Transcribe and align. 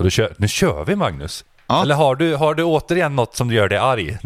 Så 0.00 0.04
då 0.04 0.10
kör, 0.10 0.34
nu 0.36 0.48
kör 0.48 0.84
vi 0.84 0.96
Magnus. 0.96 1.44
Ja. 1.66 1.82
Eller 1.82 1.94
har 1.94 2.14
du, 2.14 2.34
har 2.34 2.54
du 2.54 2.62
återigen 2.62 3.16
något 3.16 3.36
som 3.36 3.50
gör 3.52 3.68
dig 3.68 3.78
arg? 3.78 4.18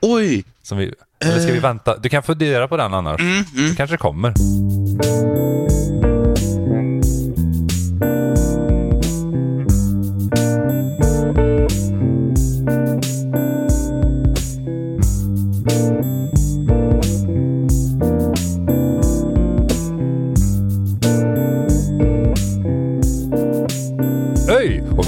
Oj! 0.00 0.44
Som 0.62 0.78
vi, 0.78 0.94
eller 1.24 1.40
ska 1.40 1.52
vi 1.52 1.58
vänta? 1.58 1.96
Du 1.96 2.08
kan 2.08 2.22
fundera 2.22 2.68
på 2.68 2.76
den 2.76 2.94
annars. 2.94 3.20
Det 3.70 3.76
kanske 3.76 3.96
kommer. 3.96 4.34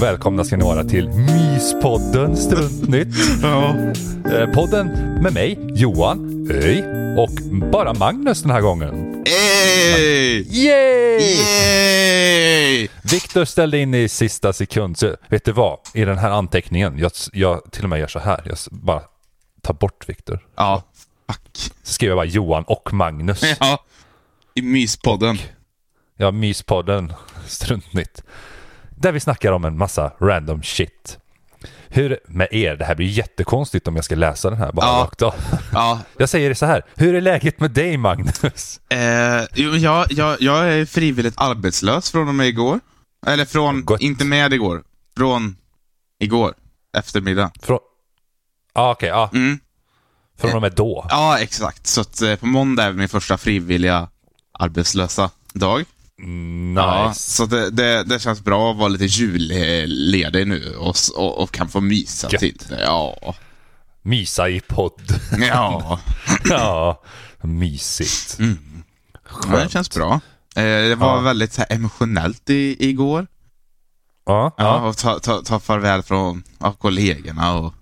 Välkomna 0.05 0.45
ska 0.45 0.57
ni 0.57 0.65
vara 0.65 0.85
till 0.85 1.09
Myspodden 1.09 2.37
Struntnytt. 2.37 3.09
Ja. 3.43 3.77
Eh, 4.33 4.51
Podden 4.55 4.87
med 5.23 5.33
mig, 5.33 5.59
Johan, 5.75 6.49
Öj 6.51 6.85
och 7.19 7.31
bara 7.71 7.95
Magnus 7.95 8.43
den 8.43 8.51
här 8.51 8.61
gången. 8.61 9.25
Ey! 9.27 10.65
Yay! 10.65 11.21
Yay! 11.21 12.89
Viktor 13.03 13.45
ställde 13.45 13.79
in 13.79 13.95
i 13.95 14.09
sista 14.09 14.53
sekund, 14.53 14.99
så 14.99 15.17
vet 15.29 15.45
du 15.45 15.53
vad? 15.53 15.79
I 15.95 16.05
den 16.05 16.19
här 16.19 16.31
anteckningen, 16.31 16.99
jag, 16.99 17.13
jag 17.33 17.73
till 17.73 17.83
och 17.83 17.91
med 17.91 18.01
gör 18.01 18.09
så 18.09 18.19
här, 18.19 18.43
jag 18.45 18.57
bara 18.71 19.03
tar 19.63 19.75
bort 19.75 20.09
Viktor. 20.09 20.47
Ja. 20.57 20.83
Fuck. 21.33 21.73
Så 21.83 21.93
skriver 21.93 22.11
jag 22.11 22.19
bara 22.19 22.27
Johan 22.27 22.65
och 22.65 22.93
Magnus. 22.93 23.43
Ja. 23.61 23.85
I 24.55 24.63
myspodden. 24.63 25.39
Ja, 26.17 26.31
Myspodden 26.31 27.13
Struntnytt. 27.47 28.23
Där 28.97 29.13
vi 29.13 29.21
snackar 29.21 29.53
om 29.53 29.65
en 29.65 29.79
massa 29.79 30.13
random 30.21 30.63
shit. 30.63 31.19
Hur 31.89 32.19
med 32.29 32.49
er, 32.51 32.77
det 32.77 32.85
här 32.85 32.95
blir 32.95 33.07
jättekonstigt 33.07 33.89
om 33.89 33.97
jag 33.97 34.05
ska 34.05 34.15
läsa 34.15 34.51
den 34.51 34.59
här 34.59 34.73
bara 34.73 34.87
Ja. 34.87 35.03
rakt 35.05 35.23
av. 35.23 35.35
Ja. 35.73 36.01
Jag 36.19 36.29
säger 36.29 36.49
det 36.49 36.55
så 36.55 36.67
här, 36.67 36.83
hur 36.95 37.15
är 37.15 37.21
läget 37.21 37.61
med 37.61 37.71
dig 37.71 37.97
Magnus? 37.97 38.81
Eh, 38.91 39.43
jo, 39.55 39.71
jag, 39.77 40.07
jag, 40.13 40.41
jag 40.43 40.73
är 40.73 40.87
frivilligt 40.87 41.35
arbetslös 41.37 42.11
från 42.11 42.29
och 42.29 42.35
med 42.35 42.47
igår. 42.49 42.81
Eller 43.27 43.45
från, 43.45 43.85
Gott. 43.85 44.01
inte 44.01 44.25
med 44.25 44.53
igår. 44.53 44.83
Från 45.17 45.57
igår. 46.21 46.55
Eftermiddag. 46.97 47.51
Från... 47.63 47.79
Ja, 48.75 48.91
okej, 48.93 49.09
ja. 49.09 49.31
Mm. 49.33 49.59
Från 50.39 50.55
och 50.55 50.61
med 50.63 50.73
då. 50.73 51.07
Ja, 51.11 51.39
exakt. 51.39 51.87
Så 51.87 52.01
att 52.01 52.23
eh, 52.23 52.37
på 52.37 52.47
måndag 52.47 52.85
är 52.85 52.93
min 52.93 53.09
första 53.09 53.37
frivilliga 53.39 54.09
arbetslösa 54.59 55.31
dag. 55.53 55.85
Nice. 56.23 56.81
Ja, 56.81 57.13
så 57.15 57.47
det, 57.47 57.71
det, 57.71 58.05
det 58.05 58.19
känns 58.21 58.41
bra 58.45 58.71
att 58.71 58.77
vara 58.77 58.89
lite 58.89 59.05
julledig 59.05 60.47
nu 60.47 60.75
och, 60.79 60.97
och, 61.17 61.43
och 61.43 61.51
kan 61.53 61.69
få 61.69 61.81
mysa 61.81 62.29
Gött. 62.33 62.41
till. 62.41 62.63
Ja. 62.81 63.35
Mysa 64.03 64.49
i 64.49 64.61
podd. 64.61 65.03
Ja. 65.49 66.01
ja, 66.45 67.03
mysigt. 67.43 68.37
Mm. 68.39 68.59
Men 69.49 69.61
det 69.61 69.69
känns 69.69 69.91
bra. 69.91 70.21
Eh, 70.57 70.63
det 70.65 70.95
var 70.95 71.17
Ja. 71.17 71.21
väldigt 71.21 71.53
så 71.53 71.61
här, 71.69 71.77
emotionellt 71.77 72.51
i, 72.51 72.89
igår. 72.89 73.27
Ja, 74.27 74.55
Ja, 74.57 74.65
ja. 74.65 74.89
och 74.89 74.97
ta, 74.97 75.19
ta, 75.19 75.43
ta 75.43 75.61
farväl 75.61 76.03
från 76.03 76.43
av 76.59 76.73
kollegorna 76.73 77.55
och, 77.55 77.75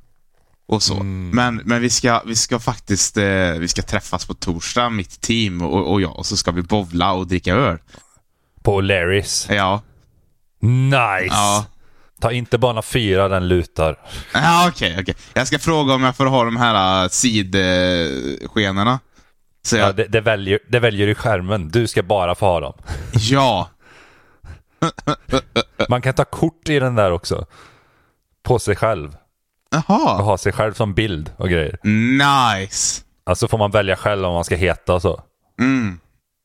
och 0.67 0.83
så. 0.83 0.95
Mm. 0.95 1.31
Men, 1.31 1.57
men 1.65 1.81
vi, 1.81 1.91
ska, 1.91 2.23
vi 2.27 2.37
ska 2.37 2.59
faktiskt 2.59 3.17
eh, 3.17 3.53
vi 3.59 3.69
ska 3.69 3.83
träffas 3.83 4.27
på 4.27 4.35
torsdag, 4.35 4.91
mitt 4.91 5.21
team 5.21 5.63
och, 5.63 5.93
och 5.93 6.01
jag, 6.01 6.19
och 6.19 6.27
så 6.27 6.37
ska 6.37 6.51
vi 6.51 6.63
bovla 6.63 7.13
och 7.13 7.27
dricka 7.27 7.55
öl. 7.55 7.79
På 8.63 8.81
Larrys. 8.81 9.49
Ja. 9.51 9.83
Nice. 10.61 11.35
Ja. 11.35 11.67
Ta 12.21 12.33
inte 12.33 12.59
bana 12.59 12.83
fyra, 12.83 13.29
den 13.29 13.49
lutar. 13.49 13.99
Ja, 14.35 14.69
okej, 14.69 14.97
okej. 15.01 15.15
Jag 15.35 15.47
ska 15.47 15.59
fråga 15.59 15.95
om 15.95 16.03
jag 16.03 16.17
får 16.17 16.27
ha 16.27 16.45
de 16.45 16.57
här 16.57 17.05
uh, 17.05 17.09
sidskenorna. 17.09 19.01
Så 19.65 19.77
Ja, 19.77 19.83
jag, 19.83 19.97
det, 19.97 20.05
det, 20.05 20.21
väljer, 20.21 20.59
det 20.69 20.79
väljer 20.79 21.09
i 21.09 21.15
skärmen. 21.15 21.69
Du 21.69 21.87
ska 21.87 22.03
bara 22.03 22.35
få 22.35 22.47
ha 22.47 22.61
dem. 22.61 22.75
ja. 23.13 23.69
Man 25.89 26.03
kan 26.03 26.15
ta 26.15 26.25
kort 26.25 26.69
i 26.69 26.79
den 26.79 26.95
där 26.95 27.11
också. 27.11 27.47
På 28.43 28.59
sig 28.59 28.77
själv. 28.77 29.09
Och 29.09 29.17
Jaha. 29.89 30.23
ha 30.23 30.39
sig 30.39 30.53
själv 30.53 30.73
som 30.75 30.95
bild 30.95 31.33
och 31.37 31.49
grejer. 31.49 31.79
Nice. 31.83 33.03
Alltså 33.25 33.49
får 33.49 33.59
man 33.59 33.71
välja 33.71 33.97
själv 33.97 34.25
om 34.25 34.35
man 34.35 34.45
ska 34.45 34.57
heta 34.57 34.95
och 34.95 35.03
så. 35.03 35.23
Mm. 35.61 36.01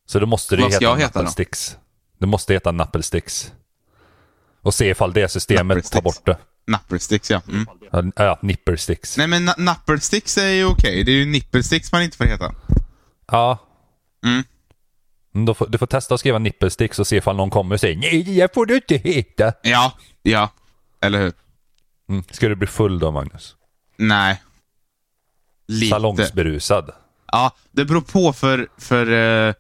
Så 0.07 0.19
då 0.19 0.25
måste 0.25 0.55
det 0.55 0.59
ju 0.59 0.63
Vad 0.63 0.73
ska 0.73 0.85
heta 0.85 0.99
jag 0.99 1.07
heta 1.07 1.23
då? 1.23 1.29
Det 2.19 2.25
måste 2.27 2.53
heta 2.53 2.71
Nappelsticks. 2.71 3.51
Och 4.61 4.73
se 4.73 4.89
ifall 4.89 5.13
det 5.13 5.29
systemet 5.29 5.91
tar 5.91 6.01
bort 6.01 6.25
det. 6.25 6.37
Nappersticks, 6.67 7.29
ja. 7.31 7.41
Mm. 7.47 7.65
Ja, 8.15 8.25
Ja, 8.25 8.39
nippersticks. 8.41 9.17
Nej, 9.17 9.27
men 9.27 9.49
na- 9.49 9.53
nappersticks 9.59 10.37
är 10.37 10.49
ju 10.49 10.65
okej. 10.65 11.03
Det 11.03 11.11
är 11.11 11.15
ju 11.15 11.25
nippelsticks 11.25 11.91
man 11.91 12.03
inte 12.03 12.17
får 12.17 12.25
heta. 12.25 12.53
Ja. 13.31 13.57
Mm. 14.25 14.43
Mm, 15.35 15.45
Då 15.45 15.53
får, 15.53 15.67
du 15.67 15.77
får 15.77 15.85
testa 15.87 16.13
att 16.13 16.19
skriva 16.19 16.39
nippelsticks 16.39 16.99
och 16.99 17.07
se 17.07 17.15
ifall 17.15 17.35
någon 17.35 17.49
kommer 17.49 17.75
och 17.75 17.79
säger 17.79 17.95
nej, 17.97 18.23
det 18.23 18.53
får 18.53 18.65
du 18.65 18.75
inte 18.75 18.97
heta. 18.97 19.53
Ja, 19.63 19.93
ja. 20.21 20.49
Eller 21.01 21.19
hur? 21.21 21.33
Mm. 22.09 22.23
Ska 22.31 22.47
du 22.47 22.55
bli 22.55 22.67
full 22.67 22.99
då, 22.99 23.11
Magnus? 23.11 23.55
Nej. 23.97 24.41
Lite. 25.67 25.89
Salongsberusad. 25.89 26.91
Ja, 27.31 27.51
det 27.71 27.85
beror 27.85 28.01
på 28.01 28.33
för, 28.33 28.67
för 28.77 29.11
eh, 29.47 29.53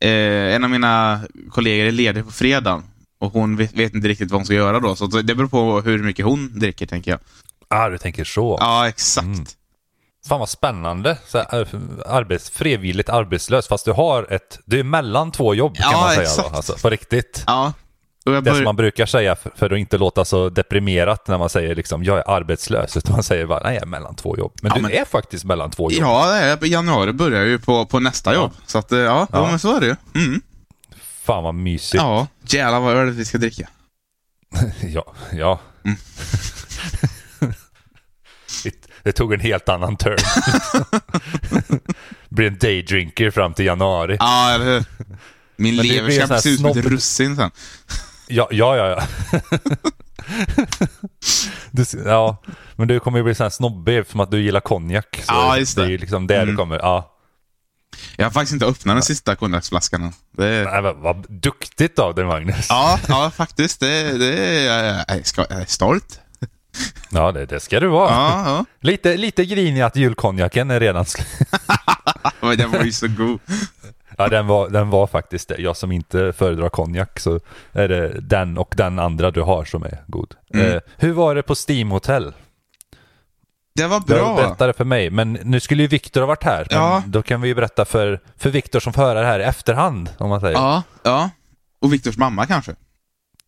eh, 0.00 0.54
en 0.54 0.64
av 0.64 0.70
mina 0.70 1.20
kollegor 1.50 1.86
är 1.86 1.92
ledig 1.92 2.24
på 2.24 2.30
fredagen. 2.30 2.82
Och 3.20 3.32
hon 3.32 3.56
vet, 3.56 3.72
vet 3.72 3.94
inte 3.94 4.08
riktigt 4.08 4.30
vad 4.30 4.38
hon 4.40 4.44
ska 4.46 4.54
göra 4.54 4.80
då. 4.80 4.96
Så 4.96 5.06
det 5.06 5.34
beror 5.34 5.48
på 5.48 5.80
hur 5.80 6.02
mycket 6.02 6.24
hon 6.24 6.58
dricker, 6.58 6.86
tänker 6.86 7.10
jag. 7.10 7.20
Ah, 7.68 7.88
du 7.88 7.98
tänker 7.98 8.24
så. 8.24 8.56
Ja, 8.60 8.88
exakt. 8.88 9.26
Mm. 9.26 9.44
Fan 10.28 10.40
vad 10.40 10.48
spännande. 10.48 11.18
Så 11.26 11.38
här, 11.38 11.60
eh, 11.60 11.80
arbets, 12.06 12.50
frivilligt 12.50 13.08
arbetslös, 13.08 13.68
fast 13.68 13.84
du 13.84 13.92
har 13.92 14.32
ett... 14.32 14.58
Du 14.64 14.78
är 14.80 14.84
mellan 14.84 15.32
två 15.32 15.54
jobb 15.54 15.76
kan 15.76 15.92
Ja, 15.92 16.00
man 16.00 16.10
säga 16.10 16.22
exakt. 16.22 16.50
då. 16.50 16.56
Alltså, 16.56 16.76
på 16.82 16.90
riktigt. 16.90 17.44
Ja. 17.46 17.72
Jag 18.34 18.44
Det 18.44 18.50
som 18.50 18.58
bör... 18.58 18.64
man 18.64 18.76
brukar 18.76 19.06
säga 19.06 19.36
för, 19.54 19.72
att 19.72 19.78
inte 19.78 19.98
låta 19.98 20.24
så 20.24 20.48
deprimerat 20.48 21.28
när 21.28 21.38
man 21.38 21.48
säger 21.50 21.74
liksom 21.74 22.04
jag 22.04 22.18
är 22.18 22.30
arbetslös. 22.30 22.96
Utan 22.96 23.12
man 23.12 23.22
säger 23.22 23.46
bara 23.46 23.60
nej, 23.64 23.74
jag 23.74 23.82
är 23.82 23.86
mellan 23.86 24.14
två 24.14 24.38
jobb. 24.38 24.52
Men 24.62 24.70
Ja, 24.70 24.76
du 24.76 24.82
men- 24.82 24.92
är 24.92 25.04
faktiskt 25.04 25.44
mellan 25.44 25.70
två 25.70 25.90
jobb. 25.90 26.02
Ja, 26.02 26.56
januari 26.66 27.12
börjar 27.12 27.44
ju 27.44 27.58
på, 27.58 27.86
på 27.86 28.00
nästa 28.00 28.34
jobb. 28.34 28.52
Så 28.66 28.78
att, 28.78 28.92
eh, 28.92 28.98
ja, 28.98 29.04
ja. 29.32 29.38
Ja. 29.38 29.50
men 29.50 29.58
så 29.58 29.76
är 29.76 29.80
det 29.80 29.86
ju. 29.86 29.96
Mm. 30.24 30.40
Fan 31.22 31.42
vad 31.44 31.54
mysigt. 31.54 31.94
Ja, 32.02 32.26
jävlar 32.42 32.80
vad 32.80 32.96
öl 32.96 33.10
vi 33.10 33.24
ska 33.24 33.38
dricka. 33.38 33.68
Ja. 34.82 35.14
ja. 35.32 35.60
Mm. 35.84 35.96
det, 39.02 39.12
tog 39.12 39.32
en 39.32 39.40
helt 39.40 39.68
annan 39.68 39.96
turn. 39.96 40.16
Blir 42.28 42.46
en 42.46 42.58
daydrinker 42.58 43.30
fram 43.30 43.54
till 43.54 43.64
januari. 43.66 44.16
Ja, 44.20 44.50
eller 44.54 44.64
hur? 44.64 44.84
Min 45.56 45.76
lever 45.76 46.06
blir 46.06 46.20
en 46.20 46.26
ska 46.26 46.34
sån 46.34 46.42
se 46.42 46.48
här 46.48 46.54
ut 46.54 46.60
som 46.60 46.70
ett 46.80 46.86
russin 46.86 47.36
sen. 47.36 47.50
Ja, 48.28 48.48
ja, 48.50 48.76
ja. 48.76 48.88
ja. 49.32 49.38
du, 51.70 51.84
ja, 52.04 52.42
men 52.76 52.88
du 52.88 53.00
kommer 53.00 53.18
ju 53.18 53.24
bli 53.24 53.34
sån 53.34 53.44
här 53.44 53.50
snobbig 53.50 54.06
som 54.06 54.20
att 54.20 54.30
du 54.30 54.40
gillar 54.42 54.60
konjak. 54.60 55.16
Så 55.26 55.32
Ja, 55.34 55.56
just 55.58 55.76
det. 55.76 55.82
Det 55.82 55.86
är 55.88 55.90
ju 55.90 55.98
liksom 55.98 56.26
det 56.26 56.34
du 56.36 56.42
Mm. 56.42 56.56
kommer, 56.56 56.78
ja. 56.78 57.14
Jag 58.16 58.26
har 58.26 58.30
faktiskt 58.30 58.52
inte 58.52 58.66
öppnat 58.66 58.96
den 58.96 59.02
sista 59.02 59.36
konjaksflaskan 59.36 60.02
än. 60.02 60.12
Det. 60.36 60.64
Nej, 60.72 60.82
men 60.82 61.00
vad 61.00 61.26
duktigt 61.28 61.98
av 61.98 62.14
dig 62.14 62.24
Magnus. 62.24 62.66
Ja, 62.68 62.98
ja, 63.08 63.30
faktiskt. 63.36 63.80
Det, 63.80 64.18
det 64.18 64.38
är, 64.66 65.04
jag, 65.08 65.26
ska, 65.26 65.46
jag 65.50 65.60
är 65.60 65.64
stolt. 65.66 66.20
Ja, 67.10 67.32
det, 67.32 67.46
det 67.46 67.60
ska 67.60 67.80
du 67.80 67.86
vara. 67.86 68.10
Ja, 68.10 68.42
ja. 68.46 68.64
Lite, 68.80 69.16
lite 69.16 69.44
grinig 69.44 69.80
att 69.80 69.96
julkonjaken 69.96 70.70
är 70.70 70.80
redan 70.80 71.04
slut. 71.04 71.26
Men 72.40 72.56
Den 72.58 72.70
var 72.70 72.82
ju 72.84 72.92
så 72.92 73.08
god. 73.08 73.40
Ja, 74.18 74.28
den 74.28 74.46
var, 74.46 74.68
den 74.68 74.90
var 74.90 75.06
faktiskt 75.06 75.48
det. 75.48 75.56
Jag 75.58 75.76
som 75.76 75.92
inte 75.92 76.32
föredrar 76.32 76.68
konjak 76.68 77.18
så 77.20 77.40
är 77.72 77.88
det 77.88 78.20
den 78.20 78.58
och 78.58 78.74
den 78.76 78.98
andra 78.98 79.30
du 79.30 79.40
har 79.42 79.64
som 79.64 79.82
är 79.82 80.04
god. 80.06 80.34
Mm. 80.54 80.72
Eh, 80.72 80.80
hur 80.96 81.12
var 81.12 81.34
det 81.34 81.42
på 81.42 81.54
Steam 81.68 81.90
Hotel? 81.90 82.32
Det 83.74 83.86
var 83.86 84.00
Du 84.00 84.14
bra. 84.14 84.36
berättade 84.36 84.72
för 84.72 84.84
mig, 84.84 85.10
men 85.10 85.32
nu 85.32 85.60
skulle 85.60 85.82
ju 85.82 85.88
Viktor 85.88 86.20
ha 86.20 86.26
varit 86.26 86.44
här. 86.44 86.66
Men 86.70 86.78
Ja. 86.78 87.02
Då 87.06 87.22
kan 87.22 87.40
vi 87.40 87.48
ju 87.48 87.54
berätta 87.54 87.84
för, 87.84 88.20
för 88.36 88.50
Viktor 88.50 88.80
som 88.80 88.92
får 88.92 89.02
höra 89.02 89.20
det 89.20 89.26
här 89.26 89.40
i 89.40 89.42
efterhand, 89.44 90.10
om 90.18 90.28
man 90.28 90.40
säger. 90.40 90.54
Ja, 90.56 90.82
ja. 91.02 91.30
Och 91.80 91.92
Viktors 91.92 92.16
mamma 92.16 92.46
kanske. 92.46 92.74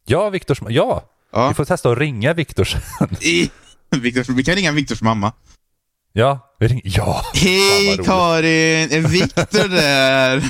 Ja, 0.05 0.31
Viktors, 0.31 0.61
ja. 0.69 1.03
Ja. 1.33 1.49
Vi 1.49 1.55
får 1.55 1.65
testa 1.65 1.91
att 1.91 1.99
ringa 1.99 2.33
Viktor 2.33 2.65
sen. 2.65 2.81
I, 3.21 3.51
Viktors, 3.91 4.29
vi 4.29 4.45
kan 4.45 4.55
ringa 4.55 4.73
Viktors 4.73 5.03
mamma. 5.03 5.33
Ja, 6.13 6.55
vi 6.59 6.69
ring, 6.69 6.81
ja. 6.85 7.23
Hej. 7.35 7.97
Karin, 8.05 8.93
är 8.93 9.09
Viktor 9.09 9.69
där? 9.69 10.43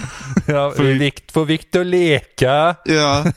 ja 0.52 0.70
Får 0.76 0.82
vi- 0.82 0.92
Vikt, 0.98 1.32
får 1.32 1.44
Viktor 1.44 1.84
leka? 1.84 2.76
ja. 2.84 3.24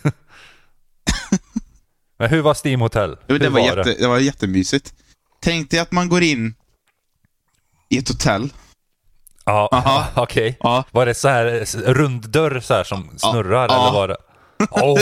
Men 2.20 2.30
hur 2.30 2.42
var 2.42 2.58
Steam 2.66 2.82
Hotel? 2.82 3.18
Jo, 3.28 3.38
det, 3.38 3.46
Hur 3.46 3.52
var 3.52 3.60
jätte, 3.60 3.96
det 4.00 4.08
var 4.08 4.20
jättemysigt. 4.20 4.94
Tänk 5.42 5.70
dig 5.72 5.80
att 5.80 5.92
man 5.92 6.10
går 6.10 6.24
in 6.24 6.56
i 7.90 7.98
ett 7.98 8.08
hotell. 8.08 8.54
Ja, 9.46 9.70
Aha. 9.72 10.08
okej. 10.24 10.58
Ja. 10.60 10.84
Var 10.92 11.06
det 11.06 11.14
så 11.14 11.28
här 11.28 11.66
rund 11.94 12.30
dörr 12.30 12.60
så 12.60 12.74
här 12.74 12.84
som 12.84 13.10
snurrar 13.18 13.68
ja. 13.70 13.82
eller 13.88 13.94
var 14.00 14.08
det? 14.08 14.18
Oh, 14.72 15.02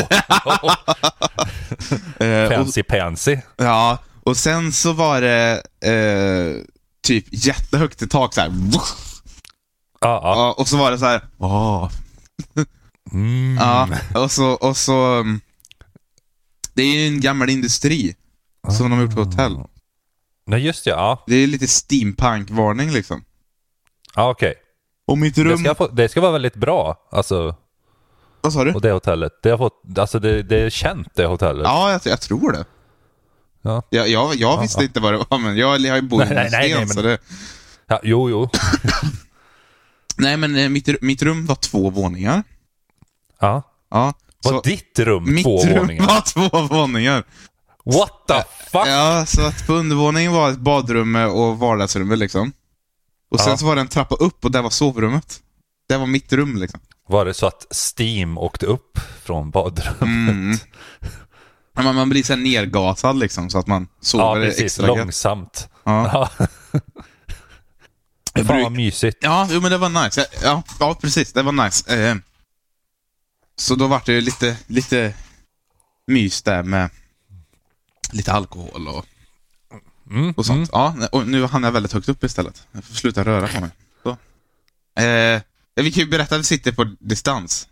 Eh, 2.20 2.44
och, 2.44 2.52
fancy 2.54 2.84
pansy. 2.84 3.38
ja, 3.58 3.98
och 4.24 4.38
sen 4.38 4.72
så 4.72 4.94
var 4.94 5.22
det 5.22 5.62
eh, 5.86 6.64
typ 7.04 7.26
jättehögt 7.32 8.02
i 8.02 8.08
tak 8.08 8.34
så 8.34 8.42
här. 8.42 8.52
Ja, 8.74 8.80
ja. 10.00 10.22
Ja, 10.24 10.56
och 10.58 10.68
så 10.68 10.78
var 10.78 10.92
det 10.92 10.98
så 11.00 11.06
här. 11.06 11.22
Åh. 11.38 11.90
Mm. 13.12 13.58
Ja, 13.60 13.88
och 14.16 14.32
så, 14.32 14.52
och 14.52 14.78
så 14.78 14.94
mm, 15.20 15.42
Det 16.74 16.82
är 16.84 16.96
ju 17.00 17.08
en 17.08 17.22
gammal 17.22 17.50
industri 17.50 18.16
som 18.78 18.90
de 18.90 18.92
har 18.92 19.02
gjort 19.06 19.16
på 19.16 19.24
hotell. 19.24 19.58
Nej, 20.46 20.60
just 20.66 20.84
det. 20.86 20.90
Ja, 20.90 21.24
Det 21.28 21.36
är 21.36 21.48
lite 21.48 21.68
steampunk-varning 21.68 22.92
liksom. 22.92 23.24
ja 24.16 24.30
okej. 24.30 24.54
Och 25.08 25.18
mitt 25.18 25.36
Det, 25.36 25.44
rum... 25.44 25.58
ska 25.58 25.76
få, 25.76 25.88
det 25.88 26.10
ska 26.10 26.22
vara 26.22 26.32
väldigt 26.32 26.56
bra, 26.56 27.08
alltså, 27.12 27.56
Vad 28.42 28.54
sa 28.54 28.64
du? 28.64 28.74
och 28.74 28.82
det 28.82 28.92
hotellet. 28.92 29.32
Det, 29.44 29.50
har 29.50 29.58
fått, 29.58 29.98
alltså, 29.98 30.20
det, 30.20 30.44
det 30.44 30.62
är 30.62 30.70
känt, 30.70 31.08
det 31.16 31.26
hotellet. 31.26 31.64
Ja, 31.64 31.92
jag, 31.92 32.02
jag 32.06 32.22
tror 32.22 32.52
det. 32.52 32.66
Ja. 33.62 33.84
Jag, 33.90 34.10
jag, 34.10 34.36
jag 34.36 34.62
visste 34.62 34.80
ja. 34.80 34.84
inte 34.84 35.00
vad 35.00 35.14
det 35.14 35.26
var, 35.30 35.38
men 35.40 35.58
jag, 35.58 35.80
jag 35.82 36.04
bor 36.04 36.24
i 36.24 36.26
nej, 36.26 36.36
nej, 36.36 36.50
nej, 36.52 36.76
men- 36.80 36.88
så 36.90 37.02
det... 37.02 37.18
Ja, 37.88 38.00
jo, 38.04 38.30
jo. 38.30 38.50
Nej, 40.18 40.38
men 40.38 40.56
eh, 40.56 40.70
mitt, 40.70 41.02
mitt 41.02 41.22
rum 41.22 41.46
var 41.46 41.56
två 41.56 41.90
våningar. 41.90 42.44
Ja. 43.40 43.64
Ja. 43.92 44.14
Var 44.44 44.52
Så 44.52 44.62
ditt 44.62 45.00
rum 45.00 45.34
mitt 45.34 45.44
två 45.44 45.66
rum 45.66 45.78
våningar? 45.80 46.06
var 46.08 46.22
två 46.50 46.62
våningar. 46.76 47.24
What 47.86 48.28
the 48.28 48.44
fuck? 48.72 48.88
Ja, 48.88 49.26
så 49.28 49.42
att 49.42 49.68
på 49.68 49.74
undervåningen 49.74 50.32
var 50.34 50.50
ett 50.52 50.58
badrum 50.60 51.16
och 51.16 51.60
vardagsrummet 51.60 52.20
liksom. 52.20 52.52
Och 53.32 53.40
sen 53.40 53.50
Ja. 53.50 53.58
så 53.58 53.66
var 53.66 53.76
det 53.76 53.82
en 53.82 53.88
trappa 53.88 54.16
upp 54.16 54.46
och 54.46 54.52
där 54.52 54.62
var 54.62 54.70
sovrummet. 54.70 55.40
Det 55.90 55.98
var 55.98 56.06
mitt 56.08 56.34
rum 56.34 56.58
liksom. 56.58 56.80
Var 57.08 57.26
det 57.26 57.34
så 57.34 57.48
att 57.48 57.66
Steam 58.00 58.38
åkte 58.38 58.66
upp 58.66 59.00
från 59.24 59.52
badrummet? 59.52 60.02
Mm. 60.02 60.58
Ja, 61.76 61.82
Man, 61.82 61.96
man 61.96 62.10
blir 62.10 62.24
så 62.24 62.34
här 62.34 62.40
nergasad 62.42 63.20
liksom, 63.20 63.50
så 63.50 63.58
att 63.60 63.68
man 63.68 63.88
Ja, 63.92 63.98
sover 64.06 64.42
precis. 64.46 64.62
extra. 64.62 64.88
Långsamt. 64.88 65.70
Ja. 65.84 66.30
Ja. 66.40 66.48
Fan 68.36 68.46
bruk- 68.46 68.64
vad 68.64 68.72
mysigt. 68.72 69.18
Ja, 69.22 69.48
jo, 69.52 69.62
men 69.62 69.72
det 69.72 69.78
var 69.78 70.04
nice. 70.06 70.26
Ja, 70.44 70.64
ja, 70.80 70.96
precis. 71.02 71.34
Det 71.34 71.42
var 71.42 71.52
nice. 71.66 71.96
Eh, 72.10 72.16
så 73.56 73.76
då 73.76 73.88
var 73.88 74.02
det 74.06 74.22
lite, 74.22 74.58
lite 74.68 75.14
mys 76.08 76.42
där 76.42 76.64
med 76.64 76.90
lite 78.12 78.34
alkohol 78.34 78.88
och, 78.88 79.06
Mm, 80.10 80.32
och 80.38 80.46
sånt. 80.46 80.58
mm. 80.74 80.98
Ja, 81.02 81.08
och 81.12 81.28
nu 81.28 81.46
hamnar 81.46 81.68
jag 81.68 81.74
väldigt 81.74 81.94
högt 81.94 82.10
upp 82.10 82.24
istället. 82.24 82.68
Jag 82.72 82.84
får 82.84 82.94
sluta 82.96 83.24
röra 83.24 83.48
på 83.48 83.60
mig. 83.62 83.70
Så. 84.04 84.10
Eh, 85.02 85.42
vi 85.76 85.92
kan 85.92 86.04
ju 86.04 86.10
berätta 86.10 86.36
att 86.36 86.42
vi 86.42 86.46
sitter 86.46 86.72
på 86.72 86.84
distans. 87.00 87.68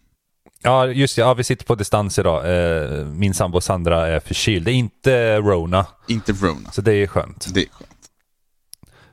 Ja, 0.64 0.88
just 0.88 1.16
det. 1.16 1.22
Ja, 1.22 1.34
vi 1.34 1.44
sitter 1.44 1.66
på 1.66 1.76
distans 1.76 2.20
idag. 2.20 2.46
Eh, 2.92 3.06
Min 3.06 3.34
sambo 3.34 3.62
Sandra 3.62 4.08
är 4.08 4.20
förkyld. 4.20 4.66
Det 4.66 4.72
är 4.72 4.76
inte 4.76 5.38
Rona, 5.38 5.86
Inte 6.08 6.32
Rona. 6.32 6.72
så 6.72 6.82
det 6.82 6.94
är 6.94 7.08
skönt. 7.08 7.48
Det 7.54 7.60
är 7.62 7.66
skönt. 7.70 7.90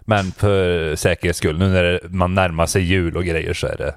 Men 0.00 0.32
för 0.32 0.96
säkerhets 0.96 1.38
skull, 1.38 1.58
nu 1.58 1.68
när 1.68 2.08
man 2.08 2.34
närmar 2.34 2.66
sig 2.66 2.82
jul 2.82 3.16
och 3.16 3.24
grejer 3.24 3.54
så 3.54 3.66
är 3.66 3.76
det, 3.76 3.94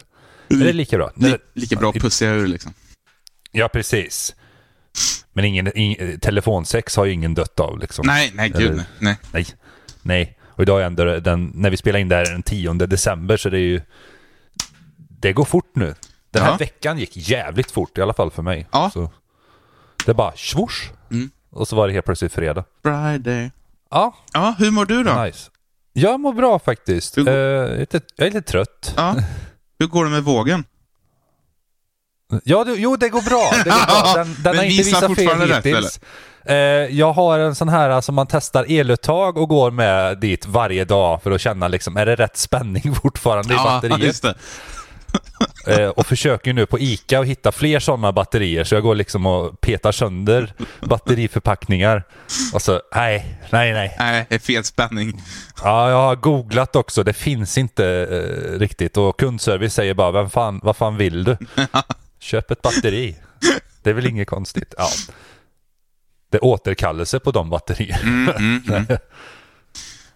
är 0.56 0.66
det 0.66 0.74
lika 0.74 0.98
bra. 0.98 1.12
Li, 1.16 1.38
lika 1.54 1.76
bra 1.76 1.92
pussiga 1.94 2.32
ur 2.34 2.48
liksom. 2.48 2.74
Ja, 3.52 3.68
precis. 3.68 4.36
Men 5.34 5.46
ingen, 5.46 5.78
ing, 5.78 6.20
telefonsex 6.20 6.96
har 6.96 7.06
ju 7.06 7.12
ingen 7.14 7.34
dött 7.34 7.60
av 7.60 7.80
liksom. 7.80 8.08
Nej, 8.08 8.32
nej, 8.34 8.50
gud 8.50 8.62
Eller- 8.62 8.76
nej. 8.76 8.86
nej. 9.00 9.18
Nej. 9.32 9.46
Nej. 10.02 10.38
Och 10.46 10.62
idag 10.64 10.82
är 10.82 10.86
ändå 10.86 11.20
den, 11.20 11.52
när 11.56 11.70
vi 11.70 11.78
spelar 11.78 12.00
in 12.00 12.10
det 12.10 12.16
här 12.16 12.26
den 12.26 12.44
10 12.44 12.74
december 12.74 13.38
så 13.38 13.50
det 13.50 13.58
är 13.58 13.62
ju... 13.62 13.82
Det 15.22 15.34
går 15.34 15.46
fort 15.46 15.72
nu. 15.76 15.96
Den 16.32 16.44
här 16.44 16.52
Ja. 16.52 16.58
veckan 16.58 16.98
gick 16.98 17.18
jävligt 17.18 17.72
fort, 17.72 17.98
i 17.98 18.02
alla 18.02 18.14
fall 18.14 18.32
för 18.32 18.42
mig. 18.42 18.68
Ja. 18.72 18.90
Så 18.94 19.12
det 20.06 20.14
bara 20.14 20.32
swoosh. 20.36 20.92
Mm. 21.12 21.30
Och 21.52 21.68
så 21.68 21.76
var 21.76 21.88
det 21.88 21.94
helt 21.94 22.06
plötsligt 22.06 22.34
fredag. 22.34 22.64
Friday. 22.84 23.52
Ja, 23.92 24.16
Ja, 24.34 24.56
hur 24.60 24.72
mår 24.72 24.86
du 24.86 25.04
då? 25.04 25.14
nice. 25.24 25.50
Jag 25.94 26.20
mår 26.20 26.34
bra 26.34 26.60
faktiskt. 26.60 27.16
Går- 27.16 27.30
jag, 27.30 27.70
är 27.72 27.78
lite, 27.78 28.02
jag 28.16 28.28
är 28.28 28.32
lite 28.32 28.52
trött. 28.52 28.94
Ja. 28.98 29.16
Hur 29.80 29.88
går 29.88 30.06
det 30.06 30.12
med 30.12 30.24
vågen? 30.24 30.64
Ja, 32.44 32.64
det, 32.64 32.76
jo 32.76 32.96
det 32.96 33.10
går 33.10 33.22
bra. 33.22 33.50
Det 33.64 33.70
går 33.70 33.86
bra. 34.04 34.14
Den, 34.24 34.36
den 34.44 34.58
har 34.58 34.64
inte 34.64 34.84
visat 34.84 35.00
fel 35.00 35.10
fortfarande 35.16 35.46
rätt, 35.48 35.66
hittills. 35.66 36.00
Eh, 36.46 36.56
jag 36.98 37.14
har 37.14 37.40
en 37.40 37.56
sån 37.56 37.70
här 37.70 38.02
som 38.02 38.16
man 38.16 38.28
testar 38.28 38.66
eluttag 38.72 39.38
och 39.38 39.50
går 39.50 39.72
med 39.72 40.18
dit 40.20 40.46
varje 40.46 40.86
dag 40.86 41.24
för 41.24 41.32
att 41.32 41.42
känna 41.42 41.68
liksom, 41.68 41.98
är 41.98 42.06
det 42.06 42.16
rätt 42.16 42.38
spänning 42.38 42.96
fortfarande 43.04 43.54
i 43.54 43.58
batteriet? 43.58 44.26
Eh, 45.68 45.88
och 45.88 46.06
försöker 46.08 46.54
nu 46.54 46.66
på 46.66 46.80
ICA 46.80 47.20
att 47.20 47.26
hitta 47.26 47.52
fler 47.52 47.80
sådana 47.80 48.12
batterier 48.12 48.64
så 48.64 48.76
jag 48.76 48.84
går 48.84 48.96
liksom 48.96 49.26
och 49.26 49.62
petar 49.62 49.92
sönder 49.92 50.54
batteriförpackningar. 50.82 52.04
Och 52.54 52.62
så, 52.62 52.82
nej, 52.96 53.40
nej, 53.52 53.74
nej. 53.74 53.96
Nej, 54.00 54.26
det 54.30 54.36
är 54.36 54.40
fel 54.40 54.64
spänning. 54.64 55.22
Ja, 55.64 55.90
jag 55.90 55.98
har 55.98 56.16
googlat 56.16 56.76
också, 56.76 57.04
det 57.04 57.14
finns 57.14 57.58
inte 57.58 57.86
eh, 57.86 58.60
riktigt 58.60 58.98
och 58.98 59.20
kundservice 59.20 59.74
säger 59.74 59.94
bara, 59.94 60.12
vem 60.12 60.30
fan, 60.30 60.60
vad 60.64 60.76
fan 60.78 60.98
vill 60.98 61.24
du? 61.24 61.38
Köp 62.20 62.52
ett 62.52 62.62
batteri. 62.62 63.16
Det 63.84 63.90
är 63.90 63.94
väl 63.94 64.08
inget 64.08 64.28
konstigt. 64.28 64.74
Ja. 64.78 64.88
Det 66.32 66.38
är 66.38 66.44
återkallelse 66.44 67.20
på 67.20 67.32
de 67.32 67.50
batterier. 67.50 68.00
Mm, 68.04 68.36
mm, 68.36 68.64
mm. 68.68 68.86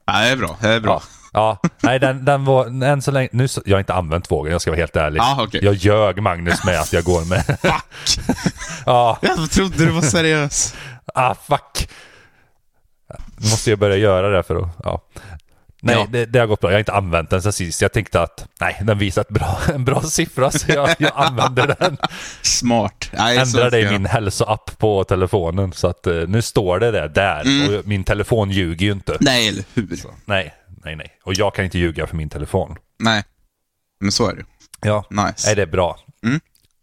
Ja, 0.05 0.19
det 0.19 0.27
är 0.27 0.35
bra. 0.37 0.57
Det 0.61 0.67
är 0.67 0.79
bra. 0.79 1.03
Ja, 1.03 1.22
ja. 1.33 1.57
nej 1.81 1.99
den, 1.99 2.25
den 2.25 2.45
var, 2.45 2.83
än 2.83 3.01
så 3.01 3.11
länge, 3.11 3.29
nu, 3.31 3.47
så- 3.47 3.61
jag 3.65 3.75
har 3.75 3.79
inte 3.79 3.93
använt 3.93 4.31
vågen, 4.31 4.51
jag 4.51 4.61
ska 4.61 4.71
vara 4.71 4.79
helt 4.79 4.95
ärlig. 4.95 5.19
Ja, 5.19 5.37
okej. 5.47 5.59
Jag 5.63 5.73
ljög 5.73 6.21
Magnus 6.21 6.63
med 6.65 6.79
att 6.79 6.93
jag 6.93 7.03
går 7.03 7.25
med. 7.25 7.45
Fuck! 7.61 8.25
ja, 8.85 9.17
Jag 9.21 9.51
trodde 9.51 9.77
du 9.85 9.91
var 9.91 10.01
seriös. 10.01 10.75
ah 11.13 11.35
fuck. 11.35 11.89
Måste 13.37 13.69
jag 13.69 13.79
börja 13.79 13.97
göra 13.97 14.29
det 14.29 14.43
för 14.43 14.55
att, 14.55 14.69
ja. 14.83 15.01
Nej, 15.85 15.95
Ja. 15.95 16.07
det, 16.11 16.25
det 16.25 16.39
har 16.39 16.47
gått 16.47 16.59
bra. 16.61 16.69
Jag 16.69 16.75
har 16.75 16.79
inte 16.79 16.93
använt 16.93 17.29
den 17.29 17.41
sen 17.41 17.53
sist. 17.53 17.81
Jag 17.81 17.93
tänkte 17.93 18.21
att, 18.21 18.47
nej, 18.61 18.81
den 18.83 18.97
visar 18.97 19.25
bra, 19.29 19.57
en 19.73 19.85
bra 19.85 20.01
siffra 20.01 20.51
så 20.51 20.71
jag, 20.71 20.89
jag 20.99 21.11
använder 21.15 21.75
den. 21.79 21.97
Smart. 22.41 23.09
Nej, 23.13 23.35
så 23.35 23.41
Ändrar 23.41 23.71
det 23.71 23.79
i 23.79 23.91
min 23.91 24.05
hälsoapp 24.05 24.77
på 24.77 25.03
telefonen 25.03 25.73
så 25.73 25.87
att 25.87 26.07
eh, 26.07 26.13
nu 26.13 26.41
står 26.41 26.79
det 26.79 26.91
där, 26.91 27.07
där. 27.07 27.41
Mm. 27.41 27.75
Och 27.79 27.87
min 27.87 28.03
telefon 28.03 28.51
ljuger 28.51 28.85
ju 28.85 28.91
inte. 28.91 29.17
Nej, 29.19 29.47
eller 29.47 29.63
hur? 29.73 29.97
Nej, 30.25 30.53
nej, 30.85 30.95
nej. 30.95 31.19
Och 31.23 31.33
jag 31.33 31.55
kan 31.55 31.65
inte 31.65 31.79
ljuga 31.79 32.07
för 32.07 32.15
min 32.15 32.29
telefon. 32.29 32.75
Nej. 32.99 33.23
Men 33.99 34.11
så 34.11 34.27
är 34.29 34.35
det. 34.35 34.45
Ja, 34.81 35.05
Nice. 35.09 35.47
Nej, 35.47 35.55
det 35.55 35.61
är 35.61 35.65
bra. 35.65 35.99
Mm. 36.23 36.39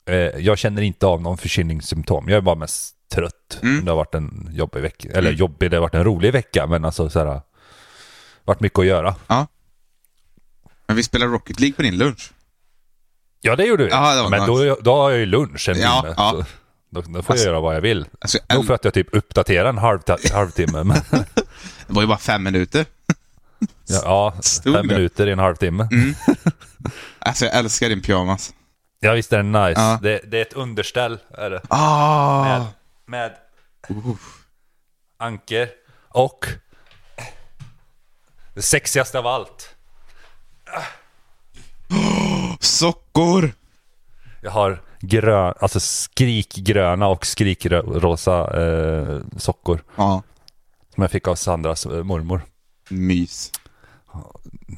Eh, 0.06 0.14
jag 0.41 0.58
känner 0.58 0.82
inte 0.82 1.06
av 1.06 1.23
någon 1.23 1.38
förkylningssymptom. 1.38 2.29
Jag 2.29 2.37
är 2.37 2.41
bara 2.41 2.55
mest 2.55 2.97
trött. 3.14 3.58
Mm. 3.62 3.85
Det 3.85 3.91
har 3.91 3.97
varit 3.97 4.14
en 4.14 4.49
jobbig 4.52 4.81
vecka. 4.81 5.08
Eller 5.12 5.31
jobbig, 5.32 5.70
det 5.70 5.76
har 5.76 5.81
varit 5.82 5.94
en 5.94 6.05
rolig 6.05 6.32
vecka, 6.32 6.66
men 6.66 6.85
alltså 6.85 7.11
så 7.11 7.19
här, 7.26 7.40
varit 8.45 8.61
mycket 8.61 8.78
att 8.78 8.87
göra. 8.87 9.14
Ja. 9.26 9.47
Men 10.87 10.97
vi 10.97 11.02
spelar 11.02 11.26
Rocket 11.26 11.61
League 11.61 11.75
på 11.76 11.83
din 11.83 11.99
lunch. 11.99 12.33
Ja, 13.40 13.57
det 13.57 13.64
gjorde 13.64 13.85
vi. 13.85 13.90
Ja, 13.90 14.23
det 14.23 14.28
men 14.30 14.40
nice. 14.40 14.64
då, 14.69 14.76
då 14.80 14.97
har 14.97 15.11
jag 15.11 15.21
ju 15.21 15.26
lunch 15.26 15.69
en 15.69 15.78
Ja, 15.80 16.00
timme. 16.02 16.14
ja. 16.16 16.45
Då, 16.90 17.00
då 17.00 17.23
får 17.23 17.33
Alltså, 17.33 17.35
jag 17.35 17.45
göra 17.52 17.61
vad 17.61 17.76
jag 17.76 17.80
vill. 17.80 18.07
Alltså, 18.21 18.38
Nog 18.54 18.66
för 18.66 18.75
att 18.75 18.85
jag 18.85 18.95
typ 18.95 19.09
uppdaterar 19.12 19.69
en 19.69 19.78
halv, 19.78 20.00
halvtimme. 20.33 20.85
Men, 20.85 21.00
det 21.87 21.92
var 21.95 22.02
ju 22.02 22.09
bara 22.09 22.19
fem 22.19 22.42
minuter. 22.42 22.87
Ja, 23.87 24.00
ja, 24.05 24.35
Stod 24.43 24.75
fem 24.75 24.87
det? 24.88 24.95
minuter 24.95 25.26
i 25.26 25.33
en 25.33 25.38
halvtimme. 25.38 25.88
Alltså, 27.19 27.45
jag 27.45 27.55
älskar 27.55 27.88
din 27.88 28.02
pyjamas. 28.02 28.55
Ja, 29.00 29.12
visst 29.12 29.33
är 29.33 29.37
den 29.37 29.52
nice. 29.52 29.81
Ja. 29.81 29.99
Det, 30.02 30.21
det 30.31 30.38
är 30.38 30.43
ett 30.43 30.52
underställ, 30.52 31.19
är 31.31 31.50
det. 31.50 31.61
Ah. 31.69 32.45
Med, 32.45 32.67
med 33.07 33.37
anker 35.19 35.69
och 36.09 36.47
det 38.55 38.62
sexigaste 38.62 39.19
av 39.19 39.26
allt. 39.26 39.75
Sockor! 42.61 43.52
Jag 44.43 44.50
har 44.50 44.83
grön, 45.00 45.55
alltså 45.61 45.81
skrikgröna 45.81 47.09
och 47.09 47.26
skrikrosa 47.26 48.62
eh, 48.62 49.21
sockor. 49.37 49.83
Ja. 49.97 50.23
Som 50.95 51.02
jag 51.02 51.11
fick 51.11 51.29
av 51.29 51.35
Sandras 51.35 51.87
eh, 51.87 52.02
mormor. 52.02 52.43
Mys. 52.90 53.52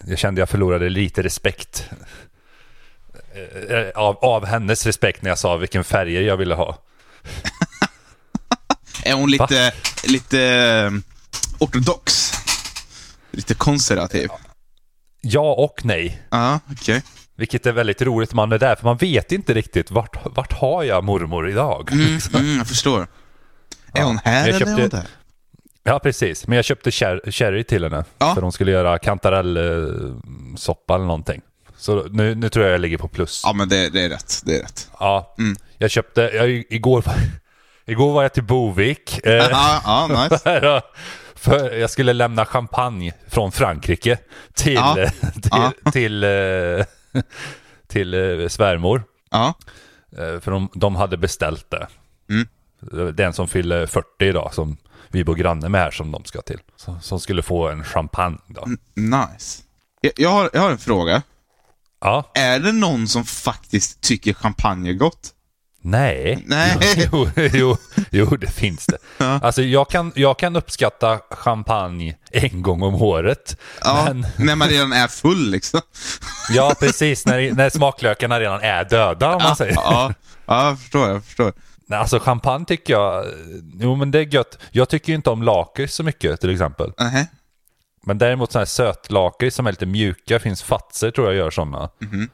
Jag 0.06 0.18
kände 0.18 0.40
jag 0.40 0.48
förlorade 0.48 0.88
lite 0.88 1.22
respekt. 1.22 1.88
Eh, 3.70 3.88
Av, 4.02 4.16
av 4.16 4.46
hennes 4.46 4.86
respekt 4.86 5.22
när 5.22 5.30
jag 5.30 5.38
sa 5.38 5.56
vilken 5.56 5.84
färger 5.84 6.20
jag 6.22 6.36
ville 6.36 6.54
ha. 6.54 6.78
Är 9.04 9.14
hon 9.14 9.30
lite, 9.30 9.72
lite 10.04 10.40
eh, 10.42 10.90
ortodox? 11.60 12.32
Lite 13.30 13.54
konservativ? 13.54 14.28
Ja 15.20 15.54
och 15.54 15.84
nej. 15.84 16.22
Ja, 16.30 16.60
okej. 16.72 17.02
Vilket 17.36 17.66
är 17.66 17.72
väldigt 17.72 18.02
roligt 18.02 18.32
man 18.34 18.52
är 18.52 18.58
där, 18.58 18.76
för 18.76 18.84
man 18.84 18.96
vet 18.96 19.32
inte 19.32 19.54
riktigt 19.54 19.90
vart, 19.90 20.16
vart 20.36 20.52
har 20.52 20.82
jag 20.82 21.04
mormor 21.04 21.48
idag? 21.50 21.92
Mm, 21.92 22.18
mm, 22.34 22.56
jag 22.58 22.66
förstår. 22.68 23.06
Är 23.94 24.02
hon 24.02 24.18
här 24.24 24.32
Jag 24.32 24.48
eller 24.48 24.54
är 24.54 24.58
köpte- 24.58 24.72
hon 24.82 24.88
där? 24.88 25.06
Ja, 25.84 25.98
precis. 25.98 26.46
Men 26.46 26.56
jag 26.56 26.64
köpte 26.64 26.90
sherry 26.90 27.64
till 27.64 27.84
henne. 27.84 28.04
Ja. 28.18 28.34
För 28.34 28.42
hon 28.42 28.52
skulle 28.52 28.70
göra 28.70 28.98
kantarellsoppa 28.98 30.94
eller 30.94 31.04
någonting. 31.04 31.42
Så 31.76 32.06
nu, 32.10 32.34
nu 32.34 32.48
tror 32.48 32.64
jag 32.64 32.74
jag 32.74 32.80
ligger 32.80 32.98
på 32.98 33.08
plus. 33.08 33.42
Ja, 33.44 33.52
men 33.52 33.68
det, 33.68 33.88
det 33.88 34.00
är 34.04 34.08
rätt. 34.08 34.42
Det 34.44 34.56
är 34.58 34.62
rätt. 34.62 34.90
Ja, 35.00 35.34
Mm. 35.38 35.56
jag 35.78 35.90
köpte, 35.90 36.20
jag, 36.34 36.48
igår, 36.50 37.04
igår 37.86 38.12
var 38.12 38.22
jag 38.22 38.32
till 38.32 38.44
Bovik. 38.44 39.26
Eh, 39.26 39.32
Ja, 39.50 40.08
nice. 40.30 40.82
för, 41.34 41.70
jag 41.72 41.90
skulle 41.90 42.12
lämna 42.12 42.44
champagne 42.44 43.12
från 43.28 43.52
Frankrike 43.52 44.18
till, 44.54 44.74
Ja, 44.74 44.98
eh, 44.98 45.10
till, 45.10 45.50
ja. 45.50 45.72
till, 45.92 46.24
eh, 46.24 46.84
till 47.86 48.14
eh, 48.42 48.48
svärmor. 48.48 49.02
Ja, 49.30 49.54
Eh, 50.18 50.40
För 50.40 50.50
de, 50.50 50.68
de 50.74 50.96
hade 50.96 51.16
beställt 51.16 51.70
det. 51.70 51.86
Mm. 52.30 52.48
Det 53.16 53.22
är 53.22 53.26
en 53.26 53.32
som 53.32 53.48
fyller 53.48 53.86
40 53.86 54.06
idag 54.18 54.54
som 54.54 54.76
vi 55.12 55.24
bor 55.24 55.34
granne 55.34 55.68
med 55.68 55.80
här 55.80 55.90
som 55.90 56.12
de 56.12 56.24
ska 56.24 56.42
till. 56.42 56.60
Som, 56.76 57.00
som 57.00 57.20
skulle 57.20 57.42
få 57.42 57.68
en 57.68 57.84
champagne 57.84 58.38
då. 58.46 58.64
Mm. 58.64 58.78
nice. 58.96 59.62
Jag, 60.00 60.12
jag, 60.16 60.30
har, 60.30 60.50
jag 60.52 60.60
har 60.60 60.70
en 60.70 60.78
fråga. 60.78 61.22
Ja. 62.00 62.30
Är 62.34 62.58
det 62.58 62.72
någon 62.72 63.08
som 63.08 63.24
faktiskt 63.24 64.00
tycker 64.00 64.34
champagne 64.34 64.90
är 64.90 64.94
gott? 64.94 65.32
Nej. 65.84 66.42
Nej. 66.46 66.76
Jo, 67.12 67.28
jo, 67.36 67.76
jo, 68.10 68.36
det 68.36 68.50
finns 68.50 68.86
det. 68.86 68.98
Ja. 69.18 69.40
Alltså 69.42 69.62
jag 69.62 69.90
kan, 69.90 70.12
jag 70.14 70.38
kan 70.38 70.56
uppskatta 70.56 71.18
champagne 71.30 72.16
en 72.30 72.62
gång 72.62 72.82
om 72.82 72.94
året. 72.94 73.56
Ja, 73.80 74.04
Men, 74.04 74.26
när 74.36 74.56
man 74.56 74.68
redan 74.68 74.92
är 74.92 75.08
full 75.08 75.50
liksom. 75.50 75.80
ja, 76.50 76.74
precis. 76.80 77.26
När, 77.26 77.52
när 77.52 77.70
smaklökarna 77.70 78.40
redan 78.40 78.60
är 78.60 78.84
döda 78.84 79.34
om 79.34 79.42
man 79.42 79.56
säger. 79.56 79.72
Ja, 79.74 80.14
ja, 80.46 80.68
jag 80.68 80.80
förstår. 80.80 81.08
Jag 81.08 81.24
förstår. 81.24 81.52
Nej, 81.86 81.98
Alltså 81.98 82.18
champagne 82.18 82.64
tycker 82.64 82.92
jag, 82.92 83.26
jo 83.80 83.96
men 83.96 84.10
det 84.10 84.18
är 84.18 84.34
gött. 84.34 84.58
Jag 84.70 84.88
tycker 84.88 85.08
ju 85.08 85.16
inte 85.16 85.30
om 85.30 85.42
lakrits 85.42 85.94
så 85.94 86.02
mycket 86.02 86.40
till 86.40 86.50
exempel. 86.50 86.92
Nähä. 86.98 87.26
Men 88.06 88.18
däremot 88.18 88.52
sådana 88.52 88.60
här 88.60 88.66
sötlakrits 88.66 89.56
som 89.56 89.66
är 89.66 89.70
lite 89.72 89.86
mjuka, 89.86 90.38
finns 90.38 90.62
Fatser 90.62 91.10
tror 91.10 91.26
jag 91.26 91.36
gör 91.36 91.50
sådana. 91.50 91.90
Mhm. 91.98 92.28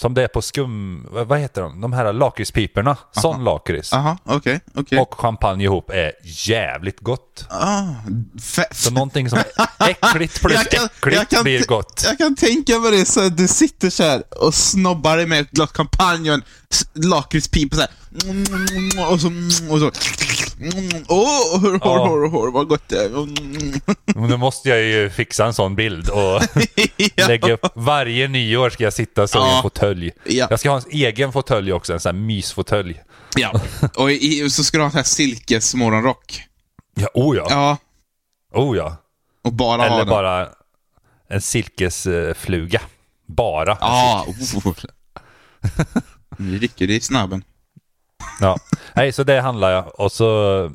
Som 0.00 0.14
det 0.14 0.22
är 0.22 0.28
på 0.28 0.42
skum, 0.42 1.06
vad 1.10 1.38
heter 1.38 1.62
de? 1.62 1.80
De 1.80 1.92
här 1.92 2.12
lakritspiporna. 2.12 2.96
Sån 3.12 3.44
lakrits. 3.44 3.92
Jaha, 3.92 4.18
okej, 4.24 4.60
okej. 4.74 4.98
Och 4.98 5.14
champagne 5.14 5.64
ihop 5.64 5.90
är 5.90 6.12
jävligt 6.22 7.00
gott. 7.00 7.46
Ah, 7.50 7.82
Så 8.70 8.90
någonting 8.90 9.30
som 9.30 9.38
är 9.38 9.44
äckligt 9.90 10.40
plus 10.40 10.54
Jag 10.54 10.70
kan- 10.70 10.84
äckligt 10.84 11.16
jag 11.18 11.28
kan 11.28 11.42
blir 11.42 11.66
gott. 11.66 12.02
Jag 12.04 12.18
kan 12.18 12.36
tänka 12.36 12.78
mig 12.78 12.90
det, 12.90 13.04
så 13.04 13.20
här, 13.20 13.30
du 13.30 13.48
sitter 13.48 13.90
så 13.90 14.02
här 14.02 14.22
och 14.40 14.54
snobbar 14.54 15.16
dig 15.16 15.26
med 15.26 15.40
ett 15.40 15.50
glas 15.50 15.70
champagne 15.72 16.30
och 16.30 16.34
en 16.34 16.42
lakritspipa 16.94 17.76
så 17.76 17.80
här. 17.82 17.90
Och 19.12 19.20
så... 19.20 19.28
Och 19.70 19.78
så 19.78 19.90
Åh, 21.08 21.60
hur 21.60 21.80
Ja. 21.84 22.06
hår, 22.28 22.50
vad 22.52 22.68
gott 22.68 22.88
det 22.88 23.04
är. 23.04 23.10
Men 24.20 24.30
då 24.30 24.36
måste 24.36 24.68
jag 24.68 24.82
ju 24.82 25.10
fixa 25.10 25.46
en 25.46 25.54
sån 25.54 25.74
bild 25.76 26.08
och 26.08 26.18
Ja. 27.14 27.26
lägga 27.26 27.52
upp. 27.52 27.66
Varje 27.74 28.28
nyår 28.28 28.70
ska 28.70 28.84
jag 28.84 28.92
sitta 28.92 29.26
så 29.28 29.38
Ja. 29.38 29.56
en 29.56 29.62
fåtölj. 29.62 30.12
Ja. 30.24 30.46
Jag 30.50 30.60
ska 30.60 30.70
ha 30.70 30.76
en 30.76 30.84
egen 30.90 31.32
fåtölj 31.32 31.72
också, 31.72 31.92
en 31.92 32.00
sån 32.00 32.14
här 32.16 32.22
mysfåtölj. 32.22 33.02
Ja. 33.36 33.52
Och 33.96 34.10
i, 34.12 34.50
så 34.50 34.64
ska 34.64 34.76
du 34.78 34.82
ha 34.82 34.86
en 34.86 34.90
sån 34.90 34.96
här 34.98 35.04
silkes 35.04 35.74
morgonrock. 35.74 36.42
Ja, 36.94 37.08
oh 37.14 37.36
ja. 37.36 37.46
Ja. 37.50 37.76
Oh 38.60 38.76
ja. 38.76 38.96
Och 39.44 39.52
bara 39.52 39.78
ha 39.82 39.86
Eller 39.86 39.98
den. 39.98 40.08
bara 40.08 40.48
en 41.28 41.40
silkesfluga. 41.42 42.80
Bara. 43.26 43.78
Ja. 43.80 44.26
Oh. 44.54 44.72
Nu 46.36 46.58
rycker 46.58 46.86
det 46.86 46.94
i 46.94 47.00
snabben. 47.00 47.44
Ja. 48.40 48.56
Nej, 48.94 49.12
så 49.12 49.24
det 49.24 49.40
handlar 49.40 49.70
jag. 49.70 50.00
Och 50.00 50.12
så, 50.12 50.70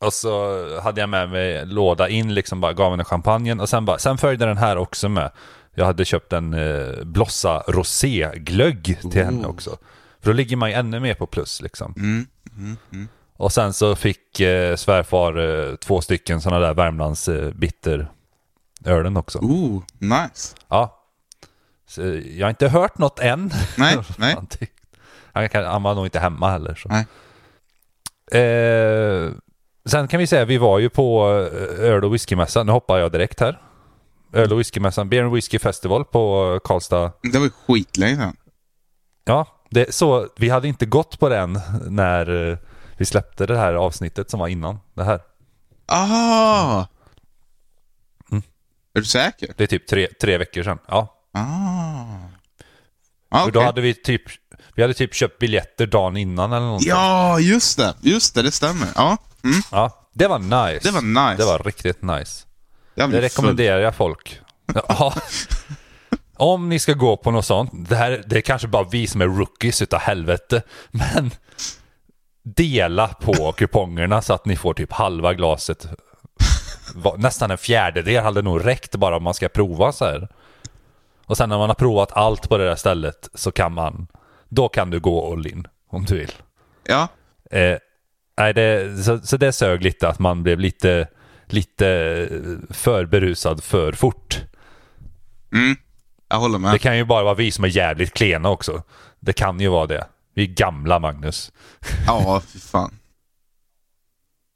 och 0.00 0.12
så 0.12 0.80
hade 0.80 1.00
jag 1.00 1.08
med 1.08 1.30
mig 1.30 1.66
låda 1.66 2.08
in, 2.08 2.34
liksom 2.34 2.60
bara 2.60 2.72
gav 2.72 2.90
henne 2.90 3.04
champagnen. 3.04 3.60
Och 3.60 3.68
sen, 3.68 3.84
bara, 3.84 3.98
sen 3.98 4.18
följde 4.18 4.46
den 4.46 4.56
här 4.58 4.76
också 4.76 5.08
med. 5.08 5.30
Jag 5.74 5.84
hade 5.84 6.04
köpt 6.04 6.32
en 6.32 6.54
eh, 6.54 7.04
Blossa 7.04 7.62
Rosé-glögg 7.68 8.98
till 9.12 9.24
henne 9.24 9.46
också. 9.46 9.76
För 10.20 10.30
då 10.30 10.32
ligger 10.32 10.56
man 10.56 10.70
ju 10.70 10.74
ännu 10.74 11.00
mer 11.00 11.14
på 11.14 11.26
plus 11.26 11.62
liksom. 11.62 11.94
Mm. 11.96 12.26
Mm. 12.56 12.76
Mm. 12.92 13.08
Och 13.36 13.52
sen 13.52 13.72
så 13.72 13.96
fick 13.96 14.40
eh, 14.40 14.76
svärfar 14.76 15.38
eh, 15.38 15.76
två 15.76 16.00
stycken 16.00 16.40
sådana 16.40 16.66
där 16.66 16.74
Värmlands 16.74 17.28
eh, 17.28 17.50
bitterölen 17.50 19.16
också. 19.16 19.38
Ooh, 19.38 19.82
nice. 19.98 20.56
Ja. 20.68 21.00
Så, 21.88 22.02
jag 22.36 22.46
har 22.46 22.50
inte 22.50 22.68
hört 22.68 22.98
något 22.98 23.18
än. 23.18 23.52
Nej, 23.78 23.96
nej. 24.18 24.36
Han 25.34 25.48
kan, 25.48 25.64
han 25.64 25.82
var 25.82 25.94
nog 25.94 26.06
inte 26.06 26.18
hemma 26.20 26.50
heller. 26.50 26.74
Så. 26.74 26.88
Nej. 26.88 27.06
Eh, 28.42 29.30
sen 29.86 30.08
kan 30.08 30.20
vi 30.20 30.26
säga, 30.26 30.44
vi 30.44 30.58
var 30.58 30.78
ju 30.78 30.88
på 30.90 31.28
eh, 31.52 31.84
öl 31.90 32.04
och 32.04 32.14
whiskymässan. 32.14 32.66
Nu 32.66 32.72
hoppar 32.72 32.98
jag 32.98 33.12
direkt 33.12 33.40
här. 33.40 33.60
Öl 34.32 34.52
och 34.52 34.58
whiskymässan, 34.60 35.08
Beer 35.08 35.22
and 35.22 35.32
Whiskey 35.32 35.58
Festival 35.58 36.04
på 36.04 36.60
Karlstad. 36.64 37.12
Det 37.22 37.38
var 37.38 37.44
ju 37.44 37.50
skitlänge 37.50 38.16
sedan. 38.16 38.36
Ja, 39.24 39.46
det, 39.70 39.94
så 39.94 40.28
vi 40.36 40.48
hade 40.48 40.68
inte 40.68 40.86
gått 40.86 41.18
på 41.18 41.28
den 41.28 41.60
när 41.88 42.50
eh, 42.50 42.58
vi 42.96 43.04
släppte 43.04 43.46
det 43.46 43.56
här 43.56 43.74
avsnittet 43.74 44.30
som 44.30 44.40
var 44.40 44.48
innan 44.48 44.78
det 44.94 45.04
här. 45.04 45.20
Ah! 45.86 46.86
Mm. 48.30 48.42
Är 48.94 49.00
du 49.00 49.04
säker? 49.04 49.54
Det 49.56 49.62
är 49.64 49.68
typ 49.68 49.86
tre, 49.86 50.08
tre 50.20 50.38
veckor 50.38 50.62
sedan. 50.62 50.78
Ja, 50.88 51.10
Ah. 51.36 52.16
ah 53.30 53.44
och 53.44 53.52
då 53.52 53.58
okej. 53.58 53.66
hade 53.66 53.80
vi 53.80 53.94
typ 53.94 54.22
vi 54.74 54.82
hade 54.82 54.94
typ 54.94 55.14
köpt 55.14 55.38
biljetter 55.38 55.86
dagen 55.86 56.16
innan 56.16 56.52
eller 56.52 56.66
någonting. 56.66 56.88
Ja, 56.90 57.38
just 57.40 57.78
det. 57.78 57.94
Just 58.00 58.34
det, 58.34 58.42
det 58.42 58.50
stämmer. 58.50 58.88
Ja. 58.94 59.16
Mm. 59.44 59.62
Ja, 59.70 60.08
det 60.12 60.26
var 60.26 60.38
nice. 60.38 60.88
Det 60.88 60.90
var 60.90 61.30
nice. 61.30 61.42
Det 61.42 61.44
var 61.44 61.58
riktigt 61.58 62.02
nice. 62.02 62.46
Jag 62.94 63.10
Det 63.10 63.20
rekommenderar 63.20 63.78
jag 63.78 63.94
folk. 63.94 64.40
Ja. 64.74 65.14
Om 66.36 66.68
ni 66.68 66.78
ska 66.78 66.92
gå 66.92 67.16
på 67.16 67.30
något 67.30 67.46
sånt, 67.46 67.70
det, 67.88 67.96
här, 67.96 68.24
det 68.26 68.36
är 68.36 68.40
kanske 68.40 68.68
bara 68.68 68.84
vi 68.84 69.06
som 69.06 69.20
är 69.20 69.26
rookies 69.26 69.82
utav 69.82 70.00
helvete, 70.00 70.62
men 70.90 71.30
dela 72.42 73.08
på 73.08 73.52
kupongerna 73.52 74.22
så 74.22 74.32
att 74.34 74.44
ni 74.44 74.56
får 74.56 74.74
typ 74.74 74.92
halva 74.92 75.34
glaset. 75.34 75.86
Nästan 77.16 77.50
en 77.50 77.58
fjärdedel 77.58 78.24
hade 78.24 78.42
nog 78.42 78.66
räckt 78.66 78.96
bara 78.96 79.16
om 79.16 79.22
man 79.22 79.34
ska 79.34 79.48
prova 79.48 79.92
så 79.92 80.04
här. 80.04 80.28
Och 81.26 81.36
sen 81.36 81.48
när 81.48 81.58
man 81.58 81.70
har 81.70 81.74
provat 81.74 82.12
allt 82.12 82.48
på 82.48 82.58
det 82.58 82.64
där 82.64 82.76
stället 82.76 83.28
så 83.34 83.52
kan 83.52 83.72
man, 83.72 84.06
då 84.54 84.68
kan 84.68 84.90
du 84.90 85.00
gå 85.00 85.32
all 85.32 85.46
in 85.46 85.66
om 85.88 86.04
du 86.04 86.18
vill. 86.18 86.32
Ja. 86.86 87.08
Eh, 87.50 87.78
nej, 88.38 88.54
det, 88.54 88.96
så, 89.04 89.18
så 89.18 89.36
det 89.36 89.52
sög 89.52 89.82
lite 89.82 90.08
att 90.08 90.18
man 90.18 90.42
blev 90.42 90.60
lite, 90.60 91.08
lite 91.46 91.84
för 92.70 93.04
berusad 93.04 93.64
för 93.64 93.92
fort. 93.92 94.40
Mm. 95.52 95.76
Jag 96.28 96.36
håller 96.36 96.58
med. 96.58 96.72
Det 96.72 96.78
kan 96.78 96.96
ju 96.96 97.04
bara 97.04 97.24
vara 97.24 97.34
vi 97.34 97.50
som 97.50 97.64
är 97.64 97.68
jävligt 97.68 98.14
klena 98.14 98.48
också. 98.48 98.82
Det 99.20 99.32
kan 99.32 99.60
ju 99.60 99.68
vara 99.68 99.86
det. 99.86 100.06
Vi 100.34 100.42
är 100.42 100.46
gamla 100.46 100.98
Magnus. 100.98 101.52
Ja, 102.06 102.42
fy 102.46 102.58
fan. 102.58 102.94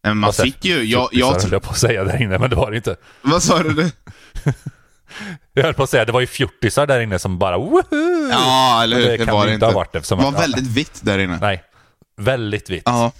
Men 0.03 0.17
man 0.17 0.33
fick 0.33 0.65
ju... 0.65 0.85
Jag, 0.85 1.09
jag, 1.13 1.37
jag 1.53 1.63
på 1.63 1.71
att 1.71 1.79
säga 1.79 2.05
där 2.05 2.23
inne, 2.23 2.39
men 2.39 2.51
det 2.51 2.57
var 2.57 2.71
det 2.71 2.77
inte. 2.77 2.97
vad 3.23 3.43
sa 3.43 3.63
du? 3.63 3.91
Jag 5.53 5.63
höll 5.65 5.75
på 5.75 5.83
att 5.83 5.91
säga, 5.91 6.05
det 6.05 6.13
var 6.13 6.21
ju 6.21 6.27
fjortisar 6.27 6.87
där 6.87 7.01
inne 7.01 7.19
som 7.19 7.39
bara 7.39 7.59
woho! 7.59 7.83
Ja, 8.31 8.83
eller 8.83 8.97
Men 8.97 9.05
hur? 9.05 9.11
det 9.13 9.17
Det, 9.19 9.27
kan 9.27 9.35
var 9.35 9.47
det 9.47 9.55
inte 9.55 9.67
ha 9.67 9.73
varit 9.73 9.93
det 9.93 10.11
var 10.11 10.29
att- 10.29 10.41
väldigt 10.41 10.67
vitt 10.67 11.01
där 11.03 11.19
inne. 11.19 11.39
Nej, 11.41 11.63
väldigt 12.17 12.71
vitt. 12.71 12.83
Ja. 12.87 13.13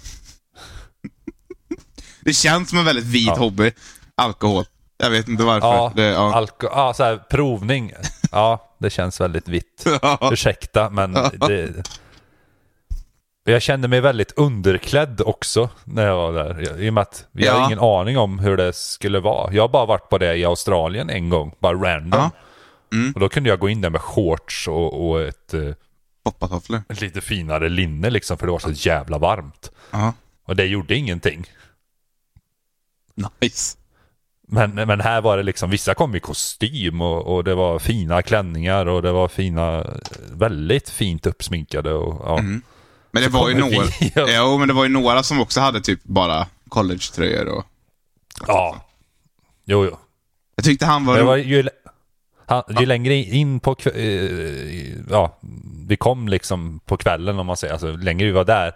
Det 2.21 2.33
känns 2.33 2.69
som 2.69 2.79
en 2.79 2.85
väldigt 2.85 3.05
vit 3.05 3.27
Ja. 3.27 3.35
hobby. 3.35 3.71
Alkohol. 4.17 4.65
Jag 4.97 5.09
vet 5.09 5.27
inte 5.27 5.43
varför. 5.43 5.67
Ja, 5.67 5.93
det, 5.95 6.03
ja. 6.03 6.33
alko- 6.35 6.69
ja, 6.71 6.93
så 6.93 7.03
här, 7.03 7.17
provning. 7.17 7.93
Ja, 8.31 8.75
det 8.79 8.89
känns 8.89 9.21
väldigt 9.21 9.47
vitt. 9.47 9.85
Ja. 10.01 10.29
Ursäkta, 10.33 10.89
men 10.89 11.13
det... 11.13 11.83
Jag 13.51 13.61
kände 13.61 13.87
mig 13.87 14.01
väldigt 14.01 14.31
underklädd 14.31 15.21
också 15.25 15.69
när 15.83 16.05
jag 16.05 16.15
var 16.15 16.33
där. 16.33 16.79
I 16.81 16.89
och 16.89 16.93
med 16.93 17.01
att 17.01 17.25
vi 17.31 17.45
Ja. 17.45 17.53
har 17.53 17.65
ingen 17.65 17.79
aning 17.79 18.17
om 18.17 18.39
hur 18.39 18.57
det 18.57 18.73
skulle 18.73 19.19
vara. 19.19 19.53
Jag 19.53 19.63
har 19.63 19.69
bara 19.69 19.85
varit 19.85 20.09
på 20.09 20.17
det 20.17 20.35
i 20.35 20.45
Australien 20.45 21.09
en 21.09 21.29
gång, 21.29 21.55
bara 21.59 21.73
random. 21.73 22.19
Ja. 22.19 22.31
Mm. 22.93 23.11
Och 23.13 23.19
då 23.19 23.29
kunde 23.29 23.49
jag 23.49 23.59
gå 23.59 23.69
in 23.69 23.81
där 23.81 23.89
med 23.89 24.01
shorts 24.01 24.67
och, 24.67 25.09
och 25.09 25.21
ett, 25.21 25.53
eh, 25.53 25.61
Poppatofflor. 26.23 26.81
ett 26.89 27.01
lite 27.01 27.21
finare 27.21 27.69
linne 27.69 28.09
liksom, 28.09 28.37
för 28.37 28.45
det 28.45 28.51
var 28.51 28.59
så 28.59 28.71
jävla 28.71 29.17
varmt. 29.17 29.71
Ja. 29.91 30.13
Och 30.45 30.55
det 30.55 30.65
gjorde 30.65 30.95
ingenting. 30.95 31.45
Nice. 33.41 33.77
Men, 34.47 34.71
men 34.75 35.01
här 35.01 35.21
var 35.21 35.37
det 35.37 35.43
liksom, 35.43 35.69
vissa 35.69 35.93
kom 35.93 36.15
i 36.15 36.19
kostym 36.19 37.01
och, 37.01 37.35
och 37.35 37.43
det 37.43 37.55
var 37.55 37.79
fina 37.79 38.21
klänningar 38.21 38.85
och 38.85 39.01
det 39.01 39.11
var 39.11 39.27
fina, 39.27 39.85
väldigt 40.31 40.89
fint 40.89 41.25
uppsminkade 41.25 41.93
och 41.93 42.21
ja. 42.25 42.39
Mm. 42.39 42.61
Men 43.11 43.23
det 43.23 43.29
var 43.29 43.49
ju 43.49 43.55
några... 43.55 43.85
Jo, 44.35 44.57
men 44.57 44.67
det 44.67 44.73
var 44.73 44.83
ju 44.83 44.89
några 44.89 45.23
som 45.23 45.39
också 45.41 45.59
hade 45.59 45.81
typ 45.81 46.03
bara 46.03 46.47
collegetröjor 46.69 47.47
och... 47.47 47.65
Ja. 48.47 48.85
Jo, 49.65 49.85
jo. 49.85 49.97
Jag 50.55 50.65
tyckte 50.65 50.85
han 50.85 51.05
var... 51.05 51.17
Det 51.17 51.23
var 51.23 51.35
ju, 51.37 51.69
han, 52.45 52.63
ju 52.79 52.85
längre 52.85 53.15
in 53.15 53.59
på 53.59 53.75
eh, 53.85 54.03
ja, 55.09 55.37
vi 55.87 55.97
kom 55.97 56.27
liksom 56.27 56.79
på 56.85 56.97
kvällen 56.97 57.39
om 57.39 57.45
man 57.45 57.57
säger, 57.57 57.73
alltså 57.73 57.91
längre 57.95 58.25
vi 58.25 58.31
var 58.31 58.45
där, 58.45 58.75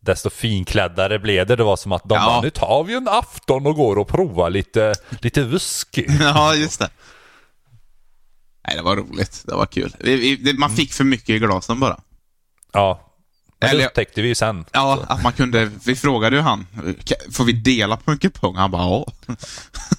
desto 0.00 0.30
finkläddare 0.30 1.18
blev 1.18 1.46
det. 1.46 1.56
Det 1.56 1.64
var 1.64 1.76
som 1.76 1.92
att 1.92 2.02
de 2.04 2.14
Ja. 2.14 2.26
bara, 2.26 2.40
nu 2.40 2.50
tar 2.50 2.84
vi 2.84 2.94
en 2.94 3.08
afton 3.08 3.66
och 3.66 3.74
går 3.74 3.98
och 3.98 4.08
provar 4.08 4.50
lite, 4.50 4.94
lite 5.20 5.42
whisky. 5.42 6.06
Ja, 6.20 6.54
just 6.54 6.78
det. 6.78 6.90
Nej, 8.66 8.76
det 8.76 8.82
var 8.82 8.96
roligt. 8.96 9.42
Det 9.46 9.54
var 9.54 9.66
kul. 9.66 9.92
Man 10.58 10.70
fick 10.70 10.92
för 10.92 11.04
mycket 11.04 11.28
i 11.28 11.38
glasen 11.38 11.80
bara. 11.80 12.00
Ja. 12.72 13.05
Men 13.60 13.70
Eller- 13.70 13.80
det 13.80 13.86
upptäckte 13.86 14.22
vi 14.22 14.28
ju 14.28 14.34
sen. 14.34 14.64
Ja, 14.72 15.04
att 15.08 15.22
man 15.22 15.32
kunde... 15.32 15.70
Vi 15.84 15.96
frågade 15.96 16.36
ju 16.36 16.42
han, 16.42 16.66
får 17.32 17.44
vi 17.44 17.52
dela 17.52 17.96
på 17.96 18.10
en 18.10 18.18
kupong? 18.18 18.56
Han 18.56 18.70
bara, 18.70 18.82
ja. 18.82 19.06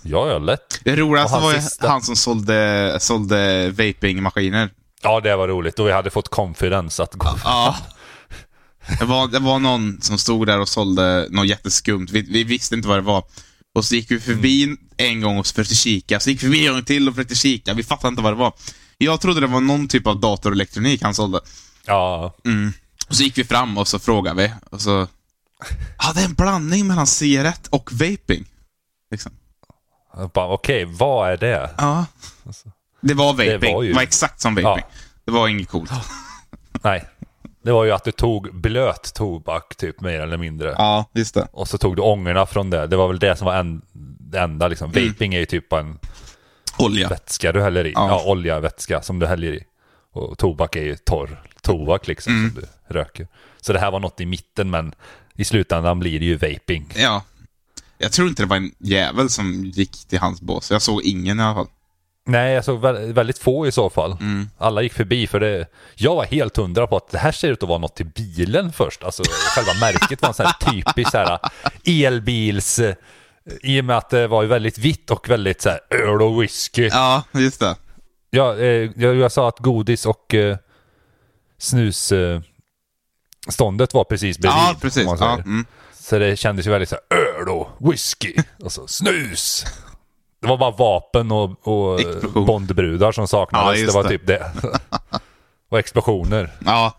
Ja, 0.03 0.29
ja, 0.29 0.37
lätt. 0.37 0.79
Det 0.83 0.95
roligaste 0.95 1.39
var 1.39 1.53
ju 1.53 1.59
han 1.79 2.01
som 2.01 2.15
sålde, 2.15 2.97
sålde 2.99 3.69
vapingmaskiner. 3.69 4.69
Ja, 5.01 5.19
det 5.19 5.35
var 5.35 5.47
roligt. 5.47 5.79
Och 5.79 5.87
vi 5.87 5.91
hade 5.91 6.09
fått 6.09 6.29
confidence 6.29 7.03
att 7.03 7.13
gå. 7.13 7.35
Ja. 7.43 7.75
Det 8.99 9.05
var, 9.05 9.27
det 9.27 9.39
var 9.39 9.59
någon 9.59 10.01
som 10.01 10.17
stod 10.17 10.47
där 10.47 10.59
och 10.59 10.69
sålde 10.69 11.27
något 11.29 11.47
jätteskumt. 11.47 12.07
Vi, 12.11 12.21
vi 12.21 12.43
visste 12.43 12.75
inte 12.75 12.87
vad 12.87 12.97
det 12.97 13.01
var. 13.01 13.23
Och 13.75 13.85
så 13.85 13.95
gick 13.95 14.11
vi 14.11 14.19
förbi 14.19 14.75
en 14.97 15.21
gång 15.21 15.37
och 15.39 15.47
försökte 15.47 15.75
kika. 15.75 16.19
Så 16.19 16.29
gick 16.29 16.43
vi 16.43 16.47
förbi 16.47 16.67
en 16.67 16.73
gång 16.73 16.83
till 16.83 17.07
och 17.09 17.15
försökte 17.15 17.35
kika. 17.35 17.73
Vi 17.73 17.83
fattade 17.83 18.07
inte 18.09 18.21
vad 18.21 18.33
det 18.33 18.37
var. 18.37 18.53
Jag 18.97 19.21
trodde 19.21 19.39
det 19.39 19.47
var 19.47 19.61
någon 19.61 19.87
typ 19.87 20.07
av 20.07 20.19
datorelektronik 20.19 21.01
han 21.01 21.15
sålde. 21.15 21.39
Ja, 21.85 22.35
Mm. 22.45 22.73
Och 23.07 23.15
så 23.15 23.23
gick 23.23 23.37
vi 23.37 23.43
fram 23.43 23.77
och 23.77 23.87
så 23.87 23.99
frågade 23.99 24.41
vi. 24.43 24.51
Och 24.69 24.81
så... 24.81 25.07
Ja, 25.99 26.13
det 26.15 26.21
är 26.21 26.25
en 26.25 26.33
blandning 26.33 26.87
mellan 26.87 27.07
cigarett 27.07 27.67
och 27.67 27.89
vaping. 27.93 28.45
Liksom. 29.11 29.31
okej, 30.33 30.85
vad 30.85 31.29
är 31.31 31.37
det? 31.37 31.69
Ja. 31.77 32.05
Det 33.01 33.13
var 33.13 33.25
vaping. 33.33 33.47
Det 33.47 33.57
Det 33.57 33.67
var 33.67 33.73
var, 33.73 33.83
ju- 33.83 33.99
exakt 33.99 34.41
som 34.41 34.55
vaping. 34.55 34.85
Det 35.25 35.31
var 35.31 35.47
inget 35.47 35.69
coolt. 35.69 35.91
Nej. 36.83 37.05
Det 37.63 37.71
var 37.71 37.83
ju 37.85 37.91
att 37.91 38.03
du 38.03 38.11
tog 38.11 38.55
blöt 38.55 39.13
tobak, 39.13 39.75
typ, 39.75 40.01
mer 40.01 40.19
eller 40.19 40.37
mindre. 40.37 40.75
Ja, 40.77 41.05
just 41.13 41.33
det. 41.33 41.47
Och 41.51 41.67
så 41.67 41.77
tog 41.77 41.95
du 41.95 42.01
ångorna 42.01 42.45
från 42.45 42.69
det. 42.69 42.87
Det 42.87 42.95
var 42.97 43.07
väl 43.07 43.19
det 43.19 43.35
som 43.35 43.45
var 43.45 43.55
en, 43.55 43.81
det 44.19 44.39
enda 44.39 44.67
liksom. 44.67 44.91
Mm. 44.91 45.07
Vaping 45.07 45.33
är 45.33 45.39
ju 45.39 45.45
typ 45.45 45.73
en 45.73 45.99
Olja. 46.77 47.09
vätska 47.09 47.51
du 47.51 47.61
häller 47.61 47.85
i. 47.87 47.91
Ja, 47.91 48.07
Ja. 48.09 48.23
olja, 48.31 48.59
vätska 48.59 49.01
som 49.01 49.19
du 49.19 49.27
häller 49.27 49.47
i. 49.53 49.63
Och 50.13 50.37
tobak 50.37 50.75
är 50.75 50.81
ju 50.83 50.95
torr 50.95 51.43
tobak 51.61 52.07
liksom 52.07 52.33
Mm. 52.33 52.51
som 52.51 52.61
du 52.61 52.67
röker. 52.89 53.27
Så 53.61 53.73
det 53.73 53.79
här 53.79 53.91
var 53.91 53.99
något 53.99 54.21
i 54.21 54.25
mitten 54.25 54.69
men 54.69 54.93
i 55.35 55.43
slutändan 55.45 55.99
blir 55.99 56.19
det 56.19 56.25
ju 56.25 56.35
vaping. 56.35 56.93
Ja. 56.95 57.23
Jag 57.97 58.11
tror 58.11 58.27
inte 58.27 58.43
det 58.43 58.47
var 58.47 58.57
en 58.57 58.71
jävel 58.79 59.29
som 59.29 59.65
gick 59.65 60.07
till 60.07 60.19
hans 60.19 60.41
bås. 60.41 60.71
Jag 60.71 60.81
såg 60.81 61.01
ingen 61.03 61.39
i 61.39 61.43
alla 61.43 61.55
fall. 61.55 61.67
Nej, 62.25 62.53
jag 62.53 62.65
såg 62.65 62.85
vä- 62.85 63.13
väldigt 63.13 63.37
få 63.37 63.67
i 63.67 63.71
så 63.71 63.89
fall. 63.89 64.11
Mm. 64.11 64.49
Alla 64.57 64.81
gick 64.81 64.93
förbi 64.93 65.27
för 65.27 65.39
det. 65.39 65.67
Jag 65.95 66.15
var 66.15 66.25
helt 66.25 66.57
hundra 66.57 66.87
på 66.87 66.97
att 66.97 67.09
det 67.11 67.17
här 67.17 67.31
ser 67.31 67.51
ut 67.51 67.63
att 67.63 67.69
vara 67.69 67.77
något 67.79 67.95
till 67.95 68.05
bilen 68.05 68.71
först. 68.73 69.03
Alltså 69.03 69.23
själva 69.55 69.73
märket 69.81 70.21
var 70.21 70.29
en 70.29 70.33
sån 70.33 70.45
här 70.45 70.71
typisk 70.71 71.11
så 71.11 71.17
här 71.17 71.39
elbils... 71.85 72.79
eh, 72.79 72.95
I 73.61 73.81
och 73.81 73.85
med 73.85 73.97
att 73.97 74.09
det 74.09 74.27
var 74.27 74.41
ju 74.41 74.47
väldigt 74.47 74.77
vitt 74.77 75.11
och 75.11 75.29
väldigt 75.29 75.61
så 75.61 75.69
här 75.69 75.79
öl 75.89 76.21
och 76.21 76.41
whisky. 76.41 76.87
Ja, 76.91 77.23
just 77.33 77.59
det. 77.59 77.75
Ja, 78.29 78.57
eh, 78.57 78.91
jag, 78.95 79.15
jag 79.15 79.31
sa 79.31 79.47
att 79.47 79.59
godis 79.59 80.05
och 80.05 80.33
eh, 80.33 80.57
snus... 81.57 82.11
Eh, 82.11 82.41
ståndet 83.49 83.93
var 83.93 84.03
precis 84.03 84.37
bredvid. 84.39 84.59
Ja, 84.61 84.75
precis. 84.81 85.05
Ja, 85.19 85.33
mm. 85.33 85.65
Så 85.93 86.19
det 86.19 86.37
kändes 86.37 86.67
ju 86.67 86.71
väldigt 86.71 86.89
så 86.89 86.95
här, 87.09 87.17
öl 87.17 87.49
och 87.49 87.69
whisky 87.91 88.33
och 88.63 88.71
så 88.71 88.87
snus. 88.87 89.65
Det 90.41 90.47
var 90.47 90.57
bara 90.57 90.71
vapen 90.71 91.31
och, 91.31 91.67
och 91.67 91.99
bondbrudar 92.45 93.11
som 93.11 93.21
Ja, 93.21 93.27
saknades. 93.27 93.79
just 93.79 93.91
det 93.93 93.95
var 93.97 94.03
det. 94.03 94.09
typ 94.09 94.27
det. 94.27 94.51
och 95.69 95.79
explosioner. 95.79 96.51
Ja, 96.65 96.93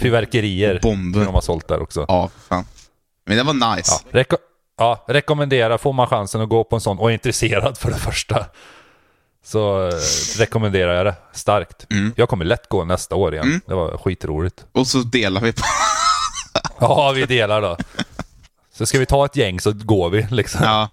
Fyrverkerier. 0.00 0.80
Bomber. 0.82 1.24
De 1.24 1.34
har 1.34 1.40
sålt 1.40 1.68
där 1.68 1.82
också. 1.82 2.04
ja, 2.08 2.30
fan. 2.48 2.64
Men 3.26 3.36
det 3.36 3.42
var 3.42 3.54
Ja, 3.60 3.74
nice. 3.76 3.92
reko- 4.10 4.36
ja, 4.78 5.04
rekommendera. 5.08 5.78
Får 5.78 5.92
man 5.92 6.06
chansen 6.06 6.40
att 6.40 6.48
gå 6.48 6.64
på 6.64 6.76
en 6.76 6.80
sån 6.80 6.98
och 6.98 7.10
är 7.10 7.14
intresserad 7.14 7.78
för 7.78 7.90
det 7.90 7.96
första. 7.98 8.46
Så 9.44 9.88
eh, 9.88 9.94
rekommenderar 10.38 10.94
jag 10.94 11.06
det 11.06 11.14
starkt. 11.32 11.86
Mm. 11.90 12.12
Jag 12.16 12.28
kommer 12.28 12.44
lätt 12.44 12.68
gå 12.68 12.84
nästa 12.84 13.14
år 13.14 13.34
igen. 13.34 13.60
Det 13.66 13.74
var 13.74 13.98
skitroligt. 13.98 14.64
Och 14.72 14.86
så 14.86 14.98
delar 14.98 15.40
vi 15.40 15.52
på... 15.52 15.62
Ja, 16.80 17.12
vi 17.14 17.26
delar 17.26 17.62
då. 17.62 17.76
Så 18.74 18.86
ska 18.86 18.98
vi 18.98 19.06
ta 19.06 19.24
ett 19.24 19.36
gäng 19.36 19.60
så 19.60 19.72
går 19.72 20.10
vi 20.10 20.26
liksom. 20.30 20.60
Ja, 20.64 20.88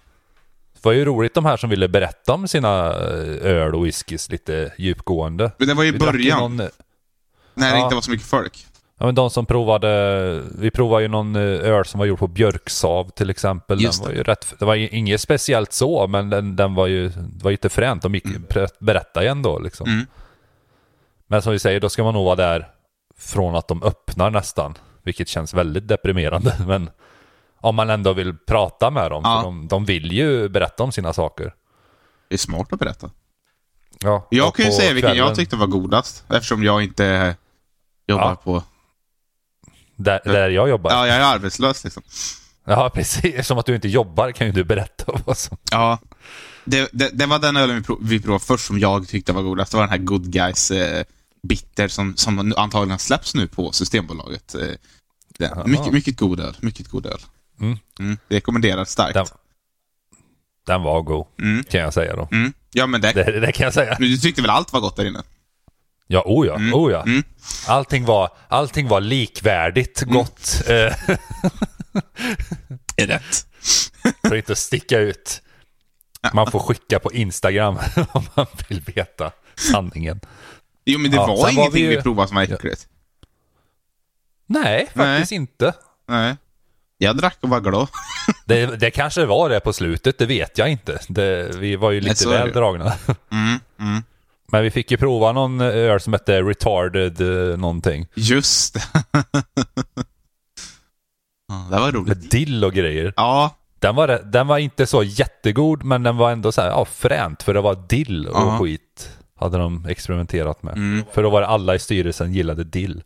Det 0.74 0.84
var 0.84 0.92
ju 0.92 1.04
roligt 1.04 1.34
de 1.34 1.44
här 1.44 1.56
som 1.56 1.70
ville 1.70 1.88
berätta 1.88 2.32
om 2.32 2.48
sina 2.48 2.86
eh, 2.86 3.36
öl 3.42 3.74
och 3.74 3.86
whiskys 3.86 4.30
lite 4.30 4.72
djupgående. 4.78 5.52
men 5.58 5.68
det 5.68 5.74
var 5.74 5.82
ju 5.82 5.88
i 5.88 5.98
början. 5.98 6.38
Någon, 6.38 6.56
När 7.54 7.70
det 7.72 7.78
Ja. 7.78 7.84
inte 7.84 7.94
var 7.94 8.02
så 8.02 8.10
mycket 8.10 8.26
folk. 8.26 8.66
Ja, 9.00 9.06
men 9.06 9.14
de 9.14 9.30
som 9.30 9.46
provade, 9.46 10.42
vi 10.58 10.70
provade 10.70 11.02
ju 11.02 11.08
någon 11.08 11.36
eh, 11.36 11.42
öl 11.42 11.84
som 11.84 11.98
var 11.98 12.06
gjord 12.06 12.18
på 12.18 12.26
björksav 12.26 13.10
till 13.10 13.30
exempel. 13.30 13.80
Just 13.82 13.98
den 14.02 14.06
var 14.08 14.12
det. 14.12 14.18
ju 14.18 14.22
rätt, 14.24 14.54
det 14.58 14.64
var 14.64 14.74
ju 14.74 14.88
inget 14.88 15.20
speciellt 15.20 15.72
så, 15.72 16.06
men 16.06 16.30
den, 16.30 16.56
den 16.56 16.74
var 16.74 16.86
ju, 16.86 17.08
det 17.08 17.44
var 17.44 17.50
ju 17.50 17.54
lite 17.54 17.68
fränt. 17.68 18.02
De 18.02 18.14
gick 18.14 18.24
mm. 18.24 18.44
berätta 18.78 19.22
igen 19.22 19.42
då 19.42 19.58
liksom. 19.58 19.88
Mm. 19.88 20.06
Men 21.26 21.42
som 21.42 21.52
vi 21.52 21.58
säger, 21.58 21.80
då 21.80 21.88
ska 21.88 22.04
man 22.04 22.14
nog 22.14 22.24
vara 22.24 22.36
där 22.36 22.68
från 23.18 23.56
att 23.56 23.68
de 23.68 23.82
öppnar 23.82 24.30
nästan. 24.30 24.74
Vilket 25.02 25.28
känns 25.28 25.54
väldigt 25.54 25.88
deprimerande. 25.88 26.56
Men 26.66 26.90
om 27.60 27.74
man 27.74 27.90
ändå 27.90 28.12
vill 28.12 28.34
prata 28.46 28.90
med 28.90 29.10
dem, 29.10 29.22
Ja. 29.24 29.36
för 29.40 29.44
de, 29.44 29.68
de 29.68 29.84
vill 29.84 30.12
ju 30.12 30.48
berätta 30.48 30.82
om 30.82 30.92
sina 30.92 31.12
saker. 31.12 31.54
Det 32.28 32.34
är 32.34 32.38
smart 32.38 32.72
att 32.72 32.78
berätta. 32.78 33.10
Ja, 34.00 34.26
Jag 34.30 34.54
kan 34.54 34.66
ju 34.66 34.72
säga 34.72 34.92
vilken 34.92 35.08
jag 35.10 35.16
kvällen- 35.16 35.36
tyckte 35.36 35.56
var 35.56 35.66
godast. 35.66 36.24
Eftersom 36.28 36.64
jag 36.64 36.82
inte 36.82 37.36
jobbar 38.06 38.28
Ja. 38.30 38.36
på... 38.36 38.62
Där, 40.04 40.20
där 40.24 40.50
jag 40.50 40.68
jobbar. 40.68 40.90
Ja. 40.90 41.06
Ja, 41.06 41.06
jag 41.06 41.16
är 41.16 41.34
arbetslös 41.34 41.84
liksom. 41.84 42.02
precis. 42.94 43.46
Som 43.46 43.58
att 43.58 43.66
du 43.66 43.74
inte 43.74 43.88
jobbar 43.88 44.32
kan 44.32 44.46
ju 44.46 44.52
du 44.52 44.64
berätta 44.64 45.12
vad 45.26 45.38
som... 45.38 45.56
Ja. 45.70 45.98
Det, 46.64 46.88
det, 46.92 47.10
det 47.12 47.26
var 47.26 47.38
den 47.38 47.56
ölen 47.56 47.76
vi, 47.76 47.82
prov, 47.82 47.98
vi 48.02 48.20
provade 48.20 48.44
först 48.44 48.66
som 48.66 48.78
jag 48.78 49.08
tyckte 49.08 49.32
var 49.32 49.42
godast. 49.42 49.70
Det 49.72 49.76
var 49.76 49.84
den 49.84 49.90
här 49.90 49.98
Good 50.06 50.32
Guys 50.32 50.70
eh, 50.70 51.04
Bitter 51.42 51.88
som, 51.88 52.16
som 52.16 52.54
antagligen 52.56 52.98
släpps 52.98 53.34
nu 53.34 53.46
på 53.46 53.72
Systembolaget. 53.72 54.54
Eh, 54.54 55.64
mycket, 55.66 55.92
mycket 55.92 56.18
god 56.18 56.40
öl. 56.40 56.56
Mycket 56.60 56.88
god 56.88 57.06
öl. 57.06 57.20
Mm. 57.60 57.78
Mm, 57.98 58.18
rekommenderar 58.28 58.84
starkt. 58.84 59.14
Den, 59.14 59.26
den 60.66 60.82
var 60.82 61.02
god, 61.02 61.26
Mm. 61.42 61.64
kan 61.64 61.80
jag 61.80 61.94
säga 61.94 62.16
då. 62.16 62.28
Mm. 62.32 62.52
Ja, 62.72 62.86
men 62.86 63.00
det, 63.00 63.12
Det, 63.12 63.40
det 63.40 63.52
kan 63.52 63.64
jag 63.64 63.74
säga. 63.74 63.96
men 63.98 64.08
du 64.08 64.16
tyckte 64.16 64.42
väl 64.42 64.50
allt 64.50 64.72
var 64.72 64.80
gott 64.80 64.96
där 64.96 65.04
inne? 65.04 65.22
Ja, 66.12 66.22
oh 66.26 66.46
ja, 66.46 66.54
Mm. 66.54 66.74
oh 66.74 66.92
ja. 66.92 67.02
Mm. 67.02 67.22
Allting, 67.68 68.04
var, 68.04 68.30
allting 68.48 68.88
var 68.88 69.00
likvärdigt 69.00 70.02
gott. 70.02 70.62
Eh, 70.68 70.74
Är 72.96 73.06
rätt. 73.06 73.46
för 74.22 74.28
att 74.28 74.32
inte 74.34 74.56
sticka 74.56 74.98
ut. 74.98 75.42
Man 76.34 76.50
får 76.50 76.58
skicka 76.60 76.98
på 76.98 77.12
Instagram 77.12 77.78
om 78.12 78.24
man 78.34 78.46
vill 78.68 78.80
veta 78.80 79.32
sanningen. 79.54 80.20
Jo, 80.84 80.98
men 80.98 81.10
det 81.10 81.16
Ja, 81.16 81.26
var 81.26 81.36
sen 81.36 81.42
var 81.44 81.50
ingenting 81.52 81.82
vi 81.82 81.88
vi, 81.88 81.94
ju- 81.94 82.02
provade 82.02 82.28
som 82.28 82.34
var 82.36 82.42
äckligt. 82.42 82.86
Nej, 84.46 84.88
faktiskt 84.94 85.32
inte. 85.32 85.72
Nej. 86.08 86.36
Jag 86.98 87.16
drack 87.16 87.38
och 87.40 87.48
var 87.48 87.60
glad. 87.60 87.88
Det, 88.44 88.66
det 88.66 88.90
kanske 88.90 89.24
var 89.26 89.48
det 89.50 89.60
på 89.60 89.72
slutet, 89.72 90.18
det 90.18 90.26
vet 90.26 90.58
jag 90.58 90.68
inte. 90.70 91.00
Det, 91.08 91.56
vi 91.56 91.76
var 91.76 91.90
ju 91.90 92.00
lite 92.00 92.28
väl 92.28 92.52
dragna. 92.52 92.84
Mm, 93.30 93.46
mm. 93.48 93.60
Men 94.52 94.62
vi 94.62 94.70
fick 94.70 94.90
ju 94.90 94.96
prova 94.96 95.32
någon 95.32 95.60
öl 95.60 96.00
som 96.00 96.12
hette 96.12 96.42
Retarded 96.42 97.20
eh, 97.20 97.58
någonting. 97.58 98.06
Just 98.14 98.74
det. 98.74 98.82
det 101.70 101.78
var 101.80 101.92
roligt. 101.92 102.08
Med 102.08 102.30
dill 102.30 102.64
och 102.64 102.72
grejer. 102.72 103.12
Ja, 103.16 103.56
Den 103.78 103.94
var, 103.94 104.08
den 104.32 104.46
var 104.46 104.58
inte 104.58 104.86
så 104.86 105.02
jättegod, 105.02 105.84
men 105.84 106.02
den 106.02 106.16
var 106.16 106.30
ändå 106.32 106.52
så 106.52 106.60
här, 106.60 106.68
ja, 106.68 106.84
fränt. 106.84 107.42
För 107.42 107.54
det 107.54 107.60
var 107.60 107.74
dill 107.88 108.26
och 108.26 108.36
Ja. 108.36 108.58
skit. 108.58 109.10
Hade 109.40 109.58
de 109.58 109.86
experimenterat 109.86 110.62
med. 110.62 110.76
Mm. 110.76 111.04
För 111.12 111.22
då 111.22 111.30
var 111.30 111.40
det 111.40 111.46
alla 111.46 111.74
i 111.74 111.78
styrelsen 111.78 112.32
gillade 112.32 112.64
dill. 112.64 113.02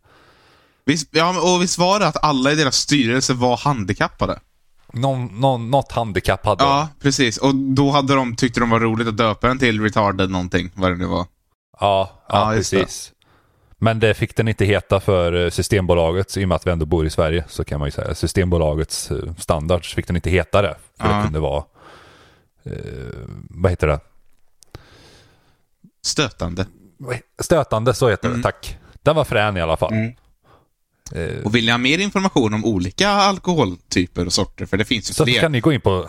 visst, 0.85 1.07
ja, 1.11 1.53
och 1.55 1.61
visst 1.61 1.77
var 1.77 1.99
det 1.99 2.07
att 2.07 2.23
alla 2.23 2.51
i 2.51 2.55
deras 2.55 2.75
styrelse 2.75 3.33
var 3.33 3.57
handikappade? 3.57 4.39
Någon, 4.93 5.25
någon, 5.39 5.71
något 5.71 5.91
handikapp 5.91 6.45
hade 6.45 6.63
Ja, 6.63 6.87
precis. 7.01 7.37
Och 7.37 7.55
då 7.55 7.91
hade 7.91 8.15
de, 8.15 8.35
tyckte 8.35 8.59
de 8.59 8.69
var 8.69 8.79
roligt 8.79 9.07
att 9.07 9.17
döpa 9.17 9.47
den 9.47 9.59
till 9.59 9.81
retarded 9.81 10.29
någonting, 10.29 10.71
vad 10.75 10.91
det 10.91 10.95
nu 10.97 11.05
var. 11.05 11.25
Ja, 11.79 12.09
ja, 12.29 12.35
Ja, 12.51 12.55
just 12.55 12.71
det. 12.71 12.79
precis. 12.79 13.11
Men 13.77 13.99
det 13.99 14.13
fick 14.13 14.35
den 14.35 14.47
inte 14.47 14.65
heta 14.65 14.99
för 14.99 15.33
eh, 15.45 15.49
Systembolagets, 15.49 16.37
i 16.37 16.43
och 16.43 16.47
med 16.49 16.55
att 16.55 16.67
vi 16.67 16.71
ändå 16.71 16.85
bor 16.85 17.05
i 17.05 17.09
Sverige, 17.09 17.43
så 17.47 17.63
kan 17.63 17.79
man 17.79 17.87
ju 17.87 17.91
säga. 17.91 18.15
Systembolagets 18.15 19.11
eh, 19.11 19.33
standard 19.37 19.89
så 19.91 19.95
fick 19.95 20.07
den 20.07 20.15
inte 20.15 20.29
heta 20.29 20.61
det. 20.61 20.75
För 20.99 21.09
Ja. 21.09 21.15
det 21.17 21.23
kunde 21.23 21.39
vara, 21.39 21.63
eh, 22.63 22.71
vad 23.49 23.71
heter 23.71 23.87
det? 23.87 23.99
Stötande. 26.05 26.65
Stötande, 27.41 27.93
så 27.93 28.09
heter 28.09 28.27
Mm. 28.27 28.37
det, 28.41 28.43
tack. 28.43 28.77
Den 29.03 29.15
var 29.15 29.23
frän 29.23 29.57
i 29.57 29.61
alla 29.61 29.77
fall. 29.77 29.93
Mm. 29.93 30.13
Eh, 31.11 31.43
Och 31.45 31.55
vill 31.55 31.65
ni 31.65 31.71
ha 31.71 31.77
mer 31.77 31.97
information 31.99 32.53
om 32.53 32.65
olika 32.65 33.09
alkoholtyper 33.09 34.25
och 34.25 34.33
sorter, 34.33 34.65
för 34.65 34.77
det 34.77 34.85
finns 34.85 35.09
ju 35.09 35.13
Så 35.13 35.25
fler. 35.25 35.39
kan 35.41 35.51
ni 35.51 35.59
gå 35.59 35.73
in 35.73 35.81
på, 35.81 36.07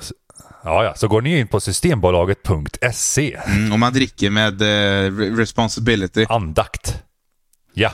ja, 0.67 0.85
ja, 0.85 0.95
så 0.95 1.09
går 1.09 1.23
ni 1.23 1.39
in 1.39 1.49
på 1.49 1.61
systembolaget.se. 1.61 3.39
Mm, 3.47 3.73
och 3.73 3.79
man 3.79 3.93
dricker 3.93 4.31
med 4.31 4.63
eh, 4.63 4.65
re- 5.11 5.37
responsibility. 5.37 6.27
Andakt. 6.29 7.03
Ja. 7.75 7.91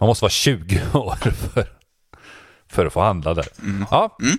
Man 0.00 0.06
måste 0.06 0.24
vara 0.24 0.30
20 0.30 0.82
år 0.94 1.16
för, 1.54 1.66
för 2.70 2.86
att 2.86 2.92
få 2.92 3.00
handla 3.02 3.34
där. 3.34 3.46
Ja. 3.90 4.16
Mm. 4.22 4.38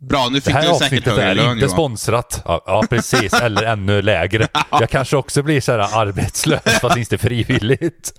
Bra, 0.00 0.28
nu 0.28 0.34
Det 0.34 0.40
fick 0.40 0.54
här 0.54 0.68
du 0.72 0.74
säkert 0.78 1.06
högre 1.06 1.22
är 1.22 1.34
lön 1.34 1.50
inte 1.52 1.64
Johan. 1.64 1.70
sponsrat. 1.76 2.42
Ja, 2.44 2.62
ja, 2.66 2.84
precis. 2.90 3.32
Eller 3.42 3.62
ännu 3.62 4.02
lägre. 4.02 4.48
Jag 4.70 4.90
kanske 4.90 5.16
också 5.16 5.42
blir 5.42 5.60
så 5.60 5.72
här 5.72 5.78
arbetslös, 6.00 6.62
fast 6.80 6.96
inte 6.96 7.18
frivilligt. 7.18 8.12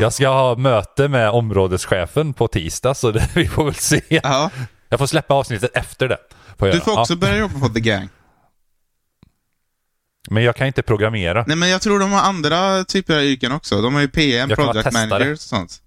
Jag 0.00 0.12
ska 0.12 0.28
ha 0.28 0.56
möte 0.56 1.08
med 1.08 1.30
områdeschefen 1.30 2.34
på 2.34 2.48
tisdag, 2.48 2.94
så 2.94 3.10
det, 3.10 3.28
vi 3.34 3.48
får 3.48 3.64
väl 3.64 3.74
se. 3.74 4.00
Ja. 4.08 4.50
Jag 4.88 4.98
får 4.98 5.06
släppa 5.06 5.34
avsnittet 5.34 5.70
efter 5.76 6.08
det. 6.08 6.18
Får 6.58 6.68
jag 6.68 6.76
Du 6.76 6.80
får 6.80 6.92
göra. 6.92 7.00
också 7.00 7.12
Ja, 7.12 7.16
börja 7.16 7.36
jobba 7.36 7.60
på 7.60 7.68
The 7.68 7.80
Gang. 7.80 8.08
men 10.30 10.42
jag 10.42 10.56
kan 10.56 10.66
inte 10.66 10.82
programmera. 10.82 11.44
Nej, 11.46 11.56
men 11.56 11.68
jag 11.68 11.82
tror 11.82 11.98
de 11.98 12.12
har 12.12 12.20
andra 12.20 12.84
typer 12.84 13.16
av 13.16 13.22
yrken 13.22 13.52
också. 13.52 13.82
De 13.82 13.94
har 13.94 14.00
ju 14.00 14.08
PM, 14.08 14.50
Jag 14.50 14.58
project 14.58 14.92
managers 14.92 15.32
och 15.38 15.40
sånt. 15.40 15.80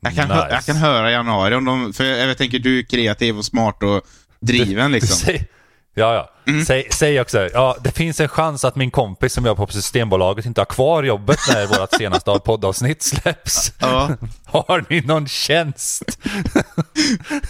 Jag 0.00 0.14
kan, 0.14 0.30
hö- 0.30 0.44
Nice. 0.44 0.54
jag 0.54 0.64
kan 0.64 0.76
höra 0.76 1.10
i 1.10 1.12
januari 1.12 1.54
om 1.54 1.64
de, 1.64 1.92
för 1.92 2.04
jag, 2.04 2.28
jag 2.28 2.38
tänker 2.38 2.58
du 2.58 2.78
är 2.78 2.82
kreativ 2.82 3.38
och 3.38 3.44
smart 3.44 3.82
och 3.82 4.02
driven 4.40 4.92
liksom. 4.92 5.16
Säg, 5.26 5.46
ja, 5.94 6.14
ja. 6.14 6.30
Säg, 6.66 6.88
säg 6.92 7.20
också, 7.20 7.48
ja, 7.52 7.76
det 7.84 7.90
finns 7.92 8.20
en 8.20 8.28
chans 8.28 8.64
att 8.64 8.76
min 8.76 8.90
kompis 8.90 9.32
som 9.32 9.46
jobbar 9.46 9.66
på 9.66 9.72
Systembolaget 9.72 10.46
inte 10.46 10.60
har 10.60 10.66
kvar 10.66 11.02
jobbet 11.02 11.38
när 11.48 11.66
vårt 11.66 11.94
senaste 11.98 12.38
poddavsnitt 12.44 13.02
släpps. 13.02 13.72
Ja, 13.78 14.10
Har 14.44 14.84
ni 14.90 15.00
någon 15.00 15.28
tjänst? 15.28 16.02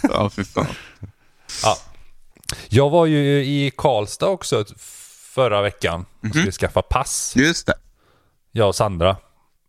ja 0.03 0.29
för 0.29 0.43
fan. 0.43 0.65
Ja. 1.63 1.77
Jag 2.69 2.89
var 2.89 3.05
ju 3.05 3.45
i 3.45 3.71
Karlstad 3.77 4.27
också 4.27 4.65
förra 5.35 5.61
veckan 5.61 6.05
och 6.23 6.29
skulle 6.29 6.51
skaffa 6.51 6.81
pass, 6.81 7.33
Just 7.35 7.67
det. 7.67 7.73
jag 8.51 8.67
och 8.67 8.75
Sandra. 8.75 9.17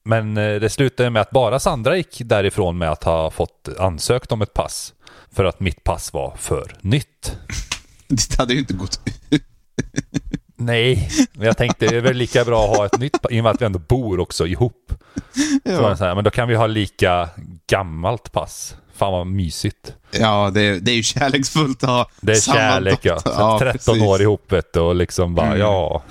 Men 0.05 0.37
eh, 0.37 0.61
det 0.61 0.71
slutade 0.71 1.11
med 1.11 1.23
att 1.23 1.31
bara 1.31 1.61
Sandra 1.61 1.97
gick 1.97 2.21
därifrån 2.25 2.79
med 2.79 2.91
att 2.91 3.05
ha 3.05 3.31
fått 3.31 3.69
ansökt 3.79 4.33
om 4.33 4.43
ett 4.43 4.55
pass. 4.55 4.95
För 5.33 5.45
att 5.45 5.61
mitt 5.61 5.85
pass 5.85 6.13
var 6.13 6.37
för 6.37 6.77
nytt. 6.81 7.37
Det 8.09 8.39
hade 8.39 8.53
ju 8.53 8.59
inte 8.59 8.75
gått 8.75 9.01
ut. 9.31 9.43
Nej, 10.57 11.11
men 11.33 11.47
jag 11.47 11.57
tänkte 11.57 11.87
det 11.87 11.97
är 11.97 12.01
väl 12.01 12.17
lika 12.17 12.45
bra 12.45 12.65
att 12.65 12.77
ha 12.77 12.87
ett 12.87 12.99
nytt 12.99 13.23
pass, 13.23 13.33
i 13.33 13.41
och 13.41 13.45
med 13.45 13.53
att 13.53 13.61
vi 13.63 13.67
ändå 13.67 13.79
bor 13.79 14.21
också 14.21 14.47
ihop. 14.47 14.93
Det 15.65 15.77
så 15.77 16.05
här, 16.05 16.15
men 16.15 16.25
då 16.25 16.31
kan 16.31 16.49
vi 16.49 16.55
ha 16.55 16.67
lika 16.67 17.29
gammalt 17.69 18.33
pass. 18.33 18.75
Fan 18.97 19.13
vad 19.13 19.27
mysigt. 19.27 19.95
Ja, 20.11 20.51
det, 20.55 20.61
är- 20.63 20.81
det 20.81 20.91
är 20.91 20.95
ju 20.97 21.03
kärleksfullt 21.03 21.85
att 21.85 21.91
ha 21.91 22.11
Det 22.21 22.33
är 22.33 22.37
samma 22.37 22.57
kärlek 22.59 22.99
ja. 23.03 23.19
Så 23.21 23.59
13 23.59 23.73
precis. 23.73 24.03
år 24.03 24.23
ihop 24.23 24.53
vet 24.53 24.73
du, 24.73 24.81
och 24.81 24.95
liksom 24.97 25.35
bara 25.35 25.47
Mm. 25.47 25.59
ja. 25.59 26.03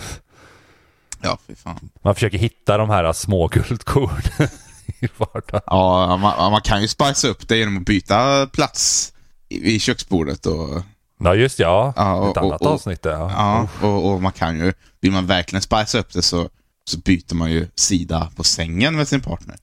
Ja, 1.21 1.37
fy 1.47 1.55
fan. 1.55 1.89
Man 2.03 2.13
försöker 2.15 2.37
hitta 2.37 2.77
de 2.77 2.89
här 2.89 3.13
små 3.13 3.47
guldkornen 3.47 4.21
i 4.99 5.07
vardagen. 5.17 5.61
Ja, 5.65 6.17
man, 6.17 6.51
man 6.51 6.61
kan 6.61 6.81
ju 6.81 6.87
spice 6.87 7.27
upp 7.27 7.47
det 7.47 7.57
genom 7.57 7.77
att 7.77 7.85
byta 7.85 8.47
plats 8.47 9.13
i- 9.49 9.79
köksbordet 9.79 10.45
och 10.45 10.81
Ja 11.19 11.35
just 11.35 11.59
ja, 11.59 11.93
Ja, 11.95 12.13
och- 12.15 12.31
ett 12.31 12.37
annat 12.37 12.61
och- 12.61 12.67
och- 12.67 12.73
avsnitt 12.73 13.01
där, 13.01 13.11
ja. 13.11 13.31
Ja, 13.81 13.87
och, 13.87 14.11
och 14.11 14.21
man 14.21 14.31
kan 14.31 14.59
ju, 14.59 14.73
vill 15.01 15.11
man 15.11 15.25
verkligen 15.27 15.61
spice 15.61 15.99
upp 15.99 16.13
det 16.13 16.21
så, 16.21 16.49
så 16.89 16.97
byter 16.99 17.35
man 17.35 17.51
ju 17.51 17.67
sida 17.75 18.31
på 18.35 18.43
sängen 18.43 18.95
med 18.95 19.07
sin 19.07 19.21
partner. 19.21 19.55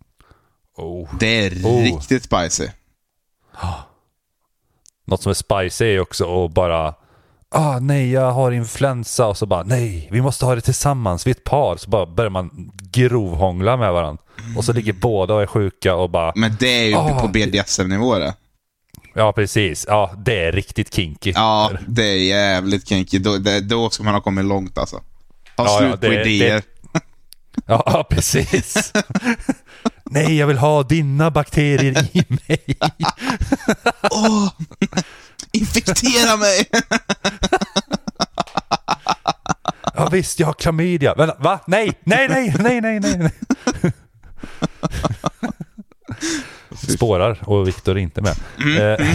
Oh. 0.76 1.08
Det 1.20 1.46
är 1.46 1.50
Oh. 1.64 1.82
riktigt 1.82 2.24
spicy. 2.24 2.68
Något 5.06 5.22
som 5.22 5.30
är 5.30 5.34
spicy 5.34 5.84
är 5.84 6.00
också 6.00 6.44
att 6.44 6.50
bara 6.52 6.94
Ah, 7.56 7.78
nej, 7.80 8.10
jag 8.12 8.30
har 8.30 8.52
influensa 8.52 9.26
och 9.26 9.36
så 9.38 9.46
bara 9.46 9.62
nej, 9.62 10.08
vi 10.12 10.20
måste 10.22 10.44
ha 10.44 10.54
det 10.54 10.60
tillsammans, 10.60 11.26
vi 11.26 11.30
är 11.30 11.34
ett 11.34 11.44
par. 11.44 11.76
Så 11.76 11.90
bara 11.90 12.06
börjar 12.06 12.30
man 12.30 12.70
grovhångla 12.92 13.76
med 13.76 13.92
varandra. 13.92 14.22
Och 14.56 14.64
så 14.64 14.72
ligger 14.72 14.92
båda 14.92 15.34
och 15.34 15.42
är 15.42 15.46
sjuka 15.46 15.94
och 15.94 16.10
bara 16.10 16.32
Men 16.36 16.56
det 16.60 16.66
är 16.68 16.86
ju 16.88 16.94
Ah, 16.94 17.20
på 17.20 17.28
BDSM-nivå 17.28 18.18
det. 18.18 18.34
Ja, 19.14 19.32
precis. 19.32 19.84
Ja, 19.88 20.10
det 20.18 20.44
är 20.44 20.52
riktigt 20.52 20.94
kinky. 20.94 21.32
Ja, 21.36 21.70
det 21.88 22.04
är 22.04 22.16
jävligt 22.18 22.88
kinky. 22.88 23.18
Då, 23.18 23.36
det, 23.38 23.60
då 23.60 23.90
ska 23.90 24.02
man 24.04 24.14
ha 24.14 24.20
kommit 24.20 24.44
långt 24.44 24.78
alltså. 24.78 24.96
Ha 25.56 25.64
Ja, 25.64 25.78
slut 25.78 25.90
ja, 25.90 25.96
på 25.96 26.06
det- 26.14 26.24
idéer. 26.30 26.62
Ja, 27.66 27.82
ja 27.86 28.04
precis. 28.10 28.92
Nej, 30.10 30.36
jag 30.38 30.46
vill 30.46 30.58
ha 30.58 30.82
dina 30.82 31.30
bakterier 31.30 32.08
i 32.12 32.24
mig. 32.48 32.64
Åh! 34.10 34.52
Infektera 35.52 36.36
mig! 36.36 36.64
Ja, 39.96 40.08
visst, 40.12 40.40
jag 40.40 40.46
har 40.46 40.52
klamydia. 40.54 41.14
Men, 41.16 41.30
va? 41.38 41.60
Nej, 41.66 42.00
nej, 42.04 42.28
nej, 42.28 42.54
nej, 42.60 42.80
nej, 42.80 43.00
nej. 43.00 43.30
Spårar 46.96 47.38
och 47.48 47.68
Viktor 47.68 47.96
är 47.98 48.00
inte 48.00 48.20
med. 48.22 48.30
Eh, 49.00 49.06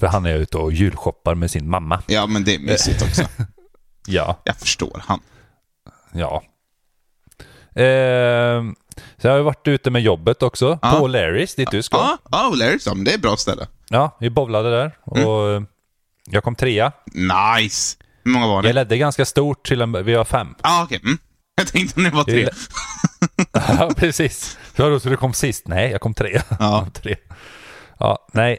för 0.00 0.06
han 0.06 0.26
är 0.26 0.34
ute 0.34 0.58
och 0.58 0.72
julshoppar 0.72 1.34
med 1.34 1.50
sin 1.50 1.70
mamma. 1.70 2.02
ja, 2.06 2.26
men 2.26 2.44
det 2.44 2.54
är 2.54 2.58
mysigt 2.58 3.02
också. 3.02 3.22
Ja, 4.06 4.40
Jag 4.44 4.56
förstår 4.56 5.02
han. 5.06 5.20
ja. 6.12 6.42
Eh, 7.74 8.62
så 9.18 9.26
jag 9.26 9.30
har 9.32 9.38
ju 9.38 9.42
varit 9.44 9.68
ute 9.68 9.90
med 9.90 10.02
jobbet 10.02 10.42
också. 10.42 10.78
Ja. 10.82 10.90
På 10.90 11.06
Larrys, 11.06 11.54
dit 11.54 11.70
du 11.70 11.82
ska. 11.82 11.96
Ja, 11.96 12.18
ja 12.30 12.52
Larry's, 12.54 12.82
ja, 12.86 12.94
men 12.94 13.04
det 13.04 13.10
är 13.10 13.14
ett 13.14 13.22
bra 13.22 13.36
ställe. 13.36 13.66
Ja, 13.88 14.16
vi 14.20 14.30
bowlade 14.30 14.70
där. 14.70 14.92
Och 15.04 15.50
eh, 15.50 15.62
jag 16.30 16.44
kom 16.44 16.54
trea. 16.54 16.92
Nice! 17.06 17.96
Hur 18.24 18.32
många 18.32 18.46
var 18.46 18.54
Jag 18.54 18.64
det? 18.64 18.72
ledde 18.72 18.98
ganska 18.98 19.24
stort 19.24 19.66
till 19.66 19.80
en, 19.80 20.04
vi 20.04 20.14
var 20.14 20.24
fem. 20.24 20.54
Ja, 20.62 20.82
okej. 20.84 21.00
Mm. 21.04 21.18
Jag 21.56 21.66
tänkte 21.66 22.00
om 22.00 22.04
det 22.04 22.10
var 22.10 22.24
tre. 22.24 22.48
ja, 23.78 23.90
precis. 23.96 24.58
Ja, 24.76 24.88
då, 24.88 25.00
så 25.00 25.08
du 25.08 25.16
kom 25.16 25.32
sist? 25.32 25.68
Nej, 25.68 25.90
jag 25.90 26.00
kom 26.00 26.14
trea. 26.14 26.42
Ja. 26.50 26.56
Jag 26.84 26.94
tre. 27.02 27.16
Ja, 27.98 28.26
nej. 28.32 28.58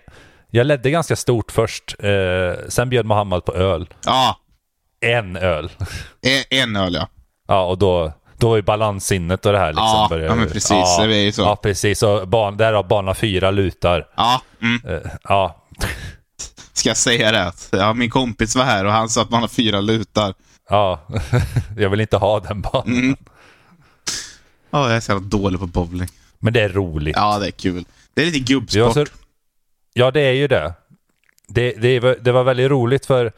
Jag 0.49 0.67
ledde 0.67 0.91
ganska 0.91 1.15
stort 1.15 1.51
först. 1.51 1.95
Eh, 1.99 2.67
sen 2.69 2.89
bjöd 2.89 3.05
Mohammed 3.05 3.45
på 3.45 3.53
öl. 3.55 3.89
Ja, 4.05 4.37
En 5.01 5.35
öl. 5.37 5.71
en, 6.21 6.59
en 6.59 6.75
öl 6.75 6.93
ja. 6.93 7.07
Ja, 7.47 7.65
och 7.65 7.77
då, 7.77 8.13
då 8.37 8.49
var 8.49 8.55
ju 8.55 8.61
balanssinnet 8.61 9.45
och 9.45 9.51
det 9.51 9.59
här 9.59 9.67
liksom. 9.67 9.83
Ja, 9.85 10.07
började- 10.09 10.29
ja, 10.29 10.35
men 10.35 10.47
precis. 10.47 10.97
Det 10.97 11.03
är 11.03 11.07
ju 11.23 11.31
så. 11.31 11.41
Ja, 11.41 11.55
precis. 11.55 12.03
Och 12.03 12.27
ban, 12.27 12.57
där 12.57 12.73
har 12.73 12.83
bana 12.83 13.13
fyra 13.13 13.51
lutar. 13.51 14.07
Ja, 14.15 14.41
mm. 14.61 14.81
Eh, 14.87 15.11
ja, 15.23 15.63
ska 16.73 16.89
jag 16.89 16.97
säga 16.97 17.31
det? 17.31 17.51
Ja, 17.71 17.93
min 17.93 18.09
kompis 18.09 18.55
var 18.55 18.63
här 18.63 18.85
och 18.85 18.91
han 18.91 19.09
sa 19.09 19.21
att 19.21 19.29
man 19.29 19.41
har 19.41 19.47
fyra 19.47 19.81
lutar. 19.81 20.33
ja. 20.69 20.99
jag 21.77 21.89
vill 21.89 22.01
inte 22.01 22.17
ha 22.17 22.39
den 22.39 22.61
banan. 22.61 22.87
Mm. 22.87 23.15
Ja, 24.69 24.87
jag 24.87 24.95
är 24.95 24.99
så 24.99 25.11
jävla 25.11 25.27
dålig 25.27 25.59
på 25.59 25.67
bowling. 25.67 26.07
Men 26.39 26.53
det 26.53 26.61
är 26.61 26.69
roligt. 26.69 27.15
Ja, 27.15 27.39
det 27.39 27.47
är 27.47 27.51
kul. 27.51 27.85
Det 28.13 28.21
är 28.21 28.25
lite 28.25 28.39
gubbsport. 28.39 28.93
så, 28.93 29.05
ja, 29.93 30.11
det 30.11 30.21
är 30.21 30.31
ju 30.33 30.47
det. 30.47 30.73
Det, 31.47 31.71
det, 31.71 31.99
det 32.23 32.31
var 32.31 32.43
väldigt 32.43 32.71
roligt 32.71 33.05
för 33.05 33.31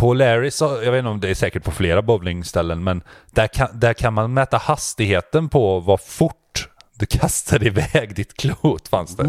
på 0.00 0.14
Larry, 0.14 0.50
så, 0.50 0.64
jag 0.64 0.92
vet 0.92 0.98
inte 0.98 1.08
om 1.08 1.20
det 1.20 1.28
är 1.30 1.34
säkert 1.34 1.64
på 1.64 1.70
flera 1.70 2.02
bowlingställen, 2.02 2.84
men 2.84 3.02
där 3.30 3.46
kan, 3.46 3.68
där 3.74 3.94
kan 3.94 4.14
man 4.14 4.34
mäta 4.34 4.56
hastigheten 4.56 5.48
på 5.48 5.80
vad 5.80 6.00
fort 6.00 6.68
du 6.98 7.06
kastar 7.06 7.66
iväg 7.66 8.14
ditt 8.14 8.36
klot, 8.36 8.88
fanns 8.88 9.16
det. 9.16 9.24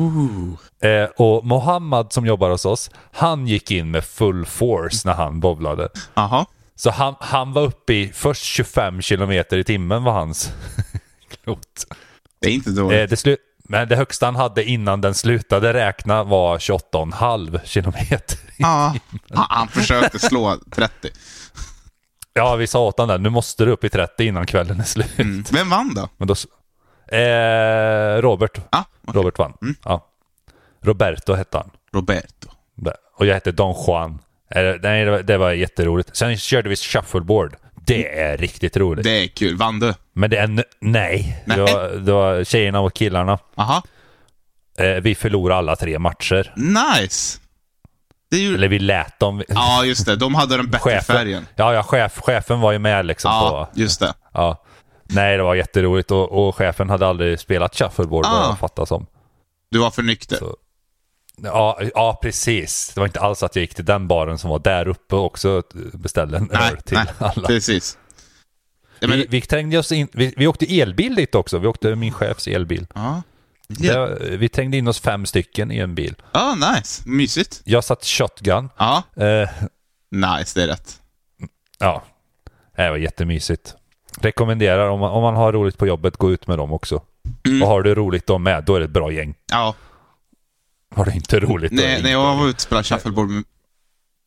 Eh, 0.89 1.09
och 1.17 1.45
Mohammad 1.45 2.13
som 2.13 2.25
jobbar 2.25 2.49
hos 2.49 2.65
oss, 2.65 2.89
han 3.11 3.47
gick 3.47 3.71
in 3.71 3.91
med 3.91 4.03
full 4.03 4.45
force 4.45 5.07
när 5.07 5.13
han 5.13 5.39
bowlade. 5.39 5.89
Jaha. 6.13 6.45
Så 6.75 6.91
han, 6.91 7.15
han 7.19 7.53
var 7.53 7.61
uppe 7.61 7.93
i 7.93 8.11
först 8.13 8.43
25 8.43 9.01
kilometer 9.01 9.57
i 9.57 9.63
timmen 9.63 10.03
var 10.03 10.11
hans 10.13 10.51
klot. 11.43 11.85
Det 12.41 12.47
är 12.47 12.53
inte 12.53 12.69
dåligt. 12.69 12.99
Eh, 12.99 13.09
det 13.09 13.15
slu- 13.15 13.37
men 13.71 13.87
det 13.87 13.95
högsta 13.95 14.25
han 14.25 14.35
hade 14.35 14.63
innan 14.63 15.01
den 15.01 15.13
slutade 15.13 15.73
räkna 15.73 16.23
var 16.23 16.57
28,5 16.57 17.59
kilometer. 17.65 18.39
Ja, 18.57 18.95
han, 19.33 19.45
han 19.49 19.67
försökte 19.67 20.19
slå 20.19 20.57
30. 20.71 21.09
Ja, 22.33 22.55
vi 22.55 22.67
sa 22.67 22.87
åt 22.87 22.97
honom 22.97 23.07
där, 23.07 23.17
nu 23.17 23.29
måste 23.29 23.65
du 23.65 23.71
upp 23.71 23.83
i 23.83 23.89
30 23.89 24.25
innan 24.25 24.45
kvällen 24.45 24.79
är 24.79 24.83
slut. 24.83 25.19
Mm. 25.19 25.43
Vem 25.51 25.69
vann 25.69 25.93
då? 25.93 26.09
Men 26.17 26.27
då... 26.27 26.35
Eh, 27.17 28.21
Robert. 28.21 28.59
Ah, 28.69 28.83
okej. 29.07 29.21
Robert 29.21 29.37
vann. 29.37 29.53
Ja. 29.83 30.07
Roberto 30.81 31.33
hette 31.33 31.57
han. 31.57 31.69
Roberto. 31.93 32.47
Där. 32.75 32.95
Och 33.17 33.25
jag 33.25 33.33
hette 33.33 33.51
Don 33.51 33.75
Juan. 33.87 34.19
Eh, 34.55 34.75
nej, 34.81 35.05
det 35.05 35.11
var, 35.11 35.19
det 35.19 35.37
var 35.37 35.51
jätteroligt. 35.51 36.15
Sen 36.15 36.37
körde 36.37 36.69
vi 36.69 36.75
shuffleboard. 36.75 37.55
Det 37.85 38.19
är 38.19 38.37
riktigt 38.37 38.77
roligt. 38.77 39.03
Det 39.03 39.23
är 39.23 39.27
kul. 39.27 39.57
Vann 39.57 39.79
du? 39.79 39.93
Men 40.13 40.29
det 40.29 40.37
är... 40.37 40.43
n- 40.43 40.63
Nej. 40.79 41.43
Nej. 41.45 41.57
Det, 41.57 41.63
var, 41.73 41.89
det 41.89 42.11
var 42.11 42.43
tjejerna 42.43 42.79
och 42.79 42.93
killarna. 42.93 43.39
Aha. 43.55 43.83
Eh, 44.77 44.87
vi 44.89 45.15
förlorade 45.15 45.57
alla 45.59 45.75
tre 45.75 45.99
matcher. 45.99 46.53
Nice. 46.55 47.39
Det 48.31 48.37
är 48.37 48.41
ju... 48.41 48.55
Eller 48.55 48.67
vi 48.67 48.79
lät 48.79 49.19
dem... 49.19 49.43
Ja, 49.47 49.85
just 49.85 50.05
det. 50.05 50.15
De 50.15 50.35
hade 50.35 50.57
den 50.57 50.69
bättre 50.69 51.01
färgen. 51.01 51.47
Ja, 51.55 51.73
ja 51.73 51.83
chef, 51.83 52.19
chefen 52.21 52.59
var 52.59 52.71
ju 52.71 52.79
med 52.79 53.05
liksom 53.05 53.31
Ja, 53.31 53.69
på... 53.73 53.79
just 53.79 53.99
det. 53.99 54.13
Ja. 54.33 54.63
Nej, 55.03 55.37
det 55.37 55.43
var 55.43 55.55
jätteroligt 55.55 56.11
och, 56.11 56.47
och 56.47 56.55
chefen 56.55 56.89
hade 56.89 57.07
aldrig 57.07 57.39
spelat 57.39 57.75
shuffleboard 57.75 58.25
vad 58.25 58.33
Ah. 58.43 58.47
jag 58.47 58.59
fattar 58.59 58.85
som. 58.85 59.05
Du 59.71 59.79
var 59.79 59.91
för 59.91 60.03
nykter. 60.03 60.35
Så- 60.37 60.55
Ja, 61.43 61.79
ja, 61.95 62.19
precis. 62.21 62.91
Det 62.93 62.99
var 62.99 63.07
inte 63.07 63.19
alls 63.19 63.43
att 63.43 63.55
jag 63.55 63.61
gick 63.61 63.75
till 63.75 63.85
den 63.85 64.07
baren 64.07 64.37
som 64.37 64.49
var 64.49 64.59
där 64.59 64.87
uppe 64.87 65.15
och 65.15 65.25
också 65.25 65.61
beställde 65.93 66.37
en 66.37 66.51
öl 66.51 66.77
till 66.85 66.99
alla. 67.17 67.47
Precis. 67.47 67.97
Ja, 69.01 69.07
men, 69.07 69.17
Vi, 69.17 69.25
vi 69.29 69.41
trängde 69.41 69.77
oss 69.77 69.91
in, 69.91 70.07
vi, 70.13 70.33
vi 70.37 70.47
åkte 70.47 70.79
elbil 70.79 71.15
dit 71.15 71.35
också. 71.35 71.57
Vi 71.57 71.67
åkte 71.67 71.95
min 71.95 72.13
chefs 72.13 72.47
elbil. 72.47 72.87
ja. 72.95 73.21
Ja. 73.79 74.05
Det, 74.07 74.37
vi 74.37 74.49
tängde 74.49 74.77
in 74.77 74.87
oss 74.87 74.99
fem 74.99 75.25
stycken 75.25 75.71
i 75.71 75.77
en 75.77 75.95
bil. 75.95 76.15
Ah, 76.31 76.55
nice. 76.55 77.01
Mysigt. 77.05 77.61
Jag 77.63 77.83
satt 77.83 78.05
shotgun. 78.05 78.69
Ja, 78.77 79.03
Eh, 79.15 79.49
nice. 80.11 80.59
Det 80.59 80.63
är 80.63 80.67
rätt. 80.67 81.01
ja, 81.79 82.03
det 82.75 82.89
var 82.89 82.97
jättemysigt. 82.97 83.75
Rekommenderar 84.21 84.89
om 84.89 84.99
man, 84.99 85.11
om 85.11 85.21
man 85.21 85.35
har 85.35 85.53
roligt 85.53 85.77
på 85.77 85.87
jobbet, 85.87 86.17
gå 86.17 86.31
ut 86.31 86.47
med 86.47 86.57
dem 86.57 86.71
också. 86.71 87.01
Mm. 87.47 87.61
Och 87.61 87.67
har 87.67 87.81
du 87.81 87.95
roligt 87.95 88.27
de 88.27 88.43
med, 88.43 88.63
då 88.63 88.75
är 88.75 88.79
det 88.79 88.85
ett 88.85 88.91
bra 88.91 89.11
gäng. 89.11 89.35
Ja, 89.51 89.75
Har 90.95 91.05
du 91.05 91.11
inte 91.11 91.39
roligt, 91.39 91.71
då 91.71 91.77
det 91.77 91.83
när, 91.83 91.89
inte 91.91 92.03
när 92.03 92.11
jag 92.11 92.35
var 92.37 92.47
ute 92.47 92.55
och 92.55 92.61
spelade 92.61 92.83
shuffleboard 92.87 93.29
med... 93.29 93.43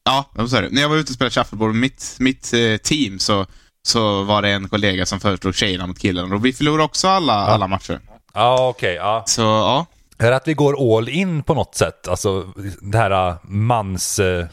Ja, 0.04 0.30
jag 0.36 0.50
säga 0.50 0.62
det. 0.62 0.68
När 0.70 0.82
jag 0.82 0.88
var 0.88 0.96
ute 0.96 1.10
och 1.10 1.14
spelade 1.14 1.30
shuffleboard 1.34 1.70
med 1.70 1.80
mitt, 1.80 2.16
mitt 2.20 2.52
eh, 2.52 2.76
team 2.76 3.18
så, 3.18 3.46
så 3.86 4.22
var 4.22 4.42
det 4.42 4.50
en 4.50 4.68
kollega 4.68 5.06
som 5.06 5.20
föreslog 5.20 5.54
tjejerna 5.54 5.86
mot 5.86 5.98
killarna 5.98 6.34
och 6.34 6.44
vi 6.44 6.52
förlorade 6.52 6.84
också 6.84 7.08
alla, 7.08 7.32
alla 7.32 7.66
matcher. 7.66 8.00
Ja, 8.34 8.68
okej. 8.68 8.94
ja. 8.94 9.24
Så 9.26 9.42
ja, 9.42 9.86
Är 10.18 10.30
det 10.30 10.36
att 10.36 10.48
vi 10.48 10.54
går 10.54 10.96
all 10.98 11.08
in 11.08 11.42
på 11.42 11.54
något 11.54 11.74
sätt? 11.74 12.08
Alltså 12.08 12.52
det 12.80 12.98
här 12.98 13.28
äh, 13.28 13.36
mans... 13.42 14.18
äh, 14.18 14.46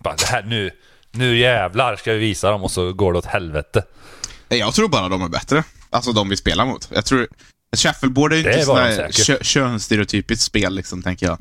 bara, 0.00 0.14
det 0.16 0.26
här, 0.26 0.42
nu, 0.42 0.70
nu 1.10 1.38
jävlar 1.38 1.96
ska 1.96 2.12
vi 2.12 2.18
visa 2.18 2.50
dem 2.50 2.64
och 2.64 2.70
så 2.70 2.92
går 2.92 3.12
det 3.12 3.18
åt 3.18 3.26
helvete. 3.26 3.84
jag 4.48 4.74
tror 4.74 4.88
bara 4.88 5.08
de 5.08 5.22
är 5.22 5.28
bättre. 5.28 5.64
Alltså 5.90 6.12
de 6.12 6.28
vi 6.28 6.36
spelar 6.36 6.66
mot. 6.66 6.88
Jag 6.94 7.04
tror... 7.04 7.28
Shuffleboard 7.76 8.32
är 8.32 8.36
ju 8.36 8.42
inte 8.42 8.58
är 8.58 8.64
sån 8.64 8.74
bara 8.74 8.84
här 8.84 8.96
säkert. 8.96 9.26
kö, 9.26 9.38
könsstereotypiskt 9.44 10.44
spel, 10.44 10.74
liksom, 10.74 11.02
tänker 11.02 11.26
jag. 11.26 11.38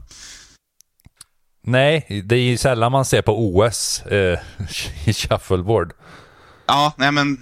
Nej, 1.64 2.24
det 2.26 2.36
är 2.36 2.40
ju 2.40 2.58
sällan 2.58 2.92
man 2.92 3.06
ser 3.06 3.22
på 3.22 3.48
OS 3.48 4.02
eh, 4.02 4.40
i 5.06 5.14
shuffleboard. 5.14 5.94
Ja, 6.68 6.94
nej 6.98 7.12
men... 7.12 7.38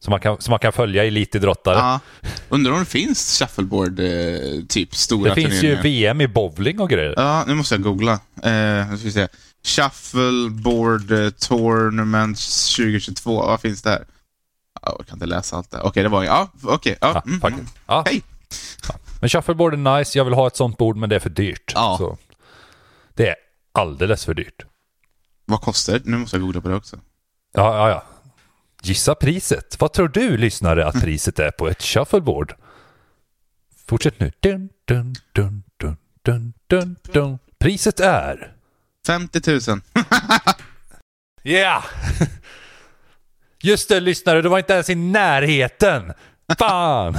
Som 0.00 0.10
man 0.10 0.20
kan, 0.20 0.40
som 0.40 0.50
man 0.50 0.58
kan 0.58 0.72
följa 0.72 1.04
elitidrottare. 1.04 1.76
Ja. 1.76 2.00
Undrar 2.48 2.72
om 2.72 2.78
det 2.78 2.84
finns 2.84 3.38
shuffleboard, 3.38 4.00
eh, 4.00 4.64
typ 4.68 4.94
stora 4.94 5.34
det 5.34 5.42
finns 5.42 5.62
ju. 5.62 5.76
VM 5.76 6.20
i 6.20 6.28
bowling 6.28 6.80
och 6.80 6.90
grejer. 6.90 7.14
Ja, 7.16 7.44
nu 7.46 7.54
måste 7.54 7.74
jag 7.74 7.82
googla. 7.82 8.12
Eh, 8.12 8.86
ska 8.86 9.04
vi 9.04 9.12
se. 9.12 9.28
Shuffleboard 9.64 11.12
eh, 11.12 11.30
Tournament 11.30 12.38
2022. 12.76 13.34
Vad 13.42 13.60
finns 13.60 13.82
det 13.82 13.90
här? 13.90 14.04
Ja, 14.82 14.94
jag 14.98 15.06
kan 15.06 15.16
inte 15.16 15.26
läsa 15.26 15.56
allt 15.56 15.70
det. 15.70 15.80
Okej, 15.80 16.02
det 16.02 16.08
var 16.08 16.24
Ja, 16.24 16.48
okej. 16.62 16.98
Ja, 17.00 17.12
Ja, 17.14 17.22
mm, 17.26 17.40
faktiskt. 17.40 17.74
Ja. 17.86 18.02
Hej. 18.06 18.22
Men 19.20 19.28
shuffleboard 19.28 19.72
är 19.74 19.98
nice, 19.98 20.18
jag 20.18 20.24
vill 20.24 20.34
ha 20.34 20.46
ett 20.46 20.56
sånt 20.56 20.78
bord 20.78 20.96
men 20.96 21.08
det 21.08 21.16
är 21.16 21.20
för 21.20 21.30
dyrt. 21.30 21.72
Ja. 21.74 21.94
Så 21.98 22.18
det 23.14 23.28
är 23.28 23.36
alldeles 23.72 24.24
för 24.24 24.34
dyrt. 24.34 24.62
Vad 25.44 25.60
kostar 25.60 25.92
det? 25.92 26.00
Nu 26.04 26.16
måste 26.16 26.36
jag 26.36 26.42
googla 26.42 26.60
på 26.60 26.68
det 26.68 26.74
också. 26.74 26.96
Ja, 27.52 27.76
ja, 27.76 27.88
ja. 27.90 28.02
Gissa 28.82 29.14
priset. 29.14 29.76
Vad 29.80 29.92
tror 29.92 30.08
du 30.08 30.36
lyssnare 30.36 30.86
att 30.86 31.00
priset 31.00 31.38
är 31.38 31.50
på 31.50 31.68
ett 31.68 31.82
shuffleboard? 31.82 32.54
Fortsätt 33.86 34.20
nu. 34.20 34.32
Dun, 34.40 34.68
dun, 34.84 35.14
dun, 35.32 35.62
dun, 35.78 35.96
dun, 36.22 36.52
dun, 36.66 36.96
dun. 37.12 37.38
Priset 37.58 38.00
är... 38.00 38.54
50 39.06 39.40
000. 39.70 39.80
Ja! 41.42 41.84
Just 43.62 43.88
det 43.88 44.00
lyssnare, 44.00 44.42
du 44.42 44.48
var 44.48 44.58
inte 44.58 44.72
ens 44.72 44.90
i 44.90 44.94
närheten. 44.94 46.12
Fan! 46.58 47.16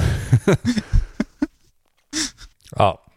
ja. 2.70 3.09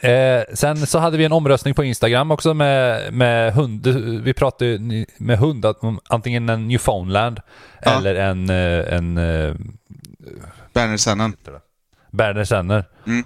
Eh, 0.00 0.42
sen 0.54 0.86
så 0.86 0.98
hade 0.98 1.16
vi 1.16 1.24
en 1.24 1.32
omröstning 1.32 1.74
på 1.74 1.84
Instagram 1.84 2.30
också 2.30 2.54
med, 2.54 3.12
med 3.12 3.52
hund. 3.54 3.86
Vi 4.24 4.34
pratade 4.34 4.78
med 5.18 5.38
hund, 5.38 5.66
antingen 6.08 6.48
en 6.48 6.68
Newfoundland 6.68 7.40
Ja. 7.82 7.98
eller 7.98 8.14
en, 8.14 8.50
eh, 8.50 8.94
en 8.94 9.18
eh, 9.18 9.54
Bernersennen. 10.72 11.36
Berner 12.10 12.44
Senner. 12.44 12.84
Mm. 13.06 13.24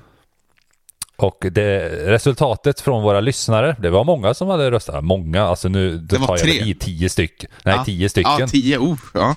Och 1.16 1.46
det, 1.50 1.88
resultatet 2.06 2.80
från 2.80 3.02
våra 3.02 3.20
lyssnare, 3.20 3.76
det 3.78 3.90
var 3.90 4.04
många 4.04 4.34
som 4.34 4.48
hade 4.48 4.70
röstat. 4.70 5.04
Många, 5.04 5.42
alltså 5.42 5.68
nu 5.68 5.98
Det 5.98 6.18
var 6.18 6.26
tar 6.26 6.34
jag 6.36 6.42
tre. 6.44 6.50
i 6.70 6.74
tio 6.74 7.08
stycken. 7.08 7.50
Nej, 7.64 7.74
Ja. 7.74 7.84
tio 7.84 8.08
stycken. 8.08 8.32
Ja, 8.38 8.48
10. 8.48 8.78
Oh, 8.78 8.98
ja. 9.14 9.36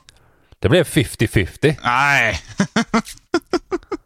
Det 0.60 0.70
blev 0.70 0.84
50-50. 0.84 1.76
Nej. 1.84 2.40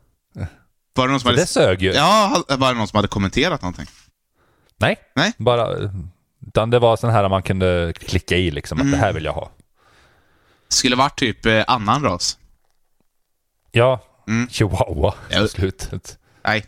var 0.97 1.07
det 1.07 1.12
någon 1.12 1.19
som 1.19 1.27
hade... 1.27 1.41
det 1.41 1.47
sög 1.47 1.81
ju. 1.81 1.91
Ja, 1.91 2.43
var 2.49 2.73
det 2.73 2.77
någon 2.77 2.88
som 2.88 2.97
hade 2.97 3.07
kommenterat 3.07 3.62
någonting? 3.62 3.86
Nej, 4.77 4.97
Nej. 5.15 5.31
bara... 5.38 5.91
Utan 6.47 6.69
det 6.69 6.79
var 6.79 6.97
sån 6.97 7.10
här 7.10 7.29
man 7.29 7.43
kunde 7.43 7.93
klicka 7.99 8.36
i 8.38 8.51
liksom, 8.51 8.81
att 8.81 8.91
det 8.91 8.97
här 8.97 9.13
vill 9.13 9.25
jag 9.25 9.33
ha. 9.33 9.51
Skulle 10.69 10.95
varit 10.95 11.19
typ 11.19 11.45
eh, 11.45 11.63
annan 11.67 12.03
ras. 12.03 12.38
Ja, 13.71 14.03
Mm. 14.27 14.49
chihuahua 14.49 15.13
Ja. 15.29 15.47
slutet. 15.47 16.17
Nej. 16.43 16.65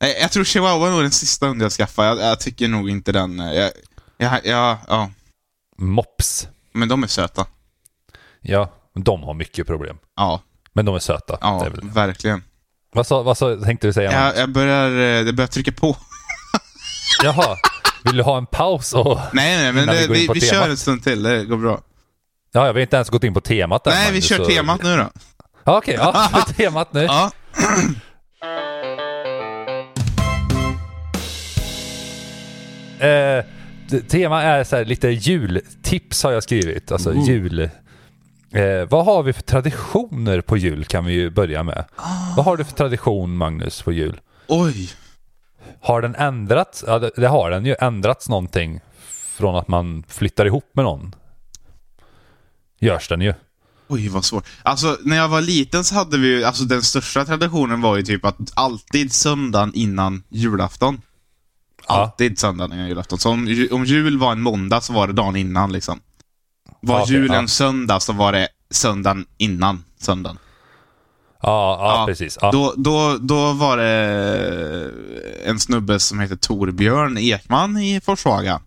Nej, 0.00 0.16
Jag 0.20 0.32
tror 0.32 0.44
chihuahua 0.44 0.86
är 0.86 0.90
nog 0.92 1.02
den 1.02 1.10
sista 1.10 1.46
hunden 1.46 1.64
jag 1.64 1.72
skaffar. 1.72 2.04
Jag, 2.04 2.18
jag 2.18 2.40
tycker 2.40 2.68
nog 2.68 2.90
inte 2.90 3.12
den... 3.12 3.40
eh, 3.40 3.52
Jag, 3.54 3.70
jag, 4.16 4.46
jag, 4.46 4.76
ja, 4.88 5.10
Mops. 5.76 6.48
men 6.72 6.88
de 6.88 7.02
är 7.02 7.06
söta. 7.06 7.46
Ja, 8.40 8.72
de 8.94 9.22
har 9.22 9.34
mycket 9.34 9.66
problem. 9.66 9.98
Ja, 10.16 10.40
Men 10.72 10.84
de 10.84 10.94
är 10.94 10.98
söta. 10.98 11.38
ja 11.40 11.66
är 11.66 11.70
verkligen. 11.82 12.42
Vad, 12.94 13.06
sa, 13.06 13.22
vad 13.22 13.38
sa, 13.38 13.56
tänkte 13.56 13.86
du 13.86 13.92
säga? 13.92 14.12
Jag, 14.12 14.36
jag 14.36 14.52
börjar, 14.52 14.88
eh, 15.18 15.24
det 15.24 15.32
börjar 15.32 15.48
trycka 15.48 15.72
på. 15.72 15.96
Jaha, 17.24 17.56
vill 18.04 18.16
du 18.16 18.22
ha 18.22 18.38
en 18.38 18.46
paus? 18.46 18.92
Och... 18.92 19.18
Nej, 19.32 19.56
nej, 19.56 19.72
men 19.72 19.94
vi 19.94 20.00
det, 20.00 20.06
vi, 20.12 20.28
vi 20.34 20.40
temat. 20.40 20.42
kör 20.64 20.68
en 20.70 20.76
stund 20.76 21.04
till. 21.04 21.22
Det 21.22 21.44
går 21.44 21.56
bra. 21.56 21.80
Ja, 22.52 22.66
jag 22.66 22.72
har 22.74 22.80
inte 22.80 22.96
ens 22.96 23.10
gått 23.10 23.24
in 23.24 23.34
på 23.34 23.40
temat 23.40 23.86
än, 23.86 23.92
Nej, 23.92 24.04
vi 24.06 24.10
Magnus, 24.10 24.24
kör 24.28 24.36
så- 24.36 24.44
temat 24.44 24.82
nu 24.82 24.96
då. 24.96 25.10
Ja, 25.64 25.78
Okej, 25.78 25.94
ja, 25.98 26.28
för 26.46 26.54
temat 26.54 26.92
nu. 26.92 27.02
Ja. 27.02 27.30
Eh, 33.00 33.44
tema 34.08 34.42
är 34.42 34.64
så 34.64 34.76
här, 34.76 34.84
lite 34.84 35.08
jultips 35.08 36.22
har 36.22 36.32
jag 36.32 36.42
skrivit. 36.42 36.92
Alltså 36.92 37.10
Ooh. 37.10 37.28
jul... 37.28 37.70
Eh, 38.52 38.88
vad 38.88 39.04
har 39.04 39.22
vi 39.22 39.32
för 39.32 39.42
traditioner 39.42 40.40
på 40.40 40.56
jul 40.56 40.84
kan 40.84 41.04
vi 41.04 41.12
ju 41.12 41.30
börja 41.30 41.62
med. 41.62 41.84
Vad 42.36 42.44
har 42.44 42.56
du 42.56 42.64
för 42.64 42.72
tradition 42.72 43.36
Magnus 43.36 43.82
på 43.82 43.92
jul? 43.92 44.20
Oj. 44.48 44.90
Har 45.80 46.02
den 46.02 46.14
ändrats? 46.14 46.84
Ja, 46.86 46.98
det, 46.98 47.10
det 47.16 47.28
har 47.28 47.50
den 47.50 47.66
ju. 47.66 47.74
Ändrats 47.80 48.28
någonting 48.28 48.80
från 49.36 49.56
att 49.56 49.68
man 49.68 50.04
flyttar 50.08 50.46
ihop 50.46 50.70
med 50.72 50.84
någon. 50.84 51.14
Görs 52.80 53.08
den 53.08 53.20
ju. 53.20 53.34
Oj, 53.88 54.08
vad 54.08 54.24
svårt. 54.24 54.46
Alltså, 54.62 54.98
när 55.04 55.16
jag 55.16 55.28
var 55.28 55.40
liten 55.40 55.84
så 55.84 55.94
hade 55.94 56.18
vi 56.18 56.28
ju, 56.28 56.44
alltså 56.44 56.64
den 56.64 56.82
största 56.82 57.24
traditionen 57.24 57.80
var 57.80 57.96
ju 57.96 58.02
typ 58.02 58.24
att 58.24 58.38
alltid 58.54 59.12
söndagen 59.12 59.74
innan 59.74 60.22
julafton. 60.28 61.00
Ja. 61.88 61.94
Alltid 61.94 62.38
söndagen 62.38 62.72
innan 62.72 62.88
julafton. 62.88 63.18
Så 63.18 63.30
om, 63.30 63.68
om 63.70 63.84
jul 63.84 64.18
var 64.18 64.32
en 64.32 64.40
måndag 64.40 64.80
så 64.80 64.92
var 64.92 65.06
det 65.06 65.12
dagen 65.12 65.36
innan 65.36 65.72
liksom. 65.72 66.00
Var 66.82 66.98
Ja, 66.98 67.06
julen 67.06 67.40
ja. 67.42 67.48
söndag 67.48 68.00
så 68.00 68.12
var 68.12 68.32
det 68.32 68.48
söndagen 68.70 69.26
innan 69.38 69.84
söndagen. 69.98 70.38
Ja, 71.42 71.78
ja, 71.80 72.00
Ja, 72.00 72.06
precis. 72.06 72.38
Ja. 72.40 72.50
Då, 72.52 72.74
då, 72.76 73.16
då 73.20 73.52
var 73.52 73.76
det 73.76 74.90
en 75.46 75.60
snubbe 75.60 76.00
som 76.00 76.20
heter 76.20 76.36
Torbjörn 76.36 77.18
Ekman 77.18 77.78
i 77.78 78.00
Forshaga. 78.00 78.60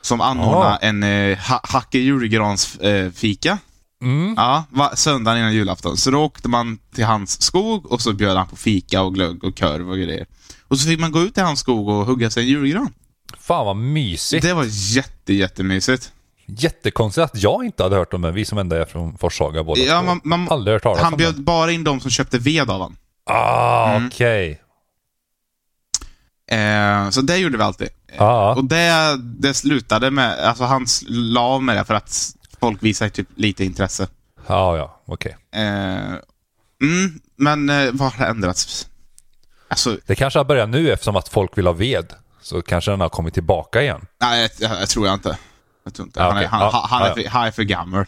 Som 0.00 0.20
anordnade 0.20 0.78
en 0.80 1.02
eh, 1.02 1.38
ha, 1.38 1.60
Hacke 1.64 1.98
julgrans 1.98 2.76
eh, 2.76 3.12
fika. 3.12 3.58
Mm. 4.02 4.34
Ja, 4.36 4.64
va, 4.70 4.96
söndagen 4.96 5.38
innan 5.38 5.54
julafton. 5.54 5.96
Så 5.96 6.10
då 6.10 6.18
åkte 6.18 6.48
man 6.48 6.78
till 6.94 7.04
hans 7.04 7.42
skog 7.42 7.92
och 7.92 8.00
så 8.00 8.12
bjöd 8.12 8.36
han 8.36 8.48
på 8.48 8.56
fika 8.56 9.02
och 9.02 9.14
glögg 9.14 9.44
och 9.44 9.58
korv 9.58 9.90
och 9.90 9.96
grejer. 9.96 10.26
Och 10.68 10.78
så 10.78 10.88
fick 10.88 11.00
man 11.00 11.12
gå 11.12 11.20
ut 11.20 11.38
i 11.38 11.40
hans 11.40 11.60
skog 11.60 11.88
och 11.88 12.06
hugga 12.06 12.30
sig 12.30 12.42
en 12.42 12.48
julgran. 12.48 12.92
Fan 13.38 13.66
vad 13.66 13.76
mysigt. 13.76 14.42
Det 14.42 14.54
var 14.54 14.66
jätte, 14.68 15.34
jättemysigt. 15.34 16.12
Jättekonstigt 16.46 17.24
att 17.24 17.42
jag 17.42 17.64
inte 17.64 17.82
hade 17.82 17.96
hört 17.96 18.14
om 18.14 18.22
det. 18.22 18.30
Vi 18.30 18.44
som 18.44 18.58
ändå 18.58 18.76
är 18.76 18.84
från 18.84 19.18
Forshaga 19.18 19.62
båda 19.64 19.80
Ja, 19.80 20.02
man, 20.02 20.20
man, 20.24 20.48
Aldrig 20.48 20.74
hört 20.74 20.82
talas 20.82 21.00
han 21.02 21.12
om 21.12 21.16
bjöd 21.18 21.42
bara 21.42 21.72
in 21.72 21.84
de 21.84 22.00
som 22.00 22.10
köpte 22.10 22.38
ved 22.38 22.62
av 22.62 22.68
honom. 22.68 22.96
Ah, 23.26 23.94
Mm. 23.96 24.06
okej. 24.08 24.62
Eh, 26.50 27.10
så 27.10 27.20
det 27.20 27.36
gjorde 27.36 27.56
vi 27.58 27.62
alltid. 27.64 27.88
Ja, 28.16 28.54
Och 28.54 28.64
det, 28.64 29.16
det 29.38 29.54
slutade 29.54 30.10
med, 30.10 30.38
alltså 30.38 30.64
han 30.64 30.86
la 31.08 31.40
av 31.40 31.62
med 31.62 31.76
det 31.76 31.84
för 31.84 31.94
att 31.94 32.34
folk 32.60 32.82
visade 32.82 33.10
typ 33.10 33.28
lite 33.34 33.64
intresse. 33.64 34.08
ja, 34.46 34.76
ja, 34.76 35.00
okej. 35.06 35.36
Eh, 35.54 35.60
mm, 36.82 37.20
men 37.36 37.70
eh, 37.70 37.90
vad 37.92 38.12
har 38.12 38.26
ändrats? 38.26 38.88
Alltså, 39.68 39.96
Det 40.06 40.14
kanske 40.14 40.38
har 40.38 40.44
börjat 40.44 40.68
nu 40.68 40.92
eftersom 40.92 41.16
att 41.16 41.28
folk 41.28 41.58
vill 41.58 41.66
ha 41.66 41.72
ved. 41.72 42.12
Så 42.42 42.62
kanske 42.62 42.90
den 42.90 43.00
har 43.00 43.08
kommit 43.08 43.34
tillbaka 43.34 43.82
igen. 43.82 44.06
nej, 44.20 44.40
jag, 44.60 44.70
jag, 44.70 44.80
jag 44.80 44.88
tror 44.88 45.06
jag 45.06 45.14
inte. 45.14 45.38
Jag 45.84 45.94
tror 45.94 46.06
inte. 46.08 46.20
Ja, 46.20 46.28
han, 46.32 46.36
är, 46.42 46.46
han, 46.46 46.60
Ja, 46.60 46.86
han, 46.90 47.00
ja, 47.02 47.08
är 47.08 47.14
för, 47.14 47.28
han 47.30 47.46
är 47.46 47.50
för 47.50 47.62
gammal. 47.62 48.04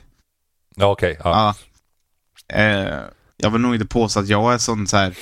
Ja, 0.77 0.87
okej. 0.87 1.21
ja. 1.25 1.55
Ja. 2.49 2.57
Eh, 2.57 3.01
jag 3.37 3.51
vill 3.51 3.61
nog 3.61 3.75
inte 3.75 3.87
påstå 3.87 4.21
att 4.21 4.29
jag 4.29 4.55
är 4.55 4.59
sån 4.59 4.87
så 4.87 4.97
här 4.97 5.15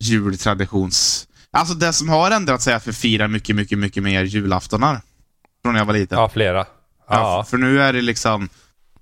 jultraditions... 0.00 1.28
Alltså 1.50 1.74
det 1.74 1.92
som 1.92 2.08
har 2.08 2.30
ändrats 2.30 2.66
är 2.68 2.74
att 2.74 2.86
vi 2.88 2.92
firar 2.92 3.28
mycket, 3.28 3.56
mycket, 3.56 3.78
mycket 3.78 4.02
mer 4.02 4.24
julaftonar. 4.24 5.00
Från 5.62 5.72
när 5.74 5.80
jag 5.80 5.86
var 5.86 5.94
liten. 5.94 6.18
ja, 6.18 6.28
flera. 6.28 6.58
Ja, 6.58 6.66
Ja, 7.08 7.44
För 7.50 7.58
nu 7.58 7.82
är 7.82 7.92
det 7.92 8.00
liksom... 8.02 8.48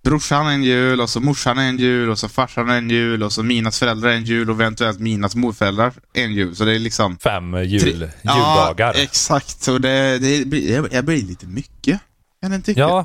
brorsan 0.04 0.46
en 0.46 0.62
jul, 0.62 1.00
och 1.00 1.11
så 1.11 1.20
morsan 1.20 1.59
en 1.59 1.76
jul, 1.78 2.11
och 2.11 2.18
så 2.18 2.28
farsan 2.28 2.70
en 2.70 2.90
jul, 2.90 3.22
och 3.22 3.33
så 3.33 3.42
minas 3.42 3.78
föräldrar 3.78 4.11
en 4.11 4.24
jul, 4.24 4.50
och 4.50 4.56
eventuellt 4.56 5.00
minas 5.00 5.35
morföräldrar 5.37 5.92
en 6.12 6.33
jul. 6.33 6.56
Så 6.56 6.64
det 6.64 6.74
är 6.74 6.78
liksom... 6.78 7.18
Fem 7.18 7.54
jul, 7.64 8.11
Ja, 8.22 8.37
juldagar. 8.37 8.94
exakt. 8.96 9.61
Så 9.62 9.78
det, 9.78 10.18
det, 10.18 10.46
blir, 10.46 10.83
det 10.90 11.02
blir 11.02 11.22
lite 11.22 11.46
mycket, 11.46 12.00
kan 12.42 12.50
den 12.50 12.62
tycka. 12.62 12.81
Ja. 12.81 13.05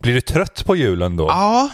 Blir 0.00 0.14
du 0.14 0.20
trött 0.20 0.64
på 0.66 0.76
julen 0.76 1.16
då? 1.16 1.26
Ja, 1.28 1.70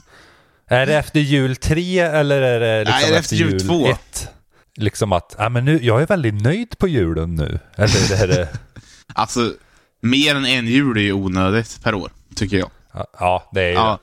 Är 0.70 0.86
det 0.86 0.94
efter 0.96 1.20
jul 1.20 1.56
tre 1.56 1.98
eller 1.98 2.42
är 2.42 2.60
det 2.60 2.84
liksom 2.84 3.00
Nej, 3.00 3.10
det 3.10 3.16
är 3.16 3.20
efter 3.20 3.36
jul 3.36 3.60
två. 3.60 3.88
ett? 3.88 4.28
Liksom 4.76 5.12
att, 5.12 5.34
ja 5.38 5.48
men 5.48 5.64
nu, 5.64 5.78
jag 5.82 6.02
är 6.02 6.06
väldigt 6.06 6.42
nöjd 6.42 6.78
på 6.78 6.88
julen 6.88 7.34
nu. 7.34 7.58
Eller 7.74 8.22
är 8.22 8.28
det, 8.28 8.48
alltså 9.14 9.54
mer 10.02 10.34
än 10.34 10.46
en 10.46 10.66
jul 10.66 10.96
är 10.96 11.02
ju 11.02 11.12
onödigt 11.12 11.80
per 11.82 11.94
år, 11.94 12.12
tycker 12.34 12.58
jag. 12.58 12.70
ja 13.18 13.50
det 13.52 13.62
är 13.62 13.68
ju 13.68 13.74
Ja. 13.74 13.98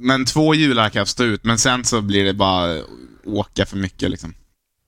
Men 0.00 0.24
två 0.24 0.54
jular 0.54 0.88
kan 0.90 1.00
jag 1.00 1.08
stå 1.08 1.24
ut, 1.24 1.44
men 1.44 1.58
sen 1.58 1.84
så 1.84 2.00
blir 2.02 2.24
det 2.24 2.34
bara 2.34 2.82
åka 3.24 3.66
för 3.66 3.76
mycket 3.76 4.10
liksom. 4.10 4.34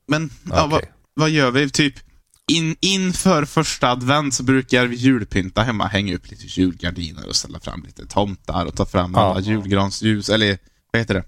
Men, 0.08 0.30
ja, 0.50 0.66
vad, 0.66 0.82
vad 1.14 1.30
gör 1.30 1.50
vi? 1.50 1.70
Typ, 1.70 1.94
in, 2.48 2.76
inför 2.80 3.44
första 3.44 3.88
advent 3.90 4.34
så 4.34 4.42
brukar 4.42 4.86
vi 4.86 4.96
julpynta 4.96 5.62
hemma, 5.62 5.86
hänga 5.86 6.14
upp 6.16 6.30
lite 6.30 6.44
julgardiner 6.60 7.28
och 7.28 7.36
ställa 7.36 7.60
fram 7.60 7.82
lite 7.86 8.06
tomtar 8.06 8.64
och 8.66 8.76
ta 8.76 8.86
fram 8.86 9.12
Ja. 9.14 9.20
alla 9.20 9.40
julgransljus, 9.40 10.28
eller 10.28 10.58
vad 10.92 11.00
heter 11.00 11.14
det? 11.14 11.24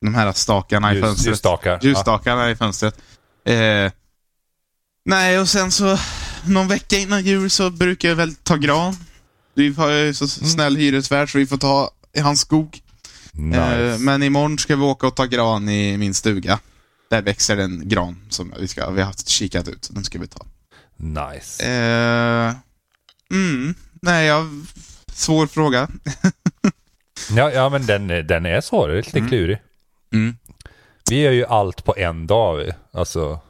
De 0.00 0.14
här 0.14 0.32
stakarna 0.32 0.92
i 0.92 0.96
Ljus- 0.96 1.02
fönstret. 1.02 1.26
ljusstakar. 1.32 1.78
Ljusstakarna 1.82 2.50
i 2.50 2.56
fönstret. 2.56 2.98
Eh, 3.46 3.92
nej, 5.04 5.38
och 5.40 5.48
sen 5.48 5.70
så 5.72 5.98
någon 6.46 6.68
vecka 6.68 6.96
innan 6.98 7.24
jul 7.24 7.50
så 7.50 7.70
brukar 7.70 8.08
jag 8.08 8.16
väl 8.16 8.34
ta 8.34 8.56
gran. 8.56 8.96
Vi 9.54 9.72
har 9.74 9.90
ju 9.90 10.14
så 10.14 10.24
Mm. 10.40 10.50
snäll 10.50 10.76
hyresvärd 10.76 11.32
så 11.32 11.38
vi 11.38 11.46
får 11.46 11.56
ta 11.56 11.90
i 12.16 12.20
hans 12.20 12.40
skog. 12.40 12.80
Nice. 13.32 13.60
Eh, 13.92 13.98
men 13.98 14.22
imorgon 14.22 14.58
ska 14.58 14.76
vi 14.76 14.82
åka 14.82 15.06
och 15.06 15.14
ta 15.16 15.24
gran 15.26 15.68
i 15.68 15.96
min 15.96 16.14
stuga. 16.14 16.58
Där 17.14 17.22
växer 17.22 17.56
en 17.56 17.88
gran 17.88 18.26
som 18.30 18.54
vi, 18.58 18.68
ska, 18.68 18.90
vi 18.90 19.00
har 19.00 19.06
haft 19.06 19.28
kikat 19.28 19.68
ut, 19.68 19.88
den 19.92 20.04
ska 20.04 20.18
vi 20.18 20.26
ta. 20.26 20.46
nice. 20.96 21.64
Eh, 21.64 22.54
mm, 23.30 23.74
nej, 24.02 24.26
jag... 24.26 24.66
Svår 25.12 25.46
fråga. 25.46 25.88
Ja, 27.36 27.50
ja 27.50 27.68
men 27.68 27.86
den, 27.86 28.06
den 28.06 28.46
är 28.46 28.60
svår, 28.60 28.88
lite 28.88 29.20
klurig. 29.28 29.62
Mm. 30.12 30.36
Vi 31.10 31.20
gör 31.20 31.32
ju 31.32 31.46
allt 31.46 31.84
på 31.84 31.96
en 31.96 32.26
dag. 32.26 32.56
vi. 32.56 32.72
Alltså, 32.92 33.40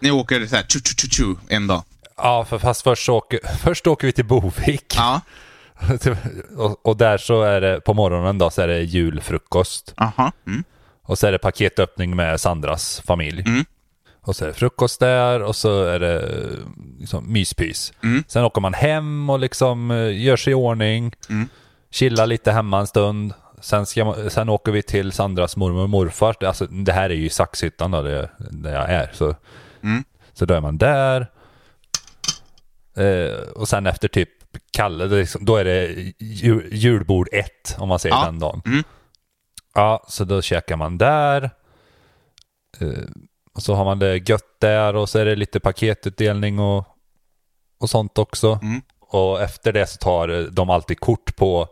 Ni 0.00 0.10
åker 0.10 0.46
så 0.46 0.56
här 0.56 0.62
tju, 0.68 0.80
tju, 0.80 0.94
tju, 0.96 1.08
tju, 1.08 1.34
en 1.48 1.66
dag. 1.66 1.82
ja, 2.16 2.44
för 2.44 2.58
fast 2.58 2.82
först, 2.82 3.08
åker, 3.08 3.40
först 3.62 3.86
åker 3.86 4.06
vi 4.06 4.12
till 4.12 4.24
Bovik. 4.24 4.94
Ja. 4.96 5.20
och, 6.56 6.86
och 6.86 6.96
där 6.96 7.18
så 7.18 7.42
är 7.42 7.60
det 7.60 7.80
på 7.80 7.94
morgonen 7.94 8.38
då 8.38 8.50
så 8.50 8.62
är 8.62 8.68
det 8.68 8.82
julfrukost. 8.82 9.94
Aha. 9.96 10.32
Mm. 10.46 10.64
Och 11.08 11.18
så 11.18 11.26
är 11.26 11.32
det 11.32 11.38
paketöppning 11.38 12.16
med 12.16 12.40
Sandras 12.40 13.02
familj. 13.06 13.42
Mm. 13.46 13.64
Och 14.20 14.36
så 14.36 14.44
är 14.44 14.48
det 14.48 14.54
frukost 14.54 15.00
där 15.00 15.42
och 15.42 15.56
så 15.56 15.84
är 15.84 16.00
det 16.00 16.28
liksom, 16.98 17.32
myspys. 17.32 17.92
Mm. 18.02 18.24
Sen 18.28 18.44
åker 18.44 18.60
man 18.60 18.74
hem 18.74 19.30
och 19.30 19.38
liksom 19.38 19.90
eh, 19.90 20.22
gör 20.22 20.36
sig 20.36 20.50
i 20.50 20.54
ordning. 20.54 21.12
Mm. 21.30 21.48
Chillar 21.90 22.26
lite 22.26 22.52
hemma 22.52 22.80
en 22.80 22.86
stund. 22.86 23.32
Sen, 23.60 23.86
ska 23.86 24.04
man, 24.04 24.30
sen 24.30 24.48
åker 24.48 24.72
vi 24.72 24.82
till 24.82 25.12
Sandras 25.12 25.56
mormor 25.56 25.82
och 25.82 25.90
morfar. 25.90 26.36
Det- 26.40 26.46
Alltså, 26.48 26.66
det 26.66 26.92
här 26.92 27.10
är 27.10 27.14
ju 27.14 27.28
Saxhyttan 27.28 27.90
då, 27.90 28.02
det, 28.02 28.30
där 28.38 28.74
jag 28.74 28.90
är. 28.90 29.10
Så, 29.12 29.34
Mm. 29.82 30.04
så 30.32 30.44
då 30.44 30.54
är 30.54 30.60
man 30.60 30.78
där. 30.78 31.26
Eh, 32.96 33.38
och 33.54 33.68
sen 33.68 33.86
efter 33.86 34.08
typ 34.08 34.28
Kalle, 34.70 35.04
är 35.04 35.08
liksom, 35.08 35.44
då 35.44 35.56
är 35.56 35.64
det 35.64 35.86
jul, 36.18 36.68
julbord 36.72 37.28
ett 37.32 37.76
om 37.78 37.88
man 37.88 37.98
säger 37.98 38.14
Ja. 38.16 38.24
den 38.24 38.38
dagen. 38.38 38.62
Mm. 38.66 38.84
Ja, 39.78 40.04
så 40.08 40.24
då 40.24 40.42
käkar 40.42 40.76
man 40.76 40.98
där. 40.98 41.50
Eh, 42.80 42.88
och 43.54 43.62
så 43.62 43.74
har 43.74 43.84
man 43.84 43.98
det 43.98 44.28
gött 44.28 44.60
där 44.60 44.96
och 44.96 45.08
så 45.08 45.18
är 45.18 45.24
det 45.24 45.36
lite 45.36 45.60
paketutdelning 45.60 46.58
och, 46.58 46.84
och 47.80 47.90
sånt 47.90 48.18
också. 48.18 48.58
Mm. 48.62 48.82
Och 49.00 49.42
efter 49.42 49.72
det 49.72 49.86
så 49.86 49.96
tar 49.96 50.50
de 50.50 50.70
alltid 50.70 51.00
kort 51.00 51.36
på 51.36 51.68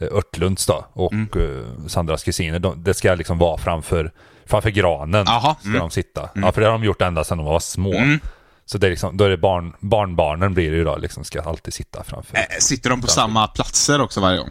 eh, 0.00 0.08
Örtlunds 0.12 0.66
då 0.66 0.84
och 0.92 1.12
Mm. 1.12 1.28
eh, 1.36 1.86
Sandras 1.86 2.24
kusiner. 2.24 2.58
De, 2.58 2.82
det 2.84 2.94
ska 2.94 3.14
liksom 3.14 3.38
vara 3.38 3.58
framför, 3.58 4.12
framför 4.46 4.70
granen. 4.70 5.24
Jaha, 5.28 5.54
Ska 5.60 5.68
mm. 5.68 5.80
de 5.80 5.90
sitta. 5.90 6.30
Ja, 6.34 6.52
för 6.52 6.60
det 6.60 6.66
har 6.66 6.72
de 6.72 6.84
gjort 6.84 7.02
ända 7.02 7.24
sedan 7.24 7.38
de 7.38 7.46
var 7.46 7.60
små. 7.60 7.94
Mm. 7.94 8.20
Så 8.64 8.78
det 8.78 8.86
är 8.86 8.90
liksom, 8.90 9.16
då 9.16 9.24
är 9.24 9.30
det 9.30 9.36
barn, 9.36 9.76
barnbarnen 9.80 10.54
blir 10.54 10.70
det 10.70 10.76
ju 10.76 10.84
då, 10.84 10.96
liksom 10.96 11.24
ska 11.24 11.42
alltid 11.42 11.74
sitta 11.74 12.04
framför. 12.04 12.36
Eh, 12.36 12.42
Sitter 12.60 12.90
de 12.90 13.00
på 13.00 13.06
samma 13.06 13.46
platser 13.46 14.00
också 14.00 14.20
varje 14.20 14.38
gång? 14.38 14.50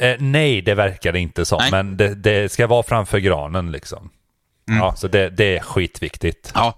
Eh, 0.00 0.16
nej, 0.18 0.62
det 0.62 0.74
verkar 0.74 1.12
det 1.12 1.20
inte 1.20 1.44
som. 1.44 1.58
Nej. 1.58 1.70
Men 1.70 1.96
det, 1.96 2.14
det 2.14 2.52
ska 2.52 2.66
vara 2.66 2.82
framför 2.82 3.18
granen 3.18 3.72
liksom. 3.72 4.10
Mm. 4.68 4.80
Ja, 4.80 4.94
så 4.96 5.08
det, 5.08 5.30
det 5.30 5.56
är 5.56 5.60
skitviktigt. 5.60 6.52
Ja. 6.54 6.74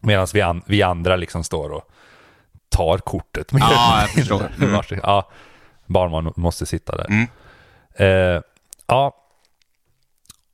Medan 0.00 0.26
vi, 0.34 0.40
an, 0.40 0.62
vi 0.66 0.82
andra 0.82 1.16
liksom 1.16 1.44
står 1.44 1.70
och 1.70 1.90
tar 2.68 2.98
kortet. 2.98 3.52
mer 3.52 3.60
Ja, 3.60 4.00
jag 4.00 4.10
förstår. 4.10 4.38
Varsin- 4.58 5.00
Ja, 5.02 5.30
barnbarn 5.86 6.32
måste 6.36 6.66
sitta 6.66 6.96
där. 6.96 7.06
Mm. 7.06 7.26
Eh, 7.94 8.42
ja. 8.86 9.14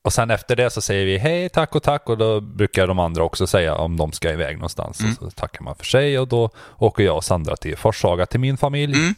Och 0.02 0.12
sen 0.12 0.30
efter 0.30 0.56
det 0.56 0.70
så 0.70 0.80
säger 0.80 1.06
vi 1.06 1.18
hej, 1.18 1.48
tack 1.48 1.74
och 1.74 1.82
tack 1.82 2.08
och 2.08 2.18
då 2.18 2.40
brukar 2.40 2.86
de 2.86 2.98
andra 2.98 3.22
också 3.22 3.46
säga 3.46 3.74
om 3.74 3.96
de 3.96 4.12
ska 4.12 4.30
iväg 4.32 4.56
någonstans. 4.56 5.00
Mm. 5.00 5.14
Så 5.14 5.30
tackar 5.30 5.62
man 5.62 5.74
för 5.74 5.84
sig 5.84 6.18
och 6.18 6.28
då 6.28 6.50
åker 6.78 7.04
jag 7.04 7.16
och 7.16 7.24
Sandra 7.24 7.56
till 7.56 7.76
Forshaga 7.76 8.26
till 8.26 8.40
min 8.40 8.56
familj. 8.56 8.94
Mm. 8.98 9.14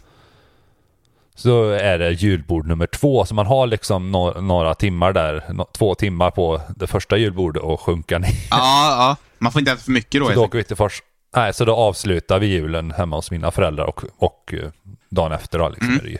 Så 1.38 1.70
är 1.70 1.98
det 1.98 2.10
julbord 2.12 2.66
nummer 2.66 2.86
två, 2.86 3.24
så 3.24 3.34
man 3.34 3.46
har 3.46 3.66
liksom 3.66 4.16
no- 4.16 4.40
några 4.40 4.74
timmar 4.74 5.12
där, 5.12 5.44
no- 5.48 5.66
två 5.72 5.94
timmar 5.94 6.30
på 6.30 6.60
det 6.76 6.86
första 6.86 7.16
julbordet 7.16 7.62
och 7.62 7.80
sjunka 7.80 8.18
ner. 8.18 8.30
Ja, 8.50 8.56
ja. 8.98 9.16
Man 9.38 9.52
får 9.52 9.58
inte 9.60 9.72
äta 9.72 9.80
för 9.80 9.90
mycket 9.90 10.20
då. 10.20 10.26
Så 10.26 10.32
då 10.34 10.44
åker 10.44 10.58
vi 10.58 10.64
till 10.64 10.76
Fors. 10.76 11.02
Nej, 11.36 11.54
så 11.54 11.64
då 11.64 11.74
avslutar 11.76 12.38
vi 12.38 12.46
julen 12.46 12.90
hemma 12.90 13.16
hos 13.16 13.30
mina 13.30 13.50
föräldrar 13.50 13.84
och, 13.84 14.04
och 14.18 14.54
eh, 14.54 14.68
dagen 15.08 15.32
efter 15.32 15.58
då 15.58 15.68
liksom 15.68 15.88
Mm. 15.88 16.00
är 16.00 16.04
det 16.04 16.10
ju 16.10 16.18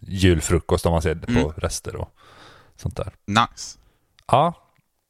julfrukost 0.00 0.86
om 0.86 0.92
man 0.92 1.02
ser 1.02 1.14
det 1.14 1.26
på 1.26 1.32
Mm. 1.32 1.52
rester 1.56 1.96
och 1.96 2.08
sånt 2.76 2.96
där. 2.96 3.12
Nice. 3.26 3.78
Ja, 4.26 4.52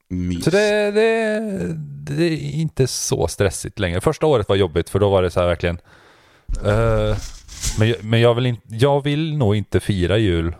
Mys. 0.08 0.44
så 0.44 0.50
det, 0.50 0.90
det, 0.90 1.40
det 2.14 2.24
är 2.24 2.50
inte 2.54 2.86
så 2.86 3.28
stressigt 3.28 3.78
längre. 3.78 4.00
Första 4.00 4.26
året 4.26 4.48
var 4.48 4.56
jobbigt 4.56 4.90
för 4.90 4.98
då 4.98 5.10
var 5.10 5.22
det 5.22 5.30
så 5.30 5.40
här 5.40 5.46
verkligen 5.46 5.78
eh, 6.64 7.16
men 7.78 7.88
jag- 7.88 8.04
men 8.04 8.20
jag, 8.20 8.34
vill 8.34 8.46
in, 8.46 8.56
jag 8.66 9.04
vill 9.04 9.36
nog 9.36 9.56
inte 9.56 9.80
fira 9.80 10.18
jul, 10.18 10.54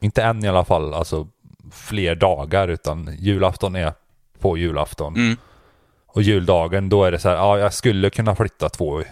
inte 0.00 0.22
än 0.22 0.44
i 0.44 0.48
alla 0.48 0.64
fall, 0.64 0.94
alltså 0.94 1.26
fler 1.72 2.14
dagar 2.14 2.68
utan 2.68 3.16
julafton 3.18 3.76
är 3.76 3.92
på 4.38 4.56
julafton. 4.58 5.14
Mm. 5.14 5.36
Och 6.06 6.22
juldagen, 6.22 6.88
då 6.88 7.04
är 7.04 7.12
det 7.12 7.18
så 7.18 7.28
här, 7.28 7.36
ja 7.36 7.58
jag 7.58 7.74
skulle 7.74 8.10
kunna 8.10 8.36
flytta 8.36 8.68
två, 8.68 9.02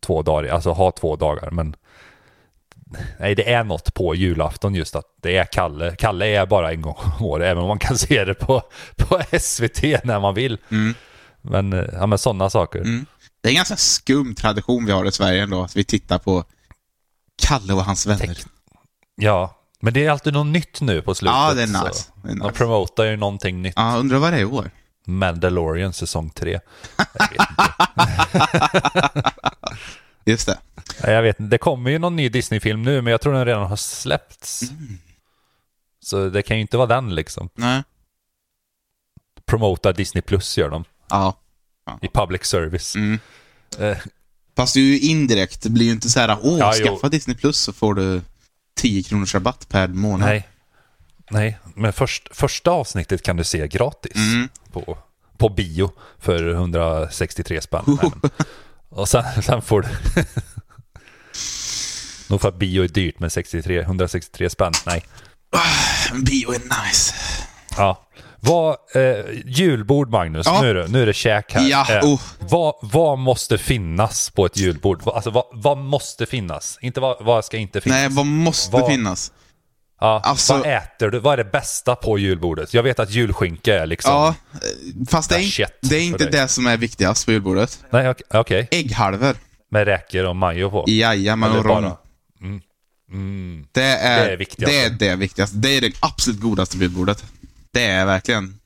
två 0.00 0.22
dagar, 0.22 0.50
alltså 0.52 0.70
ha 0.70 0.90
två 0.92 1.16
dagar, 1.16 1.50
men 1.50 1.76
nej 3.18 3.34
det 3.34 3.52
är 3.52 3.64
något 3.64 3.94
på 3.94 4.14
julafton 4.14 4.74
just 4.74 4.96
att 4.96 5.04
det 5.22 5.36
är 5.36 5.44
Kalle. 5.44 5.96
Kalle 5.98 6.26
är 6.26 6.46
bara 6.46 6.72
en 6.72 6.82
gång 6.82 6.96
om 7.18 7.26
året, 7.26 7.46
även 7.46 7.62
om 7.62 7.68
man 7.68 7.78
kan 7.78 7.98
se 7.98 8.24
det 8.24 8.34
på, 8.34 8.62
på 8.96 9.20
SVT 9.40 9.82
när 10.04 10.20
man 10.20 10.34
vill. 10.34 10.58
Mm. 10.70 10.94
Men, 11.42 11.88
ja 11.92 12.06
men 12.06 12.18
sådana 12.18 12.50
saker. 12.50 12.78
Mm. 12.80 13.06
Det 13.46 13.50
är 13.50 13.52
en 13.52 13.56
ganska 13.56 13.76
skum 13.76 14.34
tradition 14.34 14.86
vi 14.86 14.92
har 14.92 15.04
i 15.04 15.12
Sverige 15.12 15.42
ändå, 15.42 15.64
att 15.64 15.76
vi 15.76 15.84
tittar 15.84 16.18
på 16.18 16.44
Kalle 17.42 17.72
och 17.72 17.84
hans 17.84 18.06
vänner. 18.06 18.26
Tänk- 18.26 18.38
Ja, 19.14 19.60
men 19.80 19.94
det 19.94 20.06
är 20.06 20.10
alltid 20.10 20.32
något 20.32 20.46
nytt 20.46 20.80
nu 20.80 21.02
på 21.02 21.14
slutet. 21.14 21.34
Ja, 21.36 21.54
det 21.54 21.62
är 21.62 21.66
så 21.66 21.86
nice. 21.88 22.10
Det 22.22 22.28
är 22.28 22.34
De 22.34 22.38
nice. 22.46 22.52
promotar 22.52 23.04
ju 23.04 23.16
någonting 23.16 23.62
nytt. 23.62 23.72
Ja, 23.76 23.96
undrar 23.96 24.18
vad 24.18 24.32
det 24.32 24.36
är 24.36 24.40
i 24.40 24.44
år. 24.44 24.70
Mandalorian 25.06 25.92
säsong 25.92 26.30
3. 26.30 26.60
Jag 26.96 27.28
vet 27.30 27.40
inte. 27.40 29.32
Just 30.24 30.46
det. 30.46 30.58
Jag 31.02 31.22
vet 31.22 31.40
inte. 31.40 31.50
Det 31.50 31.58
kommer 31.58 31.90
ju 31.90 31.98
någon 31.98 32.16
ny 32.16 32.28
Disney-film 32.28 32.82
nu, 32.82 33.02
men 33.02 33.10
jag 33.10 33.20
tror 33.20 33.32
den 33.32 33.44
redan 33.46 33.66
har 33.66 33.76
släppts. 33.76 34.62
Mm. 34.62 34.98
Så 36.00 36.28
det 36.28 36.42
kan 36.42 36.56
ju 36.56 36.60
inte 36.60 36.76
vara 36.76 36.86
den 36.86 37.14
liksom. 37.14 37.48
Nej. 37.54 37.82
Promota 39.46 39.92
Disney 39.92 40.22
Plus 40.22 40.58
gör 40.58 40.70
de. 40.70 40.84
Ja. 41.08 41.34
I 42.02 42.08
public 42.08 42.44
service. 42.44 42.94
Mm. 42.96 43.18
Eh, 43.78 43.96
Fast 44.56 44.74
det 44.74 44.80
är 44.80 44.84
ju 44.84 44.98
indirekt, 44.98 45.62
det 45.62 45.70
blir 45.70 45.86
ju 45.86 45.92
inte 45.92 46.10
så 46.10 46.20
här, 46.20 46.38
åh, 46.42 46.58
Ja, 46.58 46.74
jo. 46.76 46.86
skaffa 46.86 47.08
Disney 47.08 47.36
Plus 47.36 47.58
så 47.58 47.72
får 47.72 47.94
du 47.94 48.20
10 48.76 49.02
kronors 49.02 49.34
rabatt 49.34 49.68
per 49.68 49.88
månad. 49.88 50.28
nej. 50.28 50.48
Nej, 51.30 51.58
men 51.74 51.92
först, 51.92 52.28
första 52.36 52.70
avsnittet 52.70 53.22
kan 53.22 53.36
du 53.36 53.44
se 53.44 53.68
gratis 53.68 54.16
Mm. 54.16 54.48
på, 54.72 54.98
på 55.38 55.48
bio 55.48 55.92
för 56.18 56.48
163 56.50 57.60
spänn. 57.60 57.98
Och 58.88 59.08
sen, 59.08 59.42
sen 59.42 59.62
får 59.62 59.82
du... 59.82 59.88
Nog 62.28 62.40
för 62.40 62.48
att 62.48 62.58
bio 62.58 62.84
är 62.84 62.88
dyrt, 62.88 63.18
men 63.20 63.30
63, 63.30 63.80
163 63.80 64.50
spänn, 64.50 64.72
nej. 64.86 65.04
Bio 66.24 66.52
är 66.52 66.58
nice. 66.88 67.14
Ja, 67.76 68.06
Vad, 68.40 68.76
eh, 68.94 69.24
julbord 69.46 70.10
Magnus, 70.10 70.46
Ja. 70.46 70.60
nu, 70.62 70.70
är 70.70 70.74
det, 70.74 70.88
nu 70.88 71.02
är 71.02 71.06
det 71.06 71.12
käk 71.12 71.52
här. 71.52 71.68
Ja, 71.68 71.86
Eh, 71.90 72.04
oh. 72.04 72.20
vad, 72.38 72.74
vad 72.82 73.18
måste 73.18 73.58
finnas 73.58 74.30
på 74.30 74.46
ett 74.46 74.56
julbord? 74.56 75.02
Alltså 75.08 75.30
vad, 75.30 75.44
vad 75.52 75.78
måste 75.78 76.26
finnas? 76.26 76.78
Inte 76.80 77.00
vad, 77.00 77.24
vad 77.24 77.44
ska 77.44 77.56
inte 77.56 77.80
finnas? 77.80 77.98
Nej, 77.98 78.08
vad 78.10 78.26
måste 78.26 78.76
Vad- 78.76 78.90
finnas? 78.90 79.32
ja, 80.00 80.20
alltså- 80.24 80.52
vad 80.58 80.66
äter 80.66 81.08
du? 81.10 81.18
Vad 81.18 81.32
är 81.32 81.44
det 81.44 81.50
bästa 81.50 81.94
på 81.96 82.18
julbordet? 82.18 82.74
Jag 82.74 82.82
vet 82.82 82.98
att 83.00 83.10
julskinka 83.10 83.82
är 83.82 83.86
liksom... 83.86 84.12
Ja, 84.12 84.28
eh, 84.52 85.06
fast 85.08 85.30
det 85.30 85.36
är, 85.36 85.68
det 85.80 85.96
är 85.96 86.02
inte 86.02 86.26
det 86.30 86.48
som 86.48 86.66
är 86.66 86.76
viktigast 86.76 87.26
på 87.26 87.32
julbordet. 87.32 87.84
Nej, 87.90 88.10
ok- 88.10 88.22
okej. 88.34 88.68
Ägghalvor. 88.70 89.36
Med 89.70 89.84
räkor 89.84 90.24
och 90.24 90.36
majo 90.36 90.70
på? 90.70 90.84
Jajamän, 90.88 91.50
och 91.50 91.64
rom. 91.64 91.82
bara- 91.82 91.96
Mm. 93.12 93.66
Det 93.72 93.82
är 93.82 94.26
Det 94.26 94.32
är 94.32 94.36
det, 94.56 94.76
är 94.84 94.90
det 95.10 95.16
viktigaste. 95.16 95.56
Det 95.56 95.76
är 95.76 95.80
det 95.80 95.92
absolut 96.00 96.40
godaste 96.40 96.76
julbordet. 96.78 97.24
Det 97.76 97.86
är 97.86 98.06
verkligen 98.06 98.58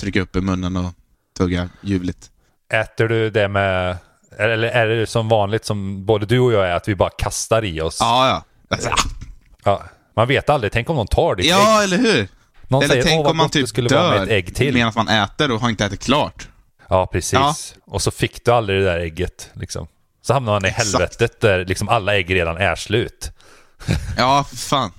trycka 0.00 0.20
upp 0.20 0.36
i 0.36 0.40
munnen 0.40 0.76
och 0.76 0.92
tugga 1.38 1.68
ljuvligt. 1.80 2.30
Äter 2.72 3.08
du 3.08 3.30
det 3.30 3.48
med... 3.48 3.96
Eller 4.38 4.68
är 4.68 4.86
det 4.86 5.06
som 5.06 5.28
vanligt 5.28 5.64
som 5.64 6.06
både 6.06 6.26
du 6.26 6.38
och 6.40 6.52
jag 6.52 6.66
är, 6.68 6.72
att 6.74 6.88
vi 6.88 6.94
bara 6.94 7.10
kastar 7.10 7.64
i 7.64 7.80
oss? 7.80 7.96
Ja, 8.00 8.28
ja. 8.28 8.44
Alltså, 8.76 8.90
Ja, 9.64 9.82
Man 10.16 10.28
vet 10.28 10.50
aldrig, 10.50 10.72
tänk 10.72 10.90
om 10.90 10.96
någon 10.96 11.06
tar 11.06 11.34
ditt 11.34 11.46
ägg. 11.46 11.50
ja, 11.52 11.82
eller 11.82 11.96
hur? 11.98 12.28
Någon 12.68 12.82
eller 12.82 12.92
säger, 12.94 13.02
tänk 13.04 13.26
om 13.26 13.36
man 13.36 13.50
typ 13.50 13.68
skulle 13.68 13.88
vara 13.88 14.08
med 14.10 14.18
dör 14.18 14.22
ett 14.24 14.30
ägg 14.30 14.54
till. 14.54 14.74
medan 14.74 14.92
man 14.96 15.08
äter 15.08 15.50
och 15.52 15.60
har 15.60 15.68
inte 15.70 15.84
ätit 15.84 16.04
klart. 16.04 16.48
Ja, 16.88 17.06
precis. 17.06 17.32
Ja. 17.32 17.54
Och 17.84 18.02
så 18.02 18.10
fick 18.10 18.44
du 18.44 18.50
aldrig 18.50 18.78
det 18.80 18.84
där 18.84 18.98
ägget. 18.98 19.50
Liksom. 19.54 19.86
Så 20.22 20.32
hamnar 20.32 20.52
man 20.52 20.64
i 20.64 20.68
Exakt. 20.68 20.88
helvetet 20.92 21.40
där 21.40 21.64
liksom 21.64 21.88
alla 21.88 22.16
ägg 22.16 22.34
redan 22.34 22.56
är 22.56 22.74
slut. 22.74 23.30
Ja, 24.16 24.44
fan. 24.54 24.92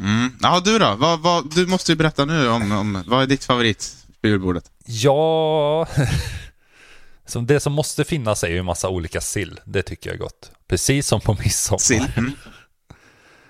Mm. 0.00 0.32
Ja, 0.42 0.60
du 0.64 0.78
då? 0.78 0.94
Vad, 0.98 1.20
vad, 1.20 1.54
du 1.54 1.66
måste 1.66 1.92
ju 1.92 1.96
berätta 1.96 2.24
nu 2.24 2.48
om, 2.48 2.72
om 2.72 3.04
vad 3.06 3.22
är 3.22 3.26
ditt 3.26 3.44
favorit 3.44 3.96
på 4.20 4.28
julbordet? 4.28 4.64
Ja... 4.86 5.86
som 7.26 7.46
det 7.46 7.60
som 7.60 7.72
måste 7.72 8.04
finnas 8.04 8.44
är 8.44 8.48
ju 8.48 8.58
en 8.58 8.64
massa 8.64 8.88
olika 8.88 9.20
sill. 9.20 9.60
Det 9.64 9.82
tycker 9.82 10.10
jag 10.10 10.14
är 10.14 10.20
gott. 10.20 10.50
Precis 10.68 11.06
som 11.06 11.20
på 11.20 11.34
midsommar. 11.34 11.78
Sill. 11.78 12.06
Mm. 12.16 12.32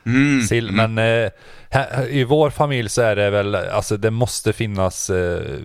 Mm. 0.06 0.42
Sill, 0.46 0.72
men 0.72 0.98
eh, 0.98 1.30
här, 1.70 2.08
i 2.08 2.24
vår 2.24 2.50
familj 2.50 2.88
så 2.88 3.02
är 3.02 3.16
det 3.16 3.30
väl, 3.30 3.54
alltså 3.54 3.96
det 3.96 4.10
måste 4.10 4.52
finnas 4.52 5.10
eh, 5.10 5.58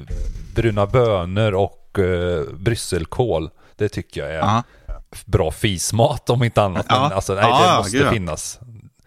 bruna 0.55 0.85
bönor 0.85 1.53
och 1.53 1.99
eh, 1.99 2.43
brysselkål. 2.53 3.49
Det 3.75 3.89
tycker 3.89 4.21
jag 4.21 4.29
är 4.31 4.37
Ja. 4.37 4.63
bra 5.25 5.51
fismat 5.51 6.29
om 6.29 6.43
inte 6.43 6.61
annat. 6.63 6.85
Ja. 6.89 7.01
Men 7.03 7.11
alltså, 7.11 7.33
nej, 7.33 7.43
Ja, 7.43 7.59
det 7.61 7.65
ja, 7.67 7.77
måste 7.77 7.97
gud, 7.97 8.09
finnas. 8.09 8.59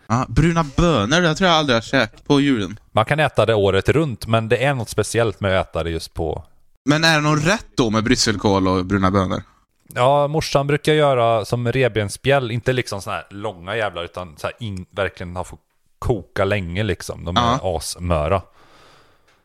Ja, 0.09 0.27
bruna 0.29 0.65
bönor, 0.77 1.21
det 1.21 1.35
tror 1.35 1.49
jag 1.51 1.57
aldrig 1.59 1.75
jag 1.75 1.81
har 1.81 1.85
käkat 1.87 2.25
på 2.25 2.41
julen. 2.41 2.79
Man 2.93 3.05
kan 3.05 3.21
äta 3.21 3.47
det 3.47 3.55
året 3.55 3.89
runt, 3.89 4.27
men 4.27 4.49
det 4.49 4.65
är 4.65 4.75
något 4.75 4.89
speciellt 4.89 5.41
med 5.41 5.61
att 5.61 5.69
äta 5.69 5.85
det 5.85 5.91
just 5.91 6.15
på... 6.15 6.45
Men 6.85 7.05
är 7.05 7.15
det 7.15 7.21
någon 7.21 7.41
rätt 7.41 7.67
då 7.77 7.91
med 7.91 8.05
brysselkål 8.05 8.69
och 8.69 8.85
bruna 8.87 9.11
bönor? 9.11 9.43
Ja, 9.95 10.29
morsan 10.29 10.67
brukar 10.67 10.93
göra 10.93 11.45
som 11.45 11.73
revbensspjäll, 11.73 12.51
inte 12.51 12.73
liksom 12.73 13.03
såna 13.03 13.17
här 13.17 13.27
långa 13.31 13.77
jävlar, 13.77 14.05
utan 14.05 14.37
så 14.37 14.47
här 14.47 14.57
in, 14.61 14.87
verkligen 14.91 15.37
ha 15.37 15.45
fått 15.45 15.61
koka 15.99 16.45
länge 16.45 16.83
liksom. 16.83 17.25
De 17.25 17.37
är 17.37 17.41
Ja. 17.41 17.77
asmöra. 17.77 18.43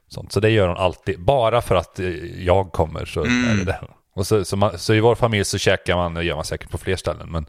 Sånt. 0.07 0.31
Så 0.31 0.39
det 0.39 0.49
gör 0.49 0.67
hon 0.67 0.77
alltid, 0.77 1.19
bara 1.23 1.61
för 1.61 1.75
att 1.75 1.99
eh, 1.99 2.07
jag 2.43 2.71
kommer 2.71 3.05
så 3.05 3.23
Mm. 3.25 3.49
är 3.51 3.55
det 3.55 3.63
det. 3.63 3.79
Och 4.15 4.27
så, 4.27 4.45
så, 4.45 4.57
man, 4.57 4.79
så 4.79 4.93
i 4.93 4.99
vår 4.99 5.15
familj 5.15 5.45
så 5.45 5.57
käkar 5.57 5.95
man, 5.95 6.13
det 6.13 6.23
gör 6.23 6.35
man 6.35 6.45
säkert 6.45 6.69
på 6.69 6.77
fler 6.77 6.95
ställen, 6.95 7.31
men 7.31 7.45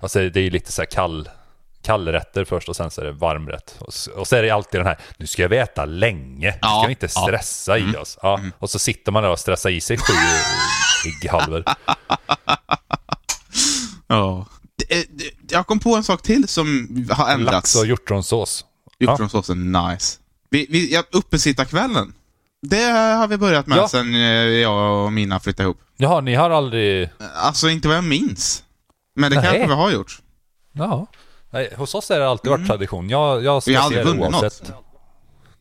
alltså 0.00 0.18
det 0.18 0.36
är 0.40 0.44
ju 0.44 0.50
lite 0.50 0.72
så 0.72 0.82
här 0.82 0.86
kall, 0.86 1.28
kallrätter 1.82 2.44
först 2.44 2.68
och 2.68 2.76
sen 2.76 2.90
så 2.90 3.00
är 3.00 3.04
det 3.04 3.12
varmrätt. 3.12 3.76
Och, 3.78 3.92
så- 3.94 4.10
och 4.12 4.26
så 4.28 4.36
är 4.36 4.42
det 4.42 4.50
alltid 4.50 4.80
den 4.80 4.86
här, 4.86 4.98
nu 5.16 5.26
ska 5.26 5.48
vi 5.48 5.56
äta 5.58 5.84
länge, 5.84 6.50
nu 6.50 6.58
Ja, 6.62 6.68
ska 6.80 6.86
vi 6.86 6.92
inte 6.92 7.08
ja. 7.14 7.22
stressa 7.22 7.78
i 7.78 7.96
oss. 7.96 8.18
Ja, 8.22 8.40
Och 8.58 8.70
så 8.70 8.78
sitter 8.78 9.12
man 9.12 9.22
där 9.22 9.30
och 9.30 9.38
stressar 9.38 9.70
i 9.70 9.80
sig 9.80 9.96
sju 9.98 10.12
ägghalvor. 11.08 11.64
Ja. 14.06 14.46
Jag 15.50 15.66
kom 15.66 15.78
på 15.80 15.96
en 15.96 16.04
sak 16.04 16.22
till 16.22 16.48
som 16.48 16.88
har 17.10 17.30
ändrats. 17.30 17.52
Lax 17.52 17.76
och 17.76 17.86
hjortronsås. 17.86 18.64
Hjortronsåsen, 18.98 19.72
nice. 19.72 20.18
Vi, 20.50 20.66
vi, 20.70 20.92
ja, 20.94 21.02
uppesittarkvällen. 21.12 22.14
Det 22.62 22.82
har 22.92 23.26
vi 23.28 23.36
börjat 23.36 23.66
med 23.66 23.78
Ja. 23.78 23.88
sen 23.88 24.14
eh, 24.14 24.20
jag 24.20 25.04
och 25.04 25.12
mina 25.12 25.40
flyttade 25.40 25.62
ihop. 25.64 25.80
Jaha, 25.96 26.20
ni 26.20 26.34
har 26.34 26.50
aldrig... 26.50 27.08
Alltså 27.36 27.68
inte 27.68 27.88
vad 27.88 27.96
jag 27.96 28.04
minns. 28.04 28.62
Men 29.16 29.30
det 29.30 29.36
Nej. 29.36 29.44
kanske 29.44 29.66
vi 29.66 29.74
har 29.74 29.90
gjort. 29.90 30.18
Ja. 30.72 31.06
Nej, 31.50 31.74
hos 31.76 31.94
oss 31.94 32.08
har 32.08 32.18
det 32.18 32.28
alltid 32.28 32.50
varit 32.50 32.66
tradition. 32.66 33.08
Jag, 33.10 33.44
jag 33.44 33.62
Vi 33.66 33.74
har 33.74 33.84
aldrig 33.84 34.06
det 34.06 34.10
vunnit 34.10 34.34
oavsett. 34.34 34.72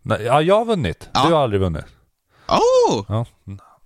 Nej, 0.01 0.21
ja, 0.23 0.41
jag 0.41 0.57
har 0.57 0.65
vunnit. 0.65 1.09
Ja. 1.13 1.27
Du 1.27 1.33
har 1.33 1.43
aldrig 1.43 1.61
vunnit. 1.61 1.85
Oh! 2.47 3.05
Ja. 3.07 3.25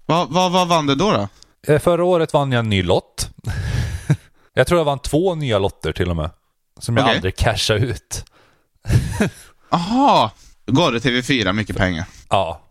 Vad 0.06 0.30
vad 0.30 0.52
vad 0.52 0.68
vann 0.68 0.88
du 0.88 0.96
då? 0.96 1.12
då? 1.12 1.28
Eh, 1.74 1.80
Förra 1.80 2.04
året 2.04 2.34
vann 2.34 2.52
jag 2.52 2.60
en 2.60 2.70
ny 2.70 2.84
lott. 2.84 3.30
jag 4.54 4.68
tror 4.68 4.80
jag 4.80 4.86
vann 4.86 5.00
två 5.00 5.36
nya 5.36 5.60
lotter 5.60 5.92
till 5.92 6.10
och 6.10 6.16
med. 6.16 6.30
Som 6.80 6.98
jag 6.98 7.04
Okej. 7.04 7.16
aldrig 7.16 7.36
cashade 7.38 7.80
ut. 7.80 8.26
Aha! 9.70 10.32
Gav 10.66 10.92
du 10.92 11.00
TV4 11.00 11.54
mycket 11.54 11.78
pengar? 11.78 12.06
Ja. 12.30 12.62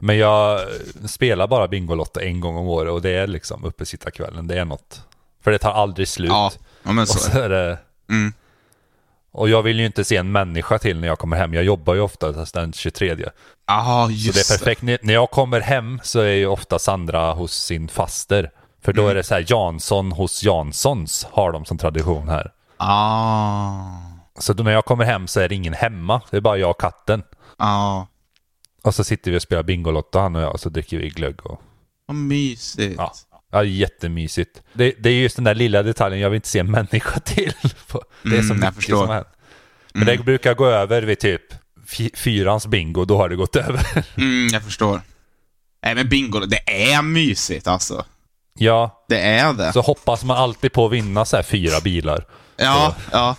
Men 0.00 0.18
jag 0.18 0.60
spelar 1.06 1.46
bara 1.46 1.68
Bingolotto 1.68 2.20
en 2.20 2.40
gång 2.40 2.56
om 2.56 2.68
året 2.68 2.92
och 2.92 3.02
det 3.02 3.10
är 3.10 3.26
liksom 3.26 3.64
uppesittarkvällen. 3.64 4.46
Det 4.46 4.58
är 4.58 4.64
något. 4.64 5.00
För 5.44 5.50
det 5.50 5.58
tar 5.58 5.72
aldrig 5.72 6.08
slut. 6.08 6.30
Ja, 6.30 6.52
men 6.82 6.98
Och 6.98 7.08
så. 7.08 7.18
så 7.18 7.38
är 7.38 7.48
det... 7.48 7.78
Mm. 8.10 8.32
Och 9.32 9.48
jag 9.48 9.62
vill 9.62 9.80
ju 9.80 9.86
inte 9.86 10.04
se 10.04 10.16
en 10.16 10.32
människa 10.32 10.78
till 10.78 11.00
när 11.00 11.08
jag 11.08 11.18
kommer 11.18 11.36
hem. 11.36 11.54
Jag 11.54 11.64
jobbar 11.64 11.94
ju 11.94 12.00
ofta 12.00 12.32
den 12.32 12.72
23. 12.72 13.16
Jaha, 13.66 14.06
Så 14.06 14.12
just 14.12 14.48
det 14.48 14.54
är 14.54 14.58
perfekt. 14.58 14.82
När- 14.82 14.98
När 15.02 15.14
jag 15.14 15.30
kommer 15.30 15.60
hem 15.60 16.00
så 16.02 16.20
är 16.20 16.32
ju 16.34 16.46
ofta 16.46 16.78
Sandra 16.78 17.32
hos 17.32 17.52
sin 17.52 17.88
faster. 17.88 18.50
För 18.82 18.92
då 18.92 19.02
Mm. 19.02 19.10
är 19.10 19.14
det 19.14 19.22
så 19.22 19.34
här 19.34 19.44
Jansson 19.48 20.12
hos 20.12 20.42
Janssons 20.42 21.26
har 21.30 21.52
de 21.52 21.64
som 21.64 21.78
tradition 21.78 22.28
här. 22.28 22.52
Ah. 22.76 23.84
Så 24.38 24.52
då 24.52 24.62
när 24.64 24.72
jag 24.72 24.84
kommer 24.84 25.04
hem 25.04 25.26
så 25.26 25.40
är 25.40 25.48
det 25.48 25.54
ingen 25.54 25.74
hemma. 25.74 26.20
Det 26.30 26.36
är 26.36 26.40
bara 26.40 26.56
jag 26.56 26.70
och 26.70 26.80
katten. 26.80 27.22
Ja. 27.58 28.06
Och 28.82 28.94
så 28.94 29.04
sitter 29.04 29.30
vi 29.30 29.38
och 29.38 29.42
spelar 29.42 29.62
Bingolotto 29.62 30.18
han 30.18 30.36
och 30.36 30.42
jag 30.42 30.52
och 30.52 30.60
så 30.60 30.68
dricker 30.68 30.98
vi 30.98 31.08
glögg 31.08 31.46
och... 31.46 31.60
Vad 32.06 32.16
mysigt. 32.16 32.94
Ja. 32.98 33.12
Ja, 33.54 33.64
jättemysigt. 33.64 34.62
Det, 34.72 34.94
det 34.98 35.08
är 35.08 35.14
just 35.14 35.36
den 35.36 35.44
där 35.44 35.54
lilla 35.54 35.82
detaljen 35.82 36.20
jag 36.20 36.30
vill 36.30 36.36
inte 36.36 36.48
se 36.48 36.58
en 36.58 36.70
människa 36.70 37.20
till. 37.20 37.52
Det 38.22 38.38
är 38.38 38.42
så 38.42 38.52
Mm, 38.52 38.58
jag 38.58 38.58
mycket 38.58 38.74
förstår. 38.74 39.06
som 39.06 39.14
hänt. 39.14 39.26
Men 39.94 40.06
det 40.06 40.18
brukar 40.18 40.54
gå 40.54 40.66
över 40.66 41.02
vid 41.02 41.18
typ 41.18 41.42
fy- 41.88 42.10
fyrans 42.14 42.66
bingo, 42.66 43.04
då 43.04 43.16
har 43.16 43.28
det 43.28 43.36
gått 43.36 43.56
över. 43.66 43.86
Mm, 44.16 44.48
jag 44.52 44.62
förstår. 44.62 45.00
Nej 45.84 45.94
men 45.94 46.08
bingo, 46.08 46.38
det 46.40 46.92
är 46.92 47.02
mysigt 47.02 47.66
alltså. 47.66 48.04
ja, 48.58 49.04
Det 49.08 49.20
är 49.20 49.52
det. 49.52 49.72
så 49.72 49.80
hoppas 49.80 50.24
man 50.24 50.36
alltid 50.36 50.72
på 50.72 50.86
att 50.86 50.92
vinna 50.92 51.24
så 51.24 51.36
här 51.36 51.42
fyra 51.42 51.80
bilar. 51.80 52.24
Ja, 52.56 52.96
ja. 53.12 53.36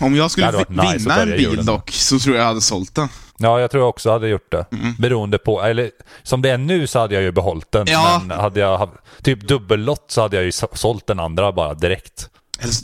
Om 0.00 0.16
jag 0.16 0.30
skulle 0.30 0.52
nice 0.68 0.96
vinna 0.98 1.22
en 1.22 1.30
bil 1.30 1.64
dock, 1.66 1.90
så 1.90 2.18
tror 2.18 2.36
jag 2.36 2.42
jag 2.42 2.48
hade 2.48 2.60
sålt 2.60 2.94
den. 2.94 3.08
Ja, 3.42 3.60
jag 3.60 3.70
tror 3.70 3.82
jag 3.82 3.88
också 3.88 4.10
hade 4.10 4.28
gjort 4.28 4.50
det. 4.52 4.66
Mm. 4.72 4.94
Beroende 4.98 5.38
på, 5.38 5.62
eller 5.62 5.90
som 6.22 6.42
det 6.42 6.50
är 6.50 6.58
nu 6.58 6.86
så 6.86 6.98
hade 6.98 7.14
jag 7.14 7.22
ju 7.22 7.32
behållit 7.32 7.72
den. 7.72 7.86
Ja. 7.90 8.22
Men 8.26 8.40
hade 8.40 8.60
jag 8.60 8.78
haft 8.78 8.92
typ 9.22 9.40
dubbellott 9.48 10.04
så 10.10 10.20
hade 10.22 10.36
jag 10.36 10.44
ju 10.44 10.52
så- 10.52 10.68
sålt 10.72 11.06
den 11.06 11.20
andra 11.20 11.52
bara 11.52 11.74
direkt. 11.74 12.28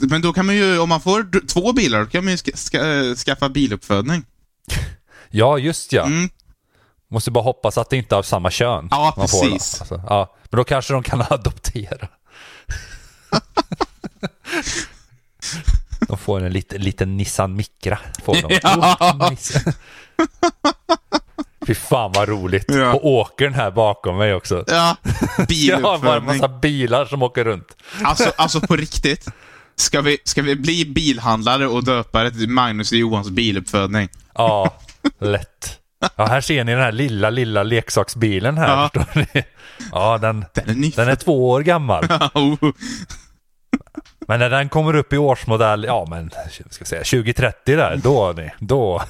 Men 0.09 0.21
då 0.21 0.33
kan 0.33 0.45
man 0.45 0.55
ju, 0.55 0.79
om 0.79 0.89
man 0.89 1.01
får 1.01 1.47
två 1.47 1.73
bilar, 1.73 1.99
då 1.99 2.05
kan 2.05 2.23
man 2.23 2.31
ju 2.31 2.37
ska, 2.37 2.51
ska, 2.55 2.79
skaffa 3.15 3.49
biluppfödning. 3.49 4.23
Ja, 5.31 5.57
just 5.57 5.93
ja. 5.93 6.03
Mm. 6.05 6.29
Måste 7.11 7.31
bara 7.31 7.43
hoppas 7.43 7.77
att 7.77 7.89
det 7.89 7.97
inte 7.97 8.15
är 8.15 8.17
av 8.17 8.23
samma 8.23 8.51
kön. 8.51 8.87
Ja, 8.91 9.13
man 9.17 9.27
får 9.27 9.41
precis. 9.41 9.79
Alltså, 9.81 10.01
ja. 10.09 10.35
Men 10.49 10.57
då 10.57 10.63
kanske 10.63 10.93
de 10.93 11.03
kan 11.03 11.21
adoptera. 11.29 12.07
de 16.07 16.17
får 16.17 16.43
en 16.43 16.53
liten, 16.53 16.81
liten 16.81 17.17
Nissan 17.17 17.55
Micra. 17.55 17.99
Får 18.25 18.33
de. 18.33 18.59
Ja. 18.63 18.97
Oh. 18.99 19.33
Fy 21.67 21.75
fan 21.75 22.11
vad 22.11 22.29
roligt. 22.29 22.65
Ja. 22.67 22.93
Och 22.93 23.05
åkern 23.05 23.53
här 23.53 23.71
bakom 23.71 24.17
mig 24.17 24.33
också. 24.33 24.63
Ja, 24.67 24.95
Jag 25.49 25.77
har 25.77 25.81
bara 25.81 25.95
en 25.95 26.01
biluppfödning. 26.01 26.25
massa 26.25 26.47
bilar 26.47 27.05
som 27.05 27.23
åker 27.23 27.43
runt. 27.43 27.67
Alltså, 28.03 28.31
alltså 28.37 28.61
på 28.61 28.75
riktigt. 28.75 29.27
Ska 29.75 30.01
vi, 30.01 30.17
ska 30.23 30.41
vi 30.41 30.55
bli 30.55 30.85
bilhandlare 30.85 31.67
och 31.67 31.83
döpa 31.83 32.23
det 32.23 32.31
till 32.31 32.49
Magnus 32.49 32.91
och 32.91 32.97
Johans 32.97 33.29
biluppfödning? 33.29 34.09
Ja, 34.33 34.73
lätt. 35.19 35.79
Ja, 36.15 36.25
här 36.25 36.41
ser 36.41 36.63
ni 36.63 36.71
den 36.71 36.81
här 36.81 36.91
lilla, 36.91 37.29
lilla 37.29 37.63
leksaksbilen 37.63 38.57
här. 38.57 38.67
Ja. 38.67 38.89
Förstår 38.93 39.25
ni? 39.33 39.43
Ja, 39.91 40.17
den, 40.17 40.45
Den 40.53 40.83
är 40.83 40.95
den 40.95 41.07
är 41.07 41.15
två 41.15 41.49
år 41.49 41.61
gammal. 41.61 42.03
Oh. 42.33 42.55
Men 44.27 44.39
när 44.39 44.49
den 44.49 44.69
kommer 44.69 44.95
upp 44.95 45.13
i 45.13 45.17
årsmodell, 45.17 45.83
ja 45.83 46.07
men, 46.09 46.31
ska 46.69 46.85
säga 46.85 47.03
2030 47.03 47.75
där, 47.75 47.99
då 48.03 48.33
ni, 48.37 48.51
då. 48.59 49.03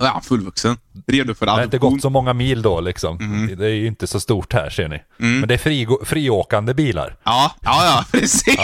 Ja, 0.00 0.20
fullvuxen. 0.24 0.76
Redo 1.06 1.34
för 1.34 1.46
Det 1.46 1.52
har 1.52 1.62
inte 1.62 1.76
adoption. 1.76 1.92
gått 1.92 2.02
så 2.02 2.10
många 2.10 2.32
mil 2.32 2.62
då 2.62 2.80
liksom. 2.80 3.18
Mm. 3.20 3.58
Det 3.58 3.64
är 3.66 3.70
ju 3.74 3.86
inte 3.86 4.06
så 4.06 4.20
stort 4.20 4.52
här 4.52 4.70
ser 4.70 4.88
ni. 4.88 5.02
Men 5.16 5.48
det 5.48 5.54
är 5.54 5.58
fri, 5.58 5.86
friåkande 6.04 6.74
bilar. 6.74 7.16
Ja, 7.24 7.52
ja, 7.60 7.84
ja, 7.84 8.04
precis. 8.18 8.56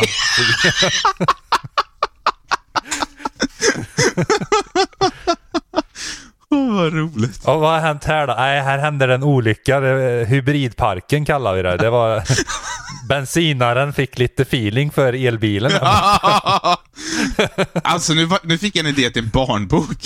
Åh, 6.50 6.74
vad 6.74 6.92
roligt. 6.94 7.44
Och 7.44 7.60
vad 7.60 7.70
har 7.72 7.80
hänt 7.80 8.04
här 8.04 8.26
då? 8.26 8.34
Nej, 8.34 8.60
här 8.62 8.78
hände 8.78 9.14
en 9.14 9.22
olycka. 9.22 9.80
Hybridparken 10.24 11.24
kallar 11.24 11.54
vi 11.54 11.62
det. 11.62 11.76
Det 11.76 11.90
var 11.90 12.22
bensinaren 13.08 13.92
fick 13.92 14.18
lite 14.18 14.42
feeling 14.42 14.90
för 14.90 15.12
elbilen. 15.26 15.72
alltså 17.84 18.12
nu, 18.14 18.28
nu 18.42 18.58
fick 18.58 18.76
jag 18.76 18.86
en 18.86 18.90
idé 18.98 19.10
till 19.10 19.22
en 19.24 19.28
barnbok. 19.30 19.98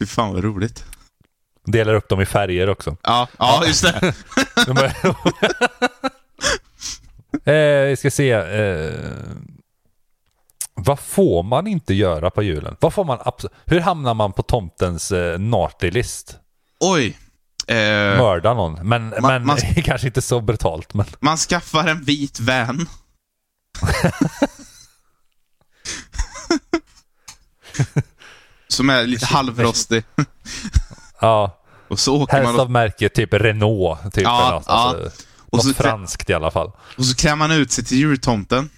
Fy 0.00 0.06
fan 0.06 0.32
vad 0.34 0.44
roligt. 0.44 0.84
Delar 1.64 1.94
upp 1.94 2.08
dem 2.08 2.20
i 2.20 2.26
färger 2.26 2.68
också. 2.68 2.96
Ja, 3.02 3.28
ja 3.38 3.64
just 3.66 3.82
det. 3.82 4.14
Eh, 7.44 7.86
vi 7.88 7.96
ska 7.98 8.10
se. 8.10 8.30
Eh, 8.30 8.94
vad 10.74 10.98
får 10.98 11.42
man 11.42 11.66
inte 11.66 11.94
göra 11.94 12.30
på 12.30 12.42
julen? 12.42 12.76
Vad 12.80 12.94
får 12.94 13.04
man 13.04 13.18
Hur 13.64 13.80
hamnar 13.80 14.14
man 14.14 14.32
på 14.32 14.42
tomtens 14.42 15.12
eh, 15.12 15.38
naughty 15.38 15.90
list? 15.90 16.36
Oj. 16.80 17.18
Eh, 17.66 17.76
Mörda 18.18 18.54
någon. 18.54 18.88
Men, 18.88 19.08
men 19.08 19.46
man- 19.46 19.58
kanske 19.84 20.06
inte 20.06 20.22
så 20.22 20.40
brutalt. 20.40 20.94
Men 20.94 21.06
man 21.20 21.36
skaffar 21.36 21.86
en 21.88 22.02
vit 22.04 22.40
van. 22.40 22.88
Som 28.68 28.90
är 28.90 29.06
lite 29.06 29.26
halvrostig. 29.26 30.04
ja, 31.20 31.62
Och 31.88 31.98
så 31.98 32.22
åker 32.22 32.36
helst 32.36 32.52
man 32.52 32.60
av 32.60 32.70
märke 32.70 33.08
typ 33.08 33.32
Renault. 33.34 34.14
Typ, 34.14 34.22
Ja, 34.24 34.50
något, 34.50 34.64
ja. 34.68 34.72
alltså, 34.74 35.24
Och 35.50 35.62
så 35.62 35.68
något 35.68 35.76
klä- 35.76 35.82
franskt 35.82 36.30
i 36.30 36.34
alla 36.34 36.50
fall. 36.50 36.72
och 36.98 37.04
så 37.06 37.16
klär 37.16 37.36
man 37.36 37.50
ut 37.50 37.70
sig 37.72 37.84
till 37.84 37.98
jultomten. 37.98 38.70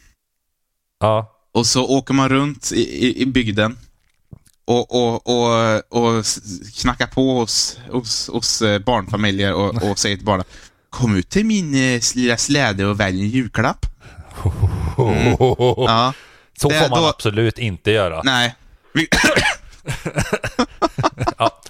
Ja, 1.00 1.32
Och 1.54 1.66
så 1.66 1.84
åker 1.86 2.14
man 2.14 2.28
runt 2.28 2.72
i, 2.72 3.06
i, 3.06 3.22
i 3.22 3.26
bygden. 3.26 3.78
Och, 4.64 4.94
och, 4.94 5.26
och, 5.26 5.76
och 5.88 6.24
knackar 6.80 7.06
på 7.06 7.38
hos, 7.40 7.78
hos, 7.90 8.28
hos 8.28 8.62
eh, 8.62 8.78
barnfamiljer 8.78 9.54
och, 9.54 9.82
och 9.90 9.98
säger 9.98 10.16
till 10.16 10.26
barnen 10.26 10.46
Kom 10.90 11.16
ut 11.16 11.28
till 11.30 11.46
min 11.46 11.74
eh, 11.74 12.00
lilla 12.14 12.36
släde 12.36 12.86
och 12.86 13.00
välj 13.00 13.20
en 13.20 13.28
julklapp. 13.28 13.86
Ja, 15.76 16.12
Så 16.61 16.68
Det- 16.68 16.74
får 16.80 16.88
man 16.88 17.02
då- 17.02 17.09
absolut 17.09 17.59
inte 17.59 17.90
göra. 17.90 18.20
nej. 18.24 18.54
Vi, 18.94 19.09
Ja. 21.38 21.61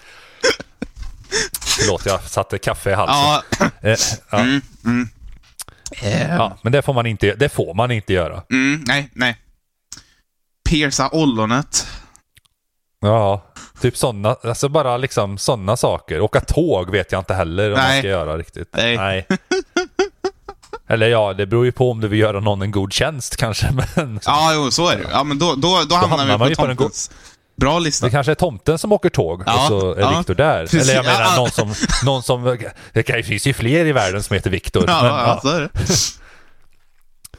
Förlåt, 1.78 2.06
jag 2.06 2.22
satte 2.22 2.58
kaffe 2.58 2.90
i 2.90 2.94
halsen. 2.94 3.42
ja, 3.58 3.70
Eh, 3.90 3.96
ja. 4.30 4.38
mm, 4.38 4.60
mm. 4.84 5.08
Eh, 6.02 6.30
Ja, 6.36 6.58
men 6.62 6.72
det 6.72 6.82
får 6.82 6.92
man 6.94 7.06
inte, 7.06 7.34
det 7.34 7.48
får 7.48 7.74
man 7.74 7.90
inte 7.90 8.12
göra. 8.12 8.42
Mm, 8.50 8.84
nej, 8.86 9.10
nej. 9.12 9.36
Pierca 10.68 11.08
ollonet. 11.12 11.86
Ja, 13.00 13.44
typ 13.80 13.96
sådana, 13.96 14.36
alltså 14.44 14.68
bara 14.68 14.96
liksom 14.96 15.38
sådana 15.38 15.76
saker. 15.76 16.20
Åka 16.20 16.40
tåg 16.40 16.90
vet 16.90 17.12
jag 17.12 17.18
inte 17.20 17.34
heller 17.34 17.66
om 17.72 17.78
man 17.78 17.88
Nej. 17.88 18.00
ska 18.00 18.08
göra 18.08 18.36
riktigt. 18.38 18.68
Nej. 18.72 19.26
Eller 20.88 21.08
ja, 21.08 21.32
det 21.34 21.46
beror 21.46 21.64
ju 21.64 21.72
på 21.72 21.90
om 21.90 22.00
du 22.00 22.08
vill 22.08 22.18
göra 22.20 22.40
någon 22.40 22.62
en 22.62 22.70
god 22.70 22.92
tjänst 22.92 23.36
kanske. 23.36 23.70
Men 23.96 24.20
Ja, 24.26 24.52
jo, 24.54 24.70
så 24.70 24.88
är 24.88 24.96
det 24.96 25.06
Ja, 25.12 25.24
men 25.24 25.38
då, 25.38 25.54
då, 25.54 25.82
då, 25.88 25.94
hamnar 25.94 26.08
hamnar 26.18 26.24
vi 26.24 26.30
man 26.30 26.38
på 26.38 26.48
ju 26.48 26.54
på 26.54 26.66
tomtens. 26.66 27.10
Bra 27.56 27.78
lista. 27.78 28.06
det 28.06 28.10
kanske 28.10 28.32
är 28.32 28.34
tomten 28.34 28.78
som 28.78 28.92
åker 28.92 29.08
tåg 29.10 29.42
Ja, 29.46 29.62
och 29.62 29.68
så 29.68 29.94
är 29.94 30.00
ja, 30.00 30.18
Viktor 30.18 30.34
där. 30.34 30.60
precis. 30.62 30.82
Eller 30.82 30.94
jag 30.94 31.04
menar 31.04 31.36
någon 31.36 31.50
som, 31.50 31.74
någon 32.04 32.22
som, 32.22 32.58
det 32.92 33.22
finns 33.26 33.46
ju 33.46 33.52
fler 33.54 33.84
i 33.86 33.92
världen 33.92 34.22
som 34.22 34.34
heter 34.34 34.50
Viktor. 34.50 34.84
Ja, 34.88 35.02
men, 35.02 35.10
ja, 35.12 35.38
så 35.42 35.48
är 35.48 35.60
det. 35.60 35.70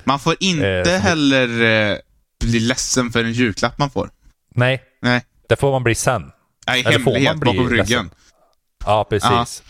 Man 0.04 0.20
får 0.20 0.36
inte 0.40 0.68
Eh, 0.70 0.84
så- 0.86 0.92
heller 0.92 1.62
eh, 1.92 1.98
bli 2.44 2.60
ledsen 2.60 3.12
för 3.12 3.24
en 3.24 3.32
julklapp 3.34 3.78
man 3.78 3.90
får. 3.90 4.10
Nej, 4.56 4.82
Nej. 5.02 5.22
det 5.50 5.56
får 5.56 5.72
man 5.72 5.84
bli 5.84 5.96
sen. 5.96 6.32
Nej, 6.68 6.80
Eller 6.86 7.00
får 7.00 7.12
man 7.12 7.14
hemlighet 7.14 7.38
bli 7.40 7.52
bakom 7.54 7.70
ryggen. 7.70 7.86
ledsen? 7.88 8.10
Ja, 8.86 9.04
precis. 9.10 9.64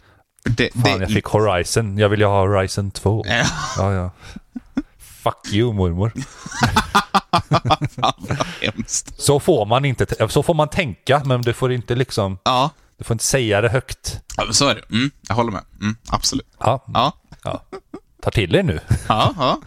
Det, 0.43 0.73
Fan, 0.73 0.83
det, 0.83 0.89
jag 0.99 1.11
fick 1.11 1.25
Horizon. 1.25 1.97
Jag 1.97 2.09
vill 2.09 2.19
ju 2.19 2.25
ha 2.25 2.41
Horizon 2.47 2.91
2. 2.91 3.23
Ja, 3.27 3.45
Ja, 3.77 3.93
ja. 3.93 4.11
Fuck 4.99 5.53
you 5.53 5.73
mormor. 5.73 6.11
fan 8.01 8.37
hemskt. 8.61 9.21
Så 9.21 9.39
får 9.39 9.65
man 9.65 9.85
inte, 9.85 10.27
så 10.29 10.43
får 10.43 10.53
man 10.53 10.69
tänka, 10.69 11.21
men 11.25 11.41
du 11.41 11.53
får 11.53 11.71
inte 11.71 11.95
liksom, 11.95 12.37
Ja, 12.43 12.69
du 12.97 13.03
får 13.03 13.13
inte 13.13 13.23
säga 13.23 13.61
det 13.61 13.69
högt. 13.69 14.19
ja 14.37 14.45
men 14.45 14.53
så 14.53 14.67
är 14.67 14.75
det. 14.75 14.95
Mm, 14.95 15.11
jag 15.27 15.35
håller 15.35 15.51
med. 15.51 15.63
Mm, 15.81 15.95
absolut. 16.09 16.47
Ja, 16.59 16.83
Ja, 16.93 17.13
ja. 17.43 17.63
Ta 18.21 18.31
till 18.31 18.55
er 18.55 18.63
nu. 18.63 18.79
ja, 19.07 19.33
ja. 19.37 19.59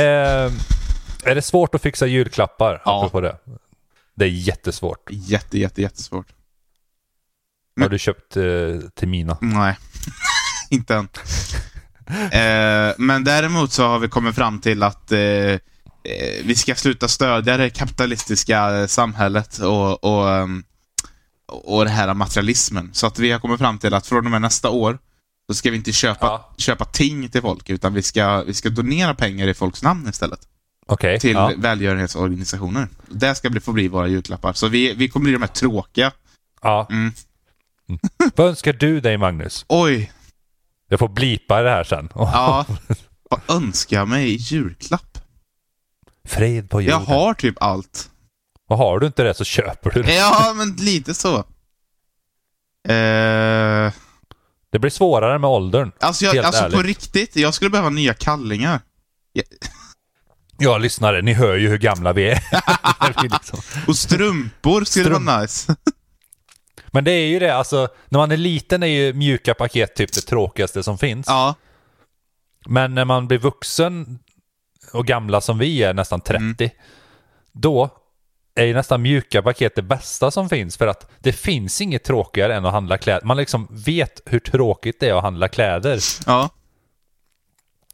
Eh, 0.00 0.52
är 1.24 1.34
det 1.34 1.42
svårt 1.42 1.74
att 1.74 1.82
fixa 1.82 2.06
julklappar? 2.06 2.82
Ja. 2.84 2.98
Apropå 2.98 3.20
det. 3.20 3.36
Det 4.14 4.24
är 4.24 4.28
jättesvårt. 4.28 5.08
Jätte, 5.10 5.58
jätte, 5.58 5.82
jättesvårt. 5.82 6.26
Har 7.82 7.88
du 7.88 7.98
köpt 7.98 8.36
eh, 8.36 8.44
till 8.94 9.08
mina? 9.08 9.38
Nej, 9.40 9.76
inte 10.70 10.94
än. 10.94 11.08
Eh, 12.08 12.94
men 12.98 13.24
däremot 13.24 13.72
så 13.72 13.86
har 13.86 13.98
vi 13.98 14.08
kommit 14.08 14.34
fram 14.34 14.60
till 14.60 14.82
att 14.82 15.12
eh, 15.12 15.20
eh, 15.20 15.58
vi 16.44 16.54
ska 16.54 16.74
sluta 16.74 17.08
stödja 17.08 17.56
det 17.56 17.70
kapitalistiska 17.70 18.88
samhället 18.88 19.58
och, 19.58 20.04
och, 20.04 20.30
ehm, 20.30 20.64
och 21.52 21.84
det 21.84 21.90
här 21.90 22.14
materialismen. 22.14 22.90
Så 22.92 23.06
att 23.06 23.18
vi 23.18 23.30
har 23.30 23.38
kommit 23.40 23.58
fram 23.58 23.78
till 23.78 23.94
att 23.94 24.06
från 24.06 24.24
och 24.24 24.30
med 24.30 24.42
nästa 24.42 24.70
år 24.70 24.98
så 25.50 25.54
ska 25.54 25.70
vi 25.70 25.76
inte 25.76 25.92
köpa, 25.92 26.26
Ja. 26.26 26.54
köpa 26.56 26.84
ting 26.84 27.28
till 27.28 27.40
folk, 27.42 27.70
utan 27.70 27.94
vi 27.94 28.02
ska, 28.02 28.42
vi 28.42 28.54
ska 28.54 28.68
donera 28.68 29.14
pengar 29.14 29.48
i 29.48 29.54
folks 29.54 29.82
namn 29.82 30.08
istället. 30.08 30.40
Okej. 30.86 31.20
Till 31.20 31.32
ja. 31.32 31.52
välgörenhetsorganisationer. 31.56 32.88
Det 33.08 33.34
ska 33.34 33.50
bli, 33.50 33.60
få 33.60 33.72
bli 33.72 33.88
våra 33.88 34.08
julklappar. 34.08 34.52
Så 34.52 34.68
vi, 34.68 34.94
vi 34.94 35.08
kommer 35.08 35.24
bli 35.24 35.32
de 35.32 35.42
här 35.42 35.48
tråkiga. 35.48 36.12
ja. 36.62 36.86
Mm. 36.90 37.12
Vad 38.36 38.46
önskar 38.48 38.72
du 38.72 39.00
dig 39.00 39.16
Magnus? 39.18 39.64
Oj, 39.68 40.12
Jag 40.88 40.98
får 40.98 41.08
blipa 41.08 41.62
det 41.62 41.70
här 41.70 41.84
sen. 41.84 42.08
ja. 42.14 42.66
Vad 43.30 43.40
önskar 43.56 43.96
jag 43.96 44.08
mig 44.08 44.28
i 44.30 44.36
julklapp? 44.36 45.18
Fred 46.24 46.70
på 46.70 46.80
jorden. 46.82 47.00
Jag 47.00 47.06
har 47.16 47.34
typ 47.34 47.62
allt. 47.62 48.10
Och 48.68 48.78
har 48.78 48.98
du 48.98 49.06
inte 49.06 49.22
det 49.22 49.34
så 49.34 49.44
köper 49.44 49.90
du 49.90 50.02
det. 50.02 50.14
Ja, 50.14 50.52
men 50.56 50.72
lite 50.76 51.14
så. 51.14 51.36
Eh, 52.88 53.92
Det 54.72 54.78
blir 54.78 54.90
svårare 54.90 55.38
med 55.38 55.50
åldern. 55.50 55.92
alltså 56.00 56.24
jag, 56.24 56.32
Helt 56.34 56.46
alltså 56.46 56.70
på 56.76 56.82
riktigt, 56.82 57.36
jag 57.36 57.54
skulle 57.54 57.70
behöva 57.70 57.90
nya 57.90 58.14
kallingar. 58.14 58.80
Ja, 60.58 60.78
lyssnare, 60.78 61.22
ni 61.22 61.32
hör 61.32 61.54
ju 61.56 61.68
hur 61.68 61.78
gamla 61.78 62.12
vi 62.12 62.30
är. 62.30 62.42
Liksom. 63.22 63.58
Och 63.86 63.96
strumpor 63.96 64.84
skulle 64.84 65.08
Strump- 65.14 65.26
vara 65.26 65.40
nice. 65.40 65.76
Men 66.98 67.04
det 67.04 67.10
är 67.10 67.26
ju 67.28 67.38
det, 67.38 67.54
alltså 67.54 67.88
när 68.08 68.18
man 68.18 68.32
är 68.32 68.36
liten 68.36 68.82
är 68.82 68.86
ju 68.86 69.12
mjuka 69.12 69.54
paket 69.54 69.94
typ 69.96 70.12
det 70.12 70.20
tråkigaste 70.20 70.82
som 70.82 70.98
finns. 70.98 71.26
ja, 71.28 71.54
Men 72.66 72.94
när 72.94 73.04
man 73.04 73.28
blir 73.28 73.38
vuxen 73.38 74.18
och 74.92 75.06
gamla 75.06 75.40
som 75.40 75.58
vi 75.58 75.82
är, 75.82 75.94
nästan 75.94 76.20
30, 76.20 76.42
Mm. 76.64 76.70
då 77.52 77.90
är 78.54 78.64
ju 78.64 78.74
nästan 78.74 79.02
mjuka 79.02 79.42
paket 79.42 79.74
det 79.76 79.82
bästa 79.82 80.30
som 80.30 80.48
finns 80.48 80.76
för 80.76 80.86
att 80.86 81.10
det 81.18 81.32
finns 81.32 81.80
inget 81.80 82.04
tråkigare 82.04 82.54
än 82.56 82.64
att 82.66 82.72
handla 82.72 82.98
kläder. 82.98 83.26
Man 83.26 83.36
liksom 83.36 83.68
vet 83.70 84.20
hur 84.26 84.38
tråkigt 84.40 85.00
det 85.00 85.08
är 85.08 85.14
att 85.14 85.22
handla 85.22 85.48
kläder. 85.48 85.98
ja, 86.26 86.48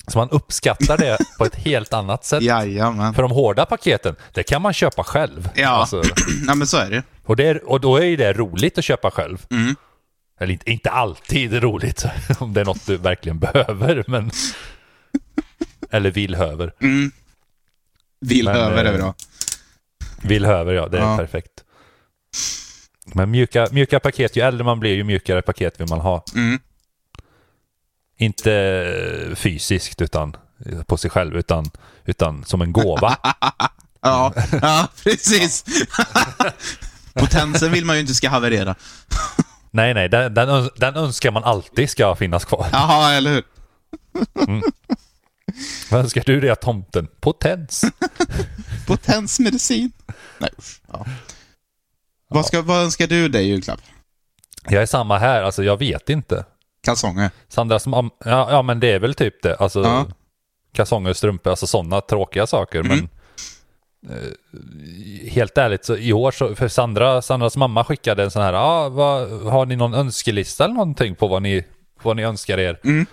Så 0.07 0.19
man 0.19 0.31
uppskattar 0.31 0.97
det 0.99 1.19
på 1.39 1.45
ett 1.45 1.55
helt 1.55 1.93
annat 1.93 2.25
sätt. 2.25 2.43
jajamän. 2.43 3.15
För 3.15 3.23
de 3.23 3.31
hårda 3.31 3.67
paketen, 3.67 4.17
det 4.33 4.43
kan 4.43 4.63
man 4.63 4.73
köpa 4.73 5.05
själv. 5.05 5.49
Ja. 5.55 5.69
Alltså, 5.69 6.03
Ja, 6.47 6.55
men 6.55 6.67
så 6.67 6.77
är 6.77 6.91
det. 6.91 7.03
och, 7.25 7.37
det 7.37 7.47
är, 7.49 7.69
och 7.71 7.81
då 7.81 7.97
är 7.97 8.05
ju 8.05 8.17
det 8.17 8.33
roligt 8.33 8.79
att 8.79 8.85
köpa 8.85 9.11
själv. 9.11 9.47
Mm. 9.51 9.77
Eller 10.41 10.53
inte, 10.53 10.71
inte 10.71 10.91
alltid 10.91 11.53
roligt, 11.63 12.05
om 12.39 12.53
det 12.55 12.61
är 12.61 12.65
något 12.65 12.87
du 12.87 12.97
verkligen 12.97 13.39
behöver, 13.39 14.05
men... 14.07 14.31
Eller 15.91 16.11
vill 16.11 16.35
höver. 16.35 16.73
Mm. 16.81 17.11
Vill 18.21 18.45
Men, 18.45 18.57
eh, 18.57 18.79
är 18.79 18.99
bra. 18.99 19.15
Vill 20.23 20.45
höver, 20.45 20.73
ja. 20.73 20.89
Det 20.89 20.99
är 20.99 21.03
Ja. 21.03 21.17
perfekt. 21.17 21.51
Men 23.15 23.31
mjuka, 23.31 23.67
mjuka 23.73 24.01
paket, 24.01 24.37
ju 24.37 24.43
äldre 24.43 24.65
man 24.65 24.81
blir, 24.81 24.95
ju 24.95 25.05
mjukare 25.05 25.43
paket 25.43 25.81
vill 25.81 25.89
man 25.89 26.01
ha. 26.01 26.25
Mm. 26.35 26.59
Inte 28.17 28.53
eh, 28.53 29.35
fysiskt, 29.35 30.03
utan 30.03 30.37
på 30.87 30.97
sig 30.97 31.11
själv, 31.11 31.37
utan, 31.37 31.71
utan 32.05 32.45
som 32.45 32.62
en 32.62 32.73
gåva. 32.73 33.17
Ja, 34.07 34.35
ja, 34.62 34.89
precis. 35.05 35.65
Potensen 37.15 37.73
vill 37.73 37.85
man 37.85 37.97
ju 37.97 38.01
inte 38.01 38.15
ska 38.15 38.29
haverera. 38.29 38.75
nej, 39.71 39.95
nej, 39.95 40.09
den, 40.09 40.35
den, 40.35 40.71
den 40.77 40.97
önskar 40.97 41.31
man 41.31 41.45
alltid 41.45 41.91
ska 41.91 42.15
finnas 42.15 42.45
kvar. 42.45 42.67
Jaha, 42.73 43.12
eller 43.12 43.31
hur? 43.31 43.45
Vad 45.91 46.01
önskar 46.01 46.23
du 46.27 46.41
dig 46.41 46.51
av 46.51 46.55
tomten? 46.55 47.09
Potens. 47.21 47.85
Potensmedicin. 48.87 49.93
Nej. 50.39 50.51
Ja. 50.93 51.07
Vad, 52.29 52.47
ska, 52.47 52.62
vad 52.62 52.83
önskar 52.83 53.07
du 53.07 53.29
dig 53.29 53.45
i 53.45 53.49
julklapp? 53.49 53.81
Jag 54.69 54.83
är 54.83 54.87
samma 54.87 55.19
här, 55.19 55.43
alltså 55.43 55.65
jag 55.65 55.79
vet 55.79 56.11
inte. 56.11 56.45
Kalsonger. 56.85 57.30
Sandra 57.49 57.78
som, 57.78 58.11
ja, 58.24 58.51
ja 58.51 58.62
men 58.62 58.80
det 58.80 58.93
är 58.93 58.99
väl 58.99 59.14
typ 59.14 59.43
det. 59.43 59.57
Alltså 59.57 59.82
Ja. 59.82 60.07
kalsonger, 60.72 61.12
strumpor, 61.12 61.51
alltså 61.51 61.66
sådana 61.66 62.01
tråkiga 62.01 62.47
saker. 62.47 62.82
Men 62.82 63.09
helt 65.28 65.59
ärligt, 65.59 65.85
så 65.85 65.97
i 65.97 66.12
år 66.12 66.30
så, 66.30 66.55
för 66.55 66.68
Sandra, 66.68 67.22
Sandras 67.22 67.57
mamma 67.57 67.85
skickade 67.85 68.22
en 68.22 68.30
sån 68.30 68.43
här, 68.43 68.53
ah, 68.53 68.89
vad, 68.89 69.43
har 69.43 69.66
ni 69.66 69.76
någon 69.76 69.95
önskelista 69.95 70.64
eller 70.64 70.74
någonting 70.74 71.14
på 71.14 71.28
vad 71.28 71.43
ni, 71.43 71.64
vad 72.03 72.16
ni 72.16 72.22
önskar 72.22 72.59
er? 72.59 72.80
Mm. 72.85 73.07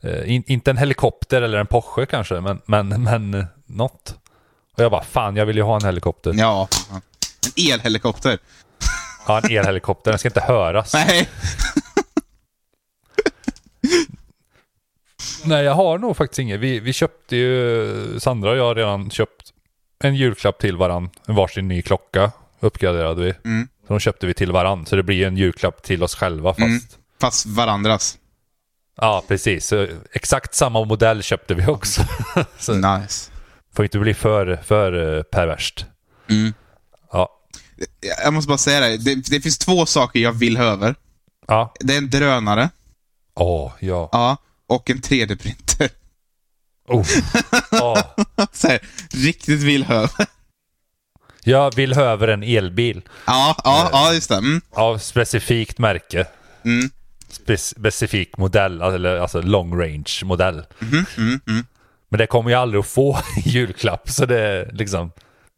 Eh, 0.00 0.32
in, 0.34 0.42
inte 0.46 0.70
en 0.70 0.76
helikopter 0.76 1.42
eller 1.42 1.58
en 1.58 1.66
Porsche 1.66 2.06
kanske, 2.06 2.40
men, 2.40 2.60
men, 2.66 2.88
men 2.88 3.34
eh, 3.34 3.44
något. 3.66 4.14
Och 4.76 4.84
jag 4.84 4.90
bara, 4.90 5.02
fan 5.04 5.36
jag 5.36 5.46
vill 5.46 5.56
ju 5.56 5.62
ha 5.62 5.76
en 5.76 5.84
helikopter. 5.84 6.32
Ja. 6.36 6.68
En 6.92 7.72
elhelikopter. 7.74 8.38
Ja, 9.26 9.40
en 9.44 9.56
elhelikopter, 9.58 10.10
den 10.10 10.18
ska 10.18 10.28
inte 10.28 10.40
höras. 10.40 10.94
Nej. 10.94 11.28
Nej, 15.44 15.64
jag 15.64 15.74
har 15.74 15.98
nog 15.98 16.16
faktiskt 16.16 16.38
inget. 16.38 16.60
Vi, 16.60 16.80
vi 16.80 16.92
köpte 16.92 17.36
ju, 17.36 18.20
Sandra 18.20 18.50
och 18.50 18.56
jag 18.56 18.64
har 18.64 18.74
redan 18.74 19.10
köpt 19.10 19.52
en 20.04 20.14
julklapp 20.14 20.58
till 20.58 20.76
varann. 20.76 21.10
En 21.26 21.34
varsin 21.34 21.68
ny 21.68 21.82
klocka 21.82 22.32
uppgraderade 22.60 23.22
vi. 23.24 23.34
Mm. 23.44 23.68
Så 23.86 23.92
de 23.92 24.00
köpte 24.00 24.26
vi 24.26 24.34
till 24.34 24.52
varann. 24.52 24.86
Så 24.86 24.96
det 24.96 25.02
blir 25.02 25.26
en 25.26 25.36
julklapp 25.36 25.82
till 25.82 26.02
oss 26.02 26.14
själva 26.14 26.50
fast. 26.50 26.60
Mm. 26.60 26.80
Fast 27.20 27.46
varandras. 27.46 28.18
Ja, 28.96 29.24
precis. 29.28 29.66
Så 29.66 29.86
exakt 30.12 30.54
samma 30.54 30.84
modell 30.84 31.22
köpte 31.22 31.54
vi 31.54 31.66
också. 31.66 32.02
så 32.58 32.74
Nice. 32.74 33.30
får 33.74 33.84
inte 33.84 33.98
bli 33.98 34.14
för, 34.14 34.56
för 34.56 35.16
eh, 35.16 35.22
perverst. 35.22 35.86
Mm. 36.30 36.54
Ja. 37.12 37.28
Jag 38.24 38.32
måste 38.34 38.48
bara 38.48 38.58
säga 38.58 38.80
det. 38.80 38.96
det. 38.96 39.14
Det 39.14 39.40
finns 39.40 39.58
två 39.58 39.86
saker 39.86 40.20
jag 40.20 40.32
vill 40.32 40.56
ha 40.56 40.64
över. 40.64 40.94
Ja. 41.46 41.74
Det 41.80 41.94
är 41.94 41.98
en 41.98 42.10
drönare. 42.10 42.70
Åh, 43.38 43.72
ja. 43.80 44.08
Ja. 44.12 44.36
Och 44.66 44.90
en 44.90 44.98
3D-printer. 44.98 45.90
Oh. 46.88 47.06
Åh. 47.72 48.00
Så 48.52 48.68
här, 48.68 48.80
riktigt 49.10 49.60
vill 49.60 49.84
ha 49.84 49.94
över. 49.94 50.26
Jag 51.44 51.74
vill 51.74 51.92
ha 51.92 52.02
över 52.02 52.28
en 52.28 52.42
elbil. 52.42 53.02
Ja, 53.26 53.56
ja, 53.64 53.88
ja, 53.92 54.14
just 54.14 54.28
det. 54.28 54.36
Mm. 54.36 54.60
Av 54.70 54.98
specifikt 54.98 55.78
märke. 55.78 56.26
Mm. 56.64 56.90
Spe 57.28 57.56
specifik 57.56 58.36
modell, 58.36 58.80
eller 58.80 59.18
alltså 59.18 59.40
long 59.40 59.80
range 59.80 60.20
modell. 60.24 60.64
Mm, 60.82 61.06
mm, 61.16 61.40
mm. 61.46 61.66
Men 62.08 62.18
det 62.18 62.26
kommer 62.26 62.50
jag 62.50 62.60
aldrig 62.60 62.80
att 62.80 62.86
få 62.86 63.18
i 63.36 63.40
julklapp, 63.48 64.08
så 64.10 64.26
det 64.26 64.40
är 64.40 64.70
liksom... 64.72 65.12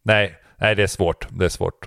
Nej, 0.04 0.34
nej 0.60 0.74
det 0.74 0.82
är 0.82 0.86
svårt. 0.86 1.26
Det 1.30 1.44
är 1.44 1.48
svårt. 1.48 1.86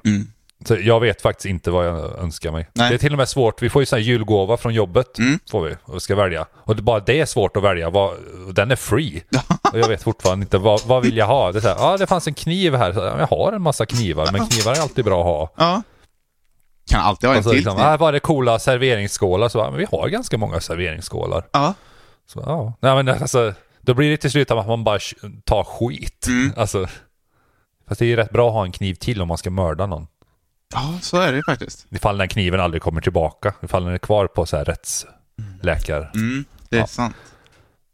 Så 0.65 0.77
jag 0.81 0.99
vet 0.99 1.21
faktiskt 1.21 1.45
inte 1.45 1.71
vad 1.71 1.87
jag 1.87 2.19
önskar 2.19 2.51
mig. 2.51 2.69
Nej. 2.73 2.89
Det 2.89 2.95
är 2.95 2.99
till 2.99 3.13
och 3.13 3.17
med 3.17 3.29
svårt. 3.29 3.61
Vi 3.61 3.69
får 3.69 3.81
ju 3.81 3.85
sån 3.85 3.97
här 3.97 4.03
julgåva 4.03 4.57
från 4.57 4.73
jobbet. 4.73 5.19
Mm. 5.19 5.39
Får 5.51 5.63
vi, 5.63 5.75
och 5.83 6.01
ska 6.01 6.15
välja. 6.15 6.45
Och 6.53 6.75
det, 6.75 6.81
bara 6.81 6.99
det 6.99 7.19
är 7.19 7.25
svårt 7.25 7.57
att 7.57 7.63
välja. 7.63 7.89
Vad, 7.89 8.13
den 8.53 8.71
är 8.71 8.75
free. 8.75 9.23
och 9.73 9.79
jag 9.79 9.87
vet 9.87 10.03
fortfarande 10.03 10.43
inte 10.43 10.57
vad, 10.57 10.85
vad 10.85 11.03
vill 11.03 11.17
jag 11.17 11.27
ha. 11.27 11.51
Det 11.51 11.59
är 11.59 11.61
så 11.61 11.67
här, 11.67 11.75
ja 11.75 11.97
det 11.97 12.07
fanns 12.07 12.27
en 12.27 12.33
kniv 12.33 12.75
här. 12.75 12.93
Så, 12.93 12.99
jag 12.99 13.27
har 13.27 13.53
en 13.53 13.61
massa 13.61 13.85
knivar, 13.85 14.29
men 14.31 14.47
knivar 14.47 14.73
är 14.73 14.81
alltid 14.81 15.05
bra 15.05 15.19
att 15.19 15.25
ha. 15.25 15.65
Ja. 15.65 15.81
Kan 16.89 17.01
alltid 17.01 17.29
ha 17.29 17.37
en 17.37 17.43
till. 17.43 17.51
liksom, 17.51 17.77
ah, 17.77 17.97
var 17.97 18.11
det 18.11 18.19
coola 18.19 18.59
serveringsskålar? 18.59 19.49
Så, 19.49 19.57
ja, 19.57 19.69
men 19.69 19.79
vi 19.79 19.87
har 19.91 20.07
ganska 20.07 20.37
många 20.37 20.59
serveringsskålar. 20.59 21.45
Ja. 21.51 21.73
Så, 22.27 22.43
ja. 22.45 22.73
Nej, 22.79 23.03
men 23.03 23.09
alltså, 23.09 23.53
då 23.81 23.93
blir 23.93 24.11
det 24.11 24.17
till 24.17 24.31
slut 24.31 24.51
att 24.51 24.67
man 24.67 24.83
bara 24.83 24.99
tar 25.45 25.63
skit. 25.63 26.27
Mm. 26.27 26.53
Alltså, 26.57 26.87
fast 27.87 27.99
det 27.99 28.05
är 28.05 28.07
ju 28.07 28.15
rätt 28.15 28.31
bra 28.31 28.47
att 28.47 28.53
ha 28.53 28.65
en 28.65 28.71
kniv 28.71 28.93
till 28.95 29.21
om 29.21 29.27
man 29.27 29.37
ska 29.37 29.49
mörda 29.49 29.85
någon. 29.85 30.07
Ja, 30.73 30.93
så 31.01 31.17
är 31.17 31.31
det 31.31 31.35
ju 31.37 31.43
faktiskt. 31.43 31.85
Ifall 31.91 32.17
den 32.17 32.27
kniven 32.27 32.59
aldrig 32.59 32.81
kommer 32.83 33.01
tillbaka. 33.01 33.53
Ifall 33.63 33.83
den 33.85 33.93
är 33.93 33.97
kvar 33.97 34.27
på 34.27 34.45
så 34.45 34.57
här 34.57 34.65
rättsläkare. 34.65 36.09
Mm, 36.15 36.45
det 36.69 36.75
är 36.75 36.79
Ja. 36.79 36.87
sant. 36.87 37.15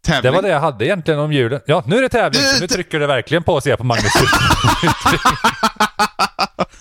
Tävling. 0.05 0.31
Det 0.31 0.35
var 0.35 0.41
det 0.41 0.49
jag 0.49 0.59
hade 0.59 0.85
egentligen 0.85 1.19
om 1.19 1.33
julen. 1.33 1.61
Ja, 1.65 1.83
nu 1.87 1.97
är 1.97 2.01
det 2.01 2.09
tävling. 2.09 2.41
Nu 2.61 2.67
trycker 2.67 2.99
det 2.99 3.07
verkligen 3.07 3.43
på 3.43 3.61
sig 3.61 3.77
på 3.77 3.83
Magnus. 3.83 4.13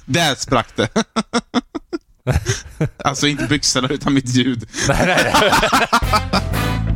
Där 0.05 0.35
sprack 0.35 0.69
det. 0.77 0.89
alltså 3.05 3.27
inte 3.27 3.45
byxorna 3.45 3.89
utan 3.89 4.15
mitt 4.15 4.29
ljud. 4.35 4.69
nej, 4.89 5.07
nej. 5.07 5.33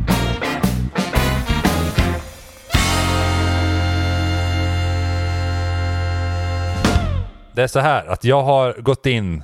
Det 7.55 7.63
är 7.63 7.67
så 7.67 7.81
här 7.81 8.07
att 8.07 8.25
jag 8.25 8.43
har 8.43 8.73
gått 8.73 9.07
in 9.07 9.43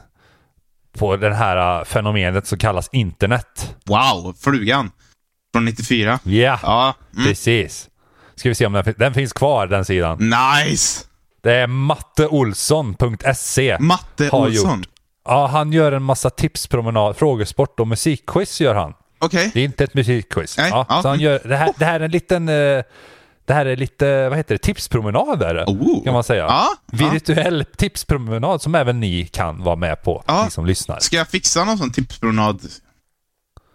på 0.98 1.16
det 1.16 1.34
här 1.34 1.78
äh, 1.78 1.84
fenomenet 1.84 2.46
som 2.46 2.58
kallas 2.58 2.88
internet. 2.92 3.76
Wow, 3.86 4.34
flugan. 4.40 4.90
Från 5.54 5.64
94. 5.64 6.18
Ja, 6.24 6.58
Ja. 6.62 6.94
Mm. 7.14 7.26
precis. 7.26 7.88
Ska 8.34 8.48
vi 8.48 8.54
se 8.54 8.66
om 8.66 8.72
den, 8.72 8.94
den 8.98 9.14
finns 9.14 9.32
kvar, 9.32 9.66
den 9.66 9.84
sidan. 9.84 10.32
Nice! 10.64 11.04
Det 11.42 11.52
är 11.54 11.66
matteolsson.se. 11.66 13.76
Matte 13.80 14.28
Har 14.32 14.38
Olsson. 14.46 14.78
gjort. 14.78 14.88
Ja, 15.24 15.46
han 15.46 15.72
gör 15.72 15.92
en 15.92 16.02
massa 16.02 16.30
tipspromenad, 16.30 17.16
frågesport 17.16 17.80
och 17.80 17.88
musikquiz 17.88 18.60
gör 18.60 18.74
han. 18.74 18.94
Okej. 19.18 19.50
Det 19.54 19.60
är 19.60 19.64
inte 19.64 19.84
ett 19.84 19.94
musikquiz. 19.94 20.58
Nej, 20.58 20.68
Ja, 20.70 20.86
ja. 20.88 21.02
Så 21.02 21.08
han 21.08 21.20
gör, 21.20 21.40
det, 21.44 21.56
här, 21.56 21.72
det 21.78 21.84
här 21.84 22.00
är 22.00 22.04
en 22.04 22.10
liten... 22.10 22.48
eh, 22.48 22.82
Det 23.48 23.54
här 23.54 23.66
är 23.66 23.76
lite, 23.76 24.28
vad 24.28 24.38
heter 24.38 24.54
det, 24.54 24.58
tipspromenad 24.58 25.42
är 25.42 25.54
det, 25.54 25.64
Oh. 25.66 26.04
kan 26.04 26.12
man 26.14 26.24
säga. 26.24 26.44
Ja, 26.44 26.68
ja. 26.92 27.10
Virtuell 27.10 27.64
tipspromenad 27.76 28.62
som 28.62 28.74
även 28.74 29.00
ni 29.00 29.26
kan 29.26 29.62
vara 29.62 29.76
med 29.76 30.02
på, 30.02 30.22
Ja. 30.26 30.44
ni 30.44 30.50
som 30.50 30.66
lyssnar. 30.66 30.98
Ska 31.00 31.16
jag 31.16 31.28
fixa 31.28 31.64
någon 31.64 31.78
sån 31.78 31.90
tipspromenad 31.92 32.60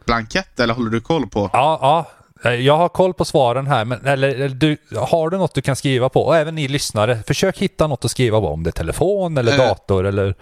blankett 0.05 0.59
eller 0.59 0.73
håller 0.73 0.89
du 0.91 1.01
koll 1.01 1.27
på? 1.27 1.49
Ja, 1.53 1.79
ja. 1.81 2.05
Eh, 2.49 2.55
Jag 2.55 2.77
har 2.77 2.89
koll 2.89 3.13
på 3.13 3.25
svaren 3.25 3.67
här, 3.67 3.85
men 3.85 4.05
eller, 4.05 4.49
du, 4.49 4.77
har 4.97 5.29
du 5.29 5.37
något 5.37 5.53
du 5.55 5.61
kan 5.61 5.75
skriva 5.75 6.09
på? 6.09 6.21
Och 6.25 6.37
även 6.37 6.55
ni 6.55 6.67
lyssnare, 6.67 7.23
försök 7.27 7.57
hitta 7.57 7.87
något 7.87 8.05
att 8.05 8.11
skriva 8.11 8.39
på. 8.39 8.47
Om 8.47 8.63
det 8.63 8.69
är 8.69 8.71
telefon 8.71 9.37
eller 9.37 9.51
Eh, 9.51 9.57
dator 9.57 10.05
eller 10.05 10.35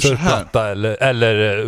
surfplatta 0.00 0.68
eller, 0.70 1.02
eller 1.02 1.58
eh, 1.58 1.66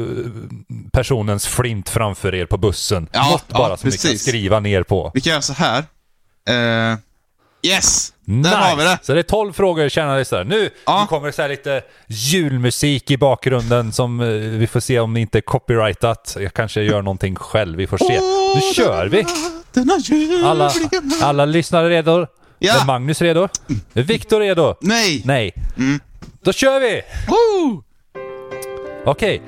personens 0.93 1.47
flint 1.47 1.89
framför 1.89 2.35
er 2.35 2.47
på 2.47 2.57
bussen. 2.59 3.09
Ja, 3.13 3.31
något 3.31 3.45
ja, 3.49 3.59
bara 3.59 3.77
som 3.77 3.89
ni 3.89 3.97
kan 3.97 4.03
precis. 4.11 4.23
skriva 4.23 4.61
ner 4.61 4.83
på. 4.83 5.11
Vi 5.15 5.21
kan 5.21 5.31
göra 5.31 5.43
så 5.43 5.53
här. 5.53 5.85
Eh, 6.49 6.95
yes! 7.63 8.13
Där 8.25 8.57
har 8.57 8.77
vi 8.77 8.85
det. 8.85 8.99
Så 9.03 9.13
det 9.13 9.19
är 9.19 9.23
12 9.23 9.53
frågor, 9.53 9.89
kära 9.89 10.17
lyssnare. 10.19 10.45
Nu, 10.45 10.71
Ja. 10.87 11.01
nu 11.01 11.07
kommer 11.07 11.27
det 11.27 11.33
så 11.33 11.43
här 11.43 11.49
lite 11.49 11.83
julmusik 12.07 13.11
i 13.11 13.17
bakgrunden 13.17 13.93
som 13.93 14.21
eh, 14.21 14.27
vi 14.29 14.67
får 14.67 14.81
se 14.81 15.01
om 15.01 15.15
det 15.15 15.21
inte 15.21 15.39
är 15.39 15.43
copyrightat. 15.43 16.37
Jag 16.41 16.55
kanske 16.55 16.83
gör 16.83 17.03
någonting 17.03 17.37
själv, 17.37 17.77
vi 17.79 17.87
får 17.87 17.99
se. 17.99 18.21
Nu 18.55 18.75
kör 18.75 19.07
vi! 19.07 19.27
Alla, 20.45 20.73
alla 21.23 21.45
lyssnare 21.45 21.89
redo? 21.89 22.27
Ja. 22.59 22.81
Är 22.83 22.87
Magnus 22.87 23.23
redo? 23.23 23.49
Är 23.95 24.03
Viktor 24.03 24.41
redo? 24.41 24.75
Nej! 24.81 25.23
Nej. 25.25 25.53
Mm. 25.79 26.01
Då 26.45 26.53
kör 26.53 26.81
vi! 26.81 27.03
Woo! 27.29 27.83
Okej. 29.05 29.43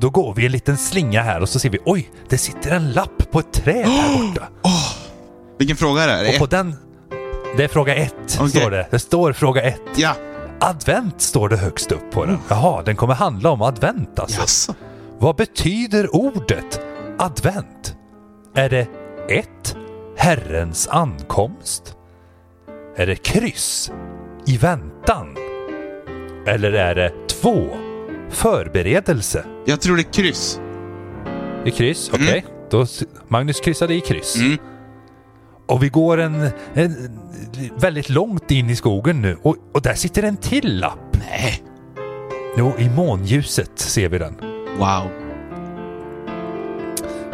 Då 0.00 0.10
går 0.10 0.34
vi 0.34 0.46
en 0.46 0.52
liten 0.52 0.76
slinga 0.76 1.22
här 1.22 1.40
och 1.40 1.48
så 1.48 1.58
ser 1.58 1.70
vi, 1.70 1.78
oj, 1.84 2.10
det 2.28 2.38
sitter 2.38 2.70
en 2.70 2.92
lapp 2.92 3.30
på 3.30 3.38
ett 3.40 3.52
träd 3.52 3.86
här 3.86 4.18
borta. 4.18 4.48
Vilken 5.58 5.76
fråga 5.76 6.02
är 6.02 6.06
det? 6.08 6.12
Är 6.14 6.24
det 6.24 6.32
Och 6.32 6.38
på 6.38 6.46
den... 6.46 6.74
Det 7.56 7.64
är 7.64 7.68
fråga 7.68 7.94
ett, 7.94 8.38
Okej. 8.40 8.48
står 8.60 8.70
det. 8.70 8.86
Det 8.90 8.98
står 8.98 9.32
fråga 9.32 9.62
ett. 9.62 9.80
Ja. 9.96 10.14
Advent 10.60 11.20
står 11.20 11.48
det 11.48 11.56
högst 11.56 11.92
upp 11.92 12.10
på 12.10 12.24
den. 12.24 12.38
Jaha, 12.48 12.82
den 12.82 12.96
kommer 12.96 13.14
handla 13.14 13.50
om 13.50 13.62
advent 13.62 14.18
alltså. 14.18 14.40
Jaså? 14.40 14.74
Vad 15.18 15.36
betyder 15.36 16.14
ordet 16.16 16.80
advent? 17.18 17.96
Är 18.54 18.68
det 18.68 18.86
ett 19.28 19.76
Herrens 20.16 20.88
ankomst? 20.88 21.94
Är 22.96 23.06
det 23.06 23.16
kryss 23.16 23.92
i 24.46 24.56
väntan? 24.56 25.36
Eller 26.46 26.72
är 26.72 26.94
det 26.94 27.12
två 27.28 27.66
förberedelse? 28.30 29.44
Jag 29.64 29.80
tror 29.80 29.96
det 29.96 30.02
är 30.02 30.12
kryss. 30.12 30.60
I 31.64 31.70
kryss, 31.70 32.10
okej. 32.14 32.44
Då 32.70 32.82
s- 32.82 33.02
Magnus 33.28 33.60
kryssade 33.60 33.94
i 33.94 34.00
kryss. 34.00 34.36
Mm. 34.36 34.58
Och 35.68 35.82
vi 35.82 35.88
går 35.88 36.18
en, 36.18 36.50
en 36.74 37.18
väldigt 37.76 38.08
långt 38.08 38.50
in 38.50 38.70
i 38.70 38.76
skogen 38.76 39.22
nu 39.22 39.36
och, 39.42 39.56
och 39.74 39.82
där 39.82 39.94
sitter 39.94 40.22
en 40.22 40.36
till 40.36 40.78
lapp. 40.78 41.16
Nej. 41.30 41.62
Jo, 42.56 42.72
i 42.78 42.90
månljuset 42.90 43.78
ser 43.78 44.08
vi 44.08 44.18
den. 44.18 44.34
Wow. 44.78 45.10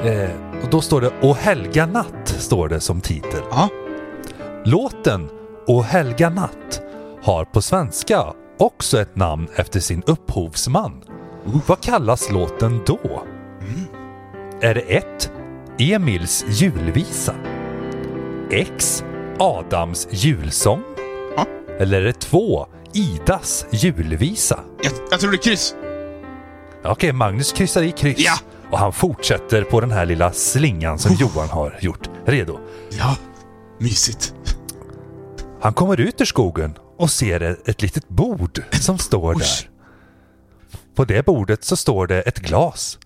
Eh, 0.07 0.30
och 0.62 0.70
då 0.70 0.80
står 0.80 1.01
det 1.01 1.11
O 1.22 1.32
helga 1.32 1.87
natt, 1.87 2.28
står 2.28 2.68
det 2.68 2.80
som 2.80 3.01
titel. 3.01 3.43
Ja. 3.51 3.68
Låten 4.64 5.28
O 5.66 5.80
helga 5.80 6.30
natt 6.30 6.82
har 7.22 7.45
på 7.45 7.62
svenska 7.62 8.24
också 8.59 9.01
ett 9.01 9.16
namn 9.16 9.49
efter 9.57 9.80
sin 9.80 10.03
upphovsman. 10.07 11.03
Vad 11.66 11.80
kallas 11.80 12.30
låten 12.30 12.80
då? 12.87 13.22
Är 14.61 14.74
det 14.74 14.80
1. 14.80 15.32
Emils 15.78 16.45
julvisa? 16.49 17.35
X. 18.51 19.05
Adams 19.38 20.09
julsång? 20.11 20.82
Ja. 21.36 21.47
Eller 21.78 22.01
är 22.01 22.05
det 22.05 22.20
2. 22.20 22.66
Idas 22.92 23.66
julvisa? 23.70 24.61
Jag, 24.82 24.92
jag 25.11 25.20
tror 25.20 25.30
det 25.30 25.36
är 25.36 25.42
kryss. 25.42 25.74
Okej, 26.84 27.12
Magnus 27.12 27.53
kryssar 27.53 27.82
i 27.82 27.92
kryss. 27.92 28.18
Ja. 28.18 28.38
Och 28.70 28.78
han 28.78 28.92
fortsätter 28.92 29.62
på 29.62 29.80
den 29.80 29.90
här 29.90 30.07
lilla 30.07 30.32
slingan 30.32 30.99
som 30.99 31.16
Johan 31.20 31.49
har 31.49 31.78
gjort. 31.80 32.11
Redo? 32.26 32.59
Ja. 32.90 33.16
Mysigt. 33.80 34.34
Han 35.61 35.74
kommer 35.74 36.01
ut 36.01 36.20
ur 36.20 36.24
skogen 36.24 36.74
och 36.99 37.11
ser 37.11 37.40
ett, 37.40 37.82
litet 37.82 38.09
bord 38.09 38.62
som 38.72 38.99
står 38.99 39.34
där. 39.34 39.70
På 40.95 41.05
det 41.05 41.26
bordet 41.26 41.64
så 41.64 41.76
står 41.76 42.07
det 42.07 42.22
ett 42.22 42.38
glas 42.38 42.99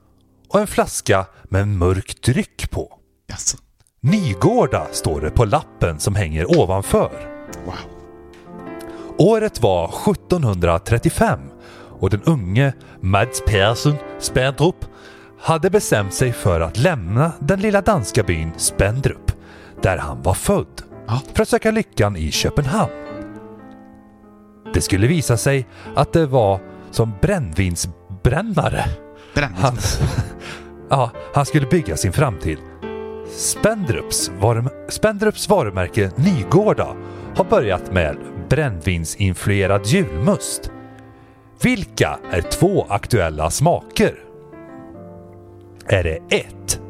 och 0.49 0.61
en 0.61 0.67
flaska 0.67 1.27
med 1.45 1.63
en 1.63 1.79
mörk 1.79 2.23
dryck 2.23 2.71
på. 2.71 2.99
Jaså. 3.27 3.59
Nygårda 4.01 4.87
står 4.93 5.21
det 5.21 5.31
på 5.31 5.45
lappen 5.45 6.01
som 6.01 6.15
hänger 6.15 6.59
ovanför. 6.61 7.11
Wow. 7.65 7.75
Året 9.19 9.63
var 9.63 9.85
1735 10.11 11.41
och 12.01 12.11
den 12.11 12.23
unge 12.23 12.73
Mads 13.01 13.43
Persson 13.47 13.95
Spendrup 14.19 14.77
hade 15.41 15.71
bestämt 15.71 16.15
sig 16.15 16.33
för 16.33 16.61
att 16.61 16.77
lämna 16.77 17.33
den 17.41 17.61
lilla 17.61 17.81
danska 17.81 18.23
byn 18.23 18.51
Spendrup, 18.57 19.33
där 19.83 19.99
han 19.99 20.23
var 20.23 20.35
född, 20.35 20.83
för 21.33 21.43
att 21.43 21.49
söka 21.49 21.71
lyckan 21.71 22.17
i 22.17 22.31
Köpenhamn. 22.31 22.93
Det 24.75 24.81
skulle 24.81 25.07
visa 25.07 25.37
sig 25.37 25.67
att 25.97 26.13
det 26.13 26.27
var 26.27 26.61
som 26.91 27.13
brännvinsbrännare 27.21 28.85
Brännvin. 29.35 29.57
han, 29.63 29.77
ja, 30.91 31.11
han 31.35 31.47
skulle 31.47 31.67
bygga 31.67 31.97
sin 31.97 32.13
framtid. 32.13 32.59
Spendrups, 33.31 34.31
varum, 34.41 34.69
Spendrups 34.89 35.49
varumärke 35.49 36.11
Nygårda 36.17 36.97
har 37.37 37.45
börjat 37.45 37.93
med 37.93 38.17
brännvinsinfluerad 38.49 39.87
julmust. 39.87 40.71
Vilka 41.63 42.19
är 42.31 42.41
två 42.41 42.87
aktuella 42.89 43.51
smaker? 43.51 44.15
Är 45.87 46.03
det 46.05 46.19
1. 46.37 46.81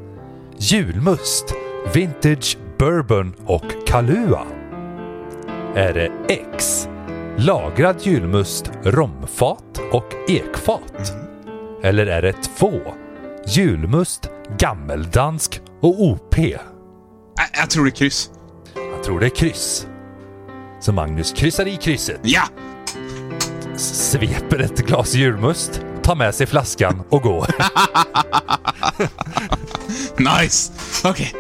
Julmust, 0.59 1.55
Vintage 1.95 2.59
Bourbon 2.78 3.34
och 3.47 3.86
Kalua? 3.86 4.43
Är 5.74 5.95
det 5.95 6.11
X. 6.28 6.89
Lagrad 7.36 7.97
julmust, 8.03 8.70
romfat 8.82 9.80
och 9.93 10.30
ekfat? 10.30 11.12
Eller 11.82 12.07
är 12.07 12.22
det 12.22 12.32
2. 12.32 12.72
Julmust, 13.47 14.30
gammeldansk 14.59 15.62
och 15.81 16.03
OP? 16.03 16.39
Äh, 16.39 16.55
jag 17.53 17.70
tror 17.70 17.85
det 17.85 17.91
är 17.91 17.97
kryss. 17.97 18.31
Jag 18.95 19.05
tror 19.05 19.20
det 19.20 19.26
är 19.26 19.31
kryss. 19.31 19.87
Så 20.81 20.93
Magnus 20.93 21.33
kryssar 21.33 21.66
i 21.68 21.76
krysset, 21.76 22.20
Ja! 22.22 22.43
sveper 23.76 24.59
ett 24.59 24.87
glas 24.87 25.14
julmust, 25.14 25.83
tar 26.03 26.16
med 26.16 26.35
sig 26.35 26.47
flaskan 26.47 27.03
och 27.09 27.22
går. 27.22 27.47
Nice! 30.18 30.72
Okej. 31.05 31.35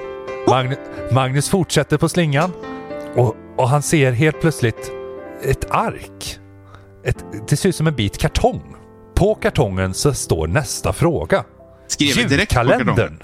Magnus, 0.48 0.78
Magnus 1.12 1.48
fortsätter 1.48 1.98
på 1.98 2.08
slingan 2.08 2.52
och, 3.16 3.36
och 3.56 3.68
han 3.68 3.82
ser 3.82 4.12
helt 4.12 4.40
plötsligt 4.40 4.92
ett 5.42 5.70
ark. 5.70 6.38
Ett, 7.04 7.24
det 7.48 7.56
ser 7.56 7.68
ut 7.68 7.76
som 7.76 7.86
en 7.86 7.96
bit 7.96 8.18
kartong. 8.18 8.74
På 9.14 9.34
kartongen 9.34 9.94
så 9.94 10.14
står 10.14 10.46
nästa 10.46 10.92
fråga. 10.92 11.44
Skriver 11.88 12.28
direkt 12.28 12.54
på 12.54 12.64
kartongen. 12.64 13.18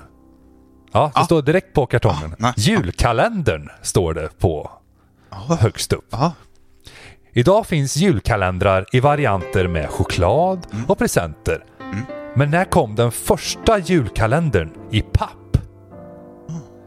Ja, 0.95 1.05
det 1.15 1.21
Ja. 1.21 1.25
står 1.25 1.43
direkt 1.43 1.73
på 1.73 1.87
kartongen. 1.87 2.35
Nice. 2.39 2.55
Julkalendern 2.57 3.69
står 3.83 4.15
det 4.15 4.39
på 4.39 4.71
Ja. 5.31 5.57
högst 5.61 5.93
upp. 5.93 6.07
Ja. 6.11 6.33
Idag 7.33 7.67
finns 7.67 7.97
julkalendrar 7.97 8.87
i 8.93 9.01
varianter 9.01 9.69
med 9.69 9.91
choklad 9.91 10.67
Mm. 10.73 10.85
och 10.85 10.99
presenter. 10.99 11.65
Men 12.37 12.51
när 12.51 12.65
kom 12.65 12.95
den 12.95 13.13
första 13.13 13.79
julkalendern 13.79 14.71
i 14.91 15.01
papp? 15.03 15.57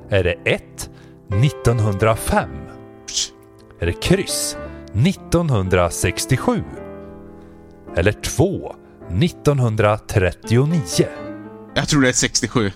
Är 0.10 0.24
det 0.24 0.36
1. 0.46 0.90
1905? 1.30 2.50
Är 3.80 3.86
det 3.86 4.02
kryss? 4.02 4.58
1967? 4.94 6.64
Eller 7.96 8.12
2. 8.12 8.76
1939? 9.10 11.08
Jag 11.74 11.88
tror 11.88 12.02
det 12.02 12.10
är 12.10 12.14
67. 12.14 12.72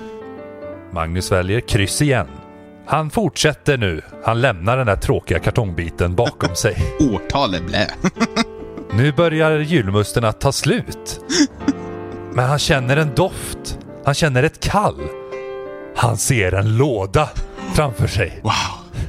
Magnus 0.93 1.31
väljer 1.31 1.59
kryss 1.59 2.01
igen. 2.01 2.27
Han 2.85 3.09
fortsätter 3.09 3.77
nu. 3.77 4.01
Han 4.23 4.41
lämnar 4.41 4.77
den 4.77 4.85
där 4.85 4.95
tråkiga 4.95 5.39
kartongbiten 5.39 6.15
bakom 6.15 6.55
sig. 6.55 6.75
Årtalet 7.13 7.65
blä. 7.65 7.87
Nu 8.93 9.11
börjar 9.11 9.59
julmusten 9.59 10.25
att 10.25 10.41
ta 10.41 10.51
slut. 10.51 11.19
Men 12.33 12.45
han 12.45 12.59
känner 12.59 12.97
en 12.97 13.15
doft. 13.15 13.79
Han 14.05 14.13
känner 14.13 14.43
ett 14.43 14.59
kall. 14.59 15.01
Han 15.95 16.17
ser 16.17 16.53
en 16.53 16.77
låda 16.77 17.29
framför 17.73 18.07
sig. 18.07 18.39
Wow. 18.43 19.01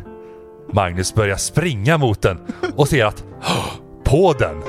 Magnus 0.72 1.14
börjar 1.14 1.36
springa 1.36 1.98
mot 1.98 2.22
den 2.22 2.38
och 2.76 2.88
ser 2.88 3.04
att 3.04 3.24
på 4.04 4.32
den 4.32 4.62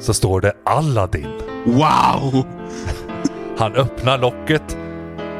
så 0.00 0.14
står 0.14 0.40
det 0.40 0.52
Aladdin. 0.64 1.40
Wow! 1.64 2.46
Han 3.58 3.74
öppnar 3.74 4.18
locket 4.18 4.76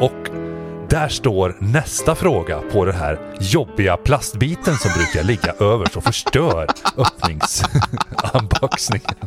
och 0.00 0.37
där 0.88 1.08
står 1.08 1.56
nästa 1.58 2.14
fråga 2.14 2.60
på 2.72 2.84
den 2.84 2.94
här 2.94 3.18
jobbiga 3.40 3.96
plastbiten 3.96 4.76
som 4.76 4.90
brukar 4.96 5.22
ligga 5.22 5.52
överst 5.60 5.96
och 5.96 6.04
förstör 6.04 6.66
öppningsunboxningen. 6.96 9.14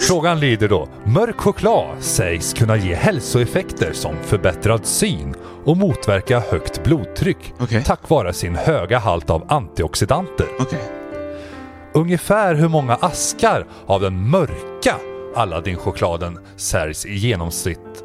Frågan 0.00 0.40
lyder 0.40 0.68
då. 0.68 0.88
Mörk 1.04 1.40
choklad 1.40 1.96
sägs 2.00 2.52
kunna 2.52 2.76
ge 2.76 2.94
hälsoeffekter 2.94 3.92
som 3.92 4.14
förbättrad 4.22 4.86
syn 4.86 5.34
och 5.64 5.76
motverka 5.76 6.40
högt 6.40 6.84
blodtryck 6.84 7.54
Okej. 7.60 7.84
tack 7.84 8.10
vare 8.10 8.32
sin 8.32 8.54
höga 8.54 8.98
halt 8.98 9.30
av 9.30 9.44
antioxidanter. 9.48 10.46
Okej. 10.60 10.82
Ungefär 11.94 12.54
hur 12.54 12.68
många 12.68 12.94
askar 12.94 13.66
av 13.86 14.00
den 14.00 14.30
mörka 14.30 14.94
Aladdin-chokladen 15.34 16.38
säljs 16.56 17.06
i 17.06 17.14
genomsnitt 17.14 18.04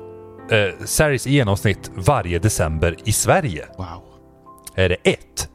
eh, 0.52 0.86
säljs 0.86 1.28
i 1.28 1.32
genomsnitt 1.34 1.92
varje 1.96 2.40
december 2.40 2.96
i 3.06 3.12
Sverige? 3.12 3.66
Wow. 3.78 4.04
Är 4.76 4.90
det 4.90 4.98
1. 5.04 5.50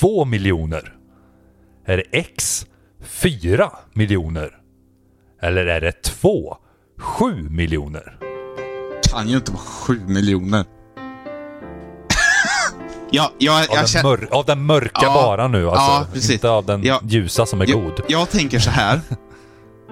2 0.00 0.24
miljoner? 0.24 0.94
Är 1.86 1.96
det 1.96 2.18
X. 2.18 2.66
4 3.02 3.70
miljoner? 3.94 4.56
Eller 5.42 5.66
är 5.66 5.80
det 5.80 6.02
2. 6.02 6.56
7 6.98 7.48
miljoner? 7.50 8.16
Kan 9.12 9.28
ju 9.28 9.36
inte 9.36 9.52
vara 9.52 9.62
7 9.62 10.00
miljoner. 10.06 10.64
ja, 13.10 13.32
jag, 13.38 13.54
Av, 13.54 13.60
jag 13.70 13.78
den, 13.78 13.86
känner... 13.86 14.04
mör- 14.08 14.28
av 14.30 14.44
den 14.44 14.66
mörka 14.66 15.00
Ja, 15.02 15.14
bara 15.14 15.48
nu 15.48 15.66
alltså. 15.68 15.82
ja, 15.82 16.06
precis. 16.12 16.30
Inte 16.30 16.50
av 16.50 16.66
den 16.66 16.84
Ja. 16.84 17.00
ljusa 17.04 17.46
som 17.46 17.60
är 17.60 17.68
Jag, 17.70 17.82
god. 17.82 18.00
jag 18.08 18.30
tänker 18.30 18.58
så 18.58 18.70
här. 18.70 19.00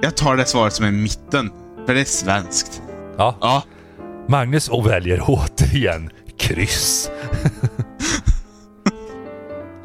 Jag 0.01 0.17
tar 0.17 0.37
det 0.37 0.45
svaret 0.45 0.73
som 0.73 0.85
är 0.87 0.91
mitten. 0.91 1.51
För 1.87 1.95
det 1.95 2.01
är 2.01 2.05
svenskt. 2.05 2.83
Ja. 3.17 3.37
Ja. 3.41 3.63
Magnus 4.29 4.69
och 4.69 4.87
väljer 4.87 5.23
återigen 5.27 6.11
kryss. 6.39 7.11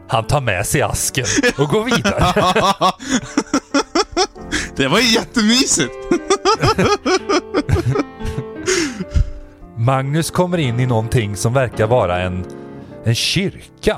Han 0.07 0.23
tar 0.27 0.41
med 0.41 0.65
sig 0.65 0.81
asken 0.81 1.25
och 1.57 1.67
går 1.67 1.83
vidare. 1.83 2.33
det 4.75 4.87
var 4.87 4.99
jättemysigt. 4.99 5.93
Magnus 9.77 10.31
kommer 10.31 10.57
in 10.57 10.79
i 10.79 10.85
någonting 10.85 11.35
som 11.35 11.53
verkar 11.53 11.87
vara 11.87 12.21
en, 12.21 12.45
en 13.03 13.15
kyrka. 13.15 13.97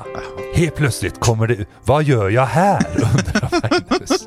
Helt 0.54 0.76
plötsligt 0.76 1.20
kommer 1.20 1.46
det 1.46 1.66
Vad 1.84 2.04
gör 2.04 2.30
jag 2.30 2.46
här? 2.46 2.86
undrar 2.94 3.48
Magnus. 3.50 4.26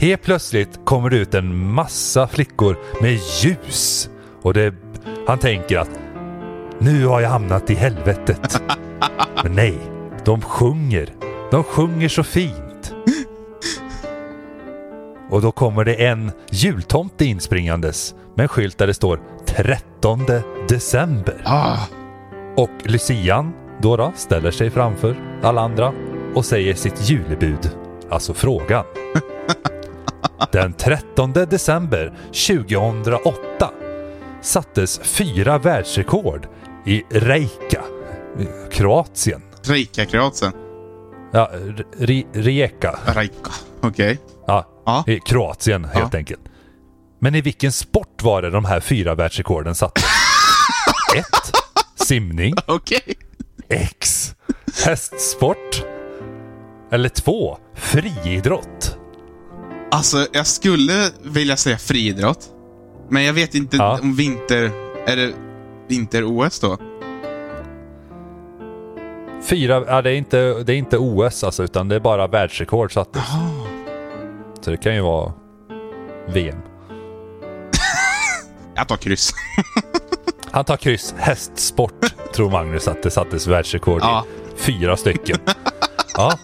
Helt 0.00 0.22
plötsligt 0.22 0.80
kommer 0.84 1.10
det 1.10 1.16
ut 1.16 1.34
en 1.34 1.72
massa 1.72 2.28
flickor 2.28 2.78
med 3.00 3.18
ljus. 3.42 4.10
Och 4.42 4.54
det, 4.54 4.74
han 5.26 5.38
tänker 5.38 5.78
att 5.78 5.90
nu 6.78 7.06
har 7.06 7.20
jag 7.20 7.30
hamnat 7.30 7.70
i 7.70 7.74
helvetet. 7.74 8.62
Men 9.42 9.52
nej, 9.52 9.78
de 10.24 10.40
sjunger. 10.40 11.14
De 11.50 11.64
sjunger 11.64 12.08
så 12.08 12.22
fint. 12.22 12.94
Och 15.30 15.42
då 15.42 15.52
kommer 15.52 15.84
det 15.84 16.06
en 16.06 16.32
jultomte 16.50 17.24
inspringandes 17.24 18.14
med 18.34 18.44
en 18.44 18.48
skylt 18.48 18.78
där 18.78 18.86
det 18.86 18.94
står 18.94 19.20
13 19.46 20.20
december. 20.68 21.42
Ah. 21.44 21.78
Och 22.56 22.70
Lucian 22.84 23.52
då, 23.82 23.96
då 23.96 24.12
ställer 24.16 24.50
sig 24.50 24.70
framför 24.70 25.16
alla 25.42 25.60
andra 25.60 25.92
och 26.34 26.44
säger 26.44 26.74
sitt 26.74 27.10
julebud, 27.10 27.70
alltså 28.10 28.34
frågan. 28.34 28.84
Den 30.52 30.72
13 30.72 31.32
december 31.32 32.12
2008 32.26 33.70
sattes 34.42 35.00
fyra 35.02 35.58
världsrekord 35.58 36.48
i 36.86 37.02
Reika, 37.10 37.82
Kroatien. 38.70 39.42
Rejka 39.62 40.06
Kroatien. 40.06 40.52
Ja, 41.32 41.50
Ri- 41.98 42.26
Rijeka. 42.32 42.98
Rejka. 43.06 43.50
Okej. 43.82 44.18
Ja, 44.46 44.66
Ja. 44.86 45.04
i 45.06 45.20
Kroatien 45.20 45.84
helt 45.84 46.14
enkelt. 46.14 46.40
Men 47.18 47.34
i 47.34 47.40
vilken 47.40 47.72
sport 47.72 48.22
var 48.22 48.42
det 48.42 48.50
de 48.50 48.64
här 48.64 48.80
fyra 48.80 49.14
världsrekorden 49.14 49.74
sattes? 49.74 50.04
1. 51.16 51.24
Simning. 52.08 52.54
Okej. 52.66 53.14
X. 53.68 54.34
hästsport. 54.84 55.84
Eller 56.92 57.08
2. 57.08 57.58
Friidrott. 57.74 58.96
Alltså, 59.90 60.26
jag 60.32 60.46
skulle 60.46 61.10
vilja 61.22 61.56
säga 61.56 61.78
friidrott. 61.78 62.48
Men 63.08 63.24
jag 63.24 63.32
vet 63.32 63.54
inte 63.54 63.76
Ja. 63.76 63.98
om 64.02 64.14
vinter... 64.14 64.70
Är 65.06 65.16
det 65.16 65.32
vinter-OS 65.88 66.60
då? 66.60 66.78
Fyra, 69.42 69.84
ja, 69.86 70.02
det, 70.02 70.10
är 70.10 70.14
inte, 70.14 70.62
det 70.62 70.72
är 70.72 70.76
inte 70.76 70.98
OS 70.98 71.44
alltså, 71.44 71.64
utan 71.64 71.88
det 71.88 71.94
är 71.96 72.00
bara 72.00 72.26
världsrekord 72.26 72.94
sattes. 72.94 73.22
Så 74.60 74.70
det 74.70 74.76
kan 74.76 74.94
ju 74.94 75.00
vara 75.00 75.32
VM. 76.28 76.56
Jag 78.74 78.88
tar 78.88 78.96
kryss. 78.96 79.32
Han 80.50 80.64
tar 80.64 80.76
kryss. 80.76 81.14
Hästsport 81.18 82.14
tror 82.34 82.50
Magnus 82.50 82.88
att 82.88 83.02
det 83.02 83.10
sattes 83.10 83.46
världsrekord 83.46 84.00
Ja. 84.02 84.24
i. 84.56 84.60
Fyra 84.60 84.96
stycken. 84.96 85.38
Ja. 86.14 86.32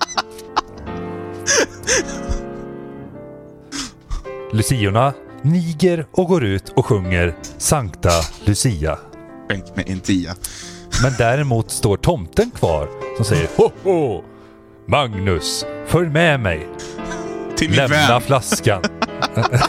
Luciorna 4.57 5.12
niger 5.42 6.07
och 6.12 6.26
går 6.28 6.44
ut 6.44 6.68
och 6.68 6.86
sjunger 6.86 7.34
Sankta 7.59 8.11
Lucia. 8.44 8.98
Skänk 9.48 9.76
mig 9.76 9.84
en 9.88 10.00
tia. 10.00 10.34
Men 11.02 11.12
däremot 11.18 11.70
står 11.70 11.96
tomten 11.96 12.50
kvar 12.50 12.88
som 13.16 13.24
säger 13.24 13.48
Ho 13.57 13.70
ho! 13.82 14.22
Magnus, 14.86 15.64
följ 15.86 16.09
med 16.09 16.40
mig. 16.40 16.68
Till 17.57 17.68
min 17.70 17.76
Lämna 17.76 17.96
vän. 17.96 18.20
flaskan. 18.20 18.82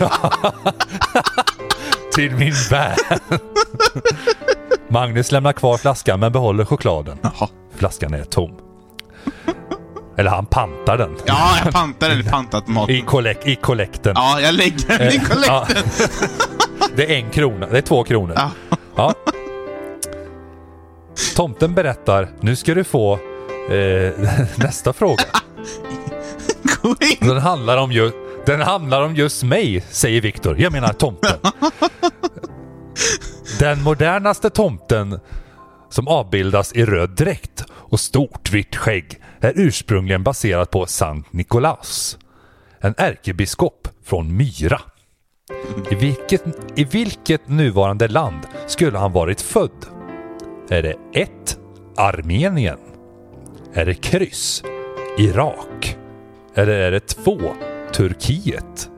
Till 2.15 2.35
min 2.35 2.53
vän. 2.71 2.97
Magnus 4.87 5.31
lämnar 5.31 5.53
kvar 5.53 5.77
flaskan 5.77 6.19
men 6.19 6.31
behåller 6.31 6.65
chokladen. 6.65 7.17
Jaha. 7.21 7.49
Flaskan 7.75 8.13
är 8.13 8.23
tom. 8.23 8.51
Eller 10.17 10.29
han 10.31 10.45
pantar 10.45 10.97
den. 10.97 11.15
Ja, 11.25 11.49
jag 11.63 11.73
pantar 11.73 12.09
eller 12.09 12.23
pantat 12.23 12.67
mat. 12.67 12.89
I, 12.89 13.01
kollek- 13.01 13.45
I 13.47 13.55
kollekten. 13.55 14.13
Ja, 14.15 14.39
jag 14.41 14.55
lägger 14.55 14.97
den 14.97 15.11
i 15.11 15.15
Eh, 15.15 15.23
kollekten. 15.23 15.83
Det 16.95 17.13
är 17.15 17.17
en 17.19 17.29
krona. 17.29 17.67
Det 17.67 17.77
är 17.77 17.81
två 17.81 18.03
kronor. 18.03 18.33
Ja. 18.35 18.51
Ja. 18.95 19.13
Tomten 21.35 21.73
berättar, 21.75 22.29
nu 22.41 22.55
ska 22.55 22.73
du 22.73 22.83
få 22.83 23.13
eh, 23.69 24.11
nästa 24.55 24.93
fråga. 24.93 25.23
Den 27.19 27.37
handlar 27.37 27.77
om 27.77 27.91
ju, 27.91 28.11
den 28.45 28.61
handlar 28.61 29.01
om 29.01 29.15
just 29.15 29.43
mig, 29.43 29.83
säger 29.89 30.21
Viktor. 30.21 30.55
Jag 30.59 30.71
menar 30.71 30.93
tomten. 30.93 31.37
Den 33.59 33.83
modernaste 33.83 34.49
tomten 34.49 35.19
som 35.89 36.07
avbildas 36.07 36.73
i 36.73 36.85
röd 36.85 37.09
dräkt 37.09 37.63
och 37.89 37.99
stort 37.99 38.53
vitt 38.53 38.75
skägg 38.75 39.21
är 39.39 39.53
ursprungligen 39.55 40.23
baserad 40.23 40.71
på 40.71 40.85
Sankt 40.85 41.33
Nikolaus. 41.33 42.17
En 42.79 42.93
ärkebiskop 42.97 43.87
från 44.03 44.37
Myra. 44.37 44.81
I 45.91 45.95
vilket, 45.95 46.43
I 46.75 46.83
vilket 46.83 47.47
nuvarande 47.49 48.07
land 48.07 48.47
skulle 48.67 48.97
han 48.97 49.11
varit 49.11 49.41
född? 49.41 49.85
Är 50.69 50.83
det 50.83 50.95
1. 51.13 51.59
Armenien? 51.97 52.79
Är 53.73 53.85
det 53.85 53.93
kryss? 53.93 54.63
Irak? 55.17 55.97
Eller 56.53 56.73
är 56.73 56.91
det 56.91 56.99
2. 56.99 57.39
Turkiet? 57.93 58.89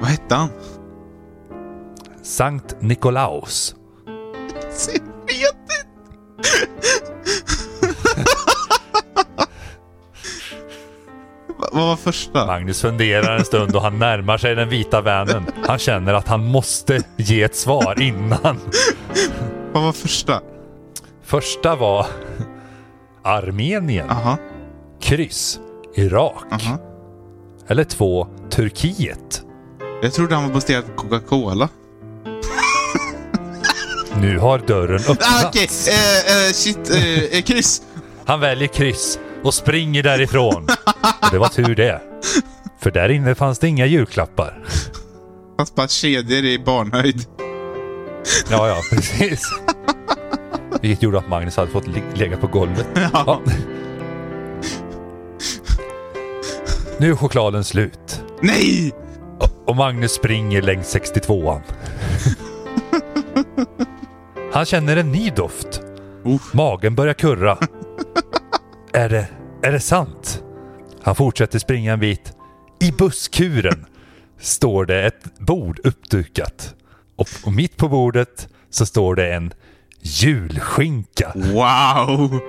Vad 0.00 0.10
hette 0.10 0.34
han? 0.34 0.48
Sankt 2.22 2.76
Nikolaus. 2.80 3.74
Jag 4.86 4.92
vet 5.26 5.54
inte. 5.54 7.07
Vad 11.72 11.86
var 11.86 11.96
första? 11.96 12.46
Magnus 12.46 12.80
funderar 12.82 13.36
en 13.38 13.44
stund 13.44 13.76
och 13.76 13.82
han 13.82 13.98
närmar 13.98 14.38
sig 14.38 14.54
den 14.54 14.68
vita 14.68 15.00
vännen. 15.00 15.46
Han 15.66 15.78
känner 15.78 16.14
att 16.14 16.28
han 16.28 16.44
måste 16.44 17.02
ge 17.16 17.42
ett 17.42 17.56
svar 17.56 18.02
innan. 18.02 18.58
Vad 19.72 19.82
var 19.82 19.92
första? 19.92 20.40
Första 21.24 21.76
var 21.76 22.06
Armenien. 23.22 24.10
Aha, 24.10 24.36
Kryss. 25.00 25.60
Irak. 25.94 26.34
aha. 26.52 26.78
Eller 27.68 27.84
2. 27.84 28.26
Turkiet. 28.50 29.42
Jag 30.02 30.12
trodde 30.12 30.34
han 30.34 30.44
var 30.48 30.54
baserad 30.54 30.84
på 30.86 31.02
Coca-Cola. 31.02 31.68
Nu 34.20 34.38
har 34.38 34.58
dörren 34.58 35.00
öppnats. 35.00 35.44
Ah, 35.44 35.48
Okej, 35.48 35.68
eh, 35.88 36.46
eh, 36.46 36.52
shit, 36.52 36.90
eh, 36.90 37.18
eh, 37.38 37.42
kryss. 37.42 37.82
Han 38.24 38.40
väljer 38.40 38.68
kryss 38.68 39.18
och 39.44 39.54
springer 39.54 40.02
därifrån. 40.02 40.66
Och 41.22 41.28
det 41.32 41.38
var 41.38 41.48
tur 41.48 41.74
det. 41.74 42.00
För 42.80 42.90
där 42.90 43.08
inne 43.08 43.34
fanns 43.34 43.58
det 43.58 43.68
inga 43.68 43.86
julklappar. 43.86 44.64
Fast 45.58 45.74
bara 45.74 45.88
kedjor 45.88 46.44
i 46.44 46.58
barnhöjd. 46.58 47.24
Ja, 48.50 48.68
ja, 48.68 48.76
precis. 48.90 49.42
Vilket 50.82 51.02
gjorde 51.02 51.18
att 51.18 51.28
Magnus 51.28 51.56
hade 51.56 51.70
fått 51.70 51.86
lägga 52.14 52.36
på 52.36 52.46
golvet. 52.46 52.86
Ja. 53.12 53.40
Nu 56.98 57.10
är 57.10 57.16
chokladen 57.16 57.64
slut. 57.64 58.22
Nej! 58.42 58.92
Och- 59.66 59.76
Magnus 59.76 60.12
springer 60.12 60.62
längs 60.62 60.94
62an. 60.96 61.60
Han 64.52 64.64
känner 64.64 64.96
en 64.96 65.12
ny 65.12 65.30
doft. 65.30 65.80
Uff. 66.24 66.54
Magen 66.54 66.94
börjar 66.94 67.14
kurra. 67.14 67.58
Är 68.92 69.08
det, 69.08 69.28
är 69.62 69.72
det 69.72 69.80
sant? 69.80 70.42
Han 71.02 71.14
fortsätter 71.14 71.58
springa 71.58 71.92
en 71.92 72.00
bit. 72.00 72.32
I 72.80 72.92
busskuren 72.92 73.86
står 74.38 74.86
det 74.86 75.06
ett 75.06 75.38
bord 75.38 75.80
uppdukat. 75.84 76.74
Och, 77.16 77.28
och 77.44 77.52
mitt 77.52 77.76
på 77.76 77.88
bordet 77.88 78.48
så 78.70 78.86
står 78.86 79.14
det 79.14 79.34
en 79.34 79.52
julskinka. 80.00 81.32
Wow! 81.34 82.40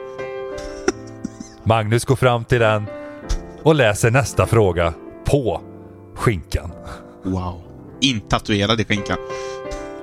Magnus 1.63 2.05
går 2.05 2.15
fram 2.15 2.45
till 2.45 2.59
den 2.59 2.85
och 3.63 3.75
läser 3.75 4.11
nästa 4.11 4.45
fråga 4.45 4.93
på 5.25 5.61
skinkan. 6.15 6.71
Wow. 7.23 7.61
Intatuerad 8.01 8.79
i 8.79 8.85
skinkan. 8.85 9.17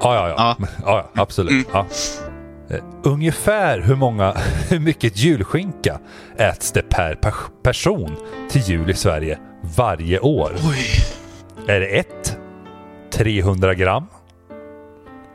Ja, 0.01 0.14
ja, 0.14 0.28
ja. 0.28 0.57
Ja. 0.59 0.66
ja. 0.84 1.22
absolut. 1.22 1.66
Ja. 1.72 1.87
Eh, 2.70 2.80
Ungefär 3.04 3.80
hur 3.80 3.96
många, 3.96 4.32
hur 4.70 4.78
mycket 4.80 5.16
julskinka 5.16 6.00
äts 6.36 6.72
det 6.72 6.82
per 6.82 7.14
pers- 7.14 7.50
person 7.62 8.16
till 8.50 8.60
jul 8.62 8.90
i 8.90 8.94
Sverige 8.94 9.38
varje 9.76 10.20
år? 10.20 10.52
Oj. 10.68 10.86
Är 11.68 11.80
det 11.80 11.86
1. 11.86 12.38
300 13.10 13.74
gram? 13.74 14.06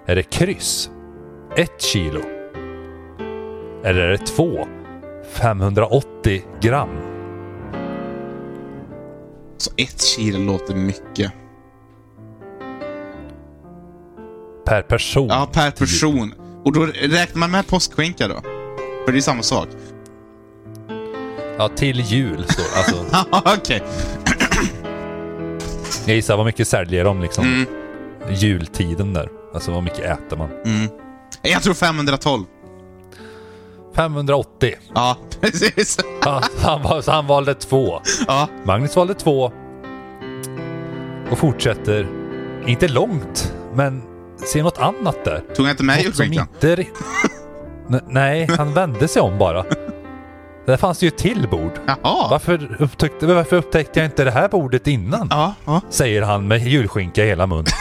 Är 0.06 0.16
det 0.16 0.24
kryss? 0.24 0.90
1 1.58 1.82
kilo? 1.82 2.22
Eller 3.84 4.00
är 4.02 4.08
det 4.12 4.18
2. 4.18 4.68
580 5.32 6.42
gram? 6.62 6.90
Så 9.58 9.72
ett 9.78 10.02
kilo 10.02 10.40
låter 10.52 10.76
mycket. 10.76 11.32
Per 14.66 14.82
person? 14.82 15.28
Ja, 15.28 15.50
per 15.54 15.72
person. 15.72 16.34
Och 16.66 16.74
då 16.74 16.86
räknar 16.86 17.40
man 17.40 17.52
med 17.52 17.68
påskskinka 17.68 18.28
då? 18.28 18.42
För 19.06 19.12
det 19.12 19.18
är 19.18 19.22
samma 19.22 19.44
sak. 19.44 19.68
Ja, 21.58 21.68
till 21.68 22.00
jul 22.00 22.46
står. 22.50 22.78
Alltså, 22.78 23.06
okej. 23.60 23.84
jag 26.06 26.16
gissar 26.16 26.38
vad 26.38 26.46
mycket 26.46 26.68
säljer 26.68 27.04
de 27.04 27.22
liksom 27.22 27.46
Mm. 27.46 27.66
jultiden 28.36 29.14
där. 29.14 29.30
Alltså 29.54 29.72
vad 29.72 29.84
mycket 29.84 30.00
äter 30.00 30.38
man? 30.38 30.50
Mm. 30.66 30.88
Jag 31.42 31.64
tror 31.64 31.74
512. 31.74 32.44
580. 33.96 34.74
Ja, 34.96 35.18
precis. 35.42 35.98
Ja, 36.26 36.42
han, 36.62 36.84
var, 36.84 37.02
så 37.02 37.12
han 37.12 37.28
valde 37.28 37.54
två. 37.54 38.02
Ja. 38.28 38.48
Magnus 38.64 38.96
valde 38.96 39.14
två. 39.14 39.52
Och 41.32 41.38
fortsätter, 41.38 42.08
inte 42.68 42.88
långt, 42.88 43.54
men 43.74 44.04
ser 44.48 44.64
något 44.64 44.78
annat 44.78 45.26
där. 45.26 45.44
Tog 45.56 45.66
jag 45.66 45.74
inte 45.74 45.84
med 45.84 46.02
julskinkan? 46.04 46.48
inte... 46.54 46.86
Nej, 48.08 48.48
han 48.58 48.74
vände 48.74 49.08
sig 49.08 49.22
om 49.22 49.38
bara. 49.38 49.66
Där 50.66 50.78
fanns 50.78 51.00
det 51.00 51.06
ju 51.06 51.08
ett 51.08 51.18
till 51.18 51.48
bord. 51.52 51.72
Jaha. 51.88 52.28
Varför 52.30 52.76
upptäckte, 52.80 53.26
varför 53.26 53.56
upptäckte 53.58 54.00
jag 54.00 54.08
inte 54.08 54.24
det 54.24 54.32
här 54.32 54.48
bordet 54.50 54.88
innan? 54.88 55.28
Ja, 55.32 55.54
ja. 55.66 55.82
Säger 55.90 56.22
han 56.22 56.48
med 56.48 56.68
julskinka 56.68 57.24
i 57.26 57.28
hela 57.28 57.48
mun. 57.48 57.66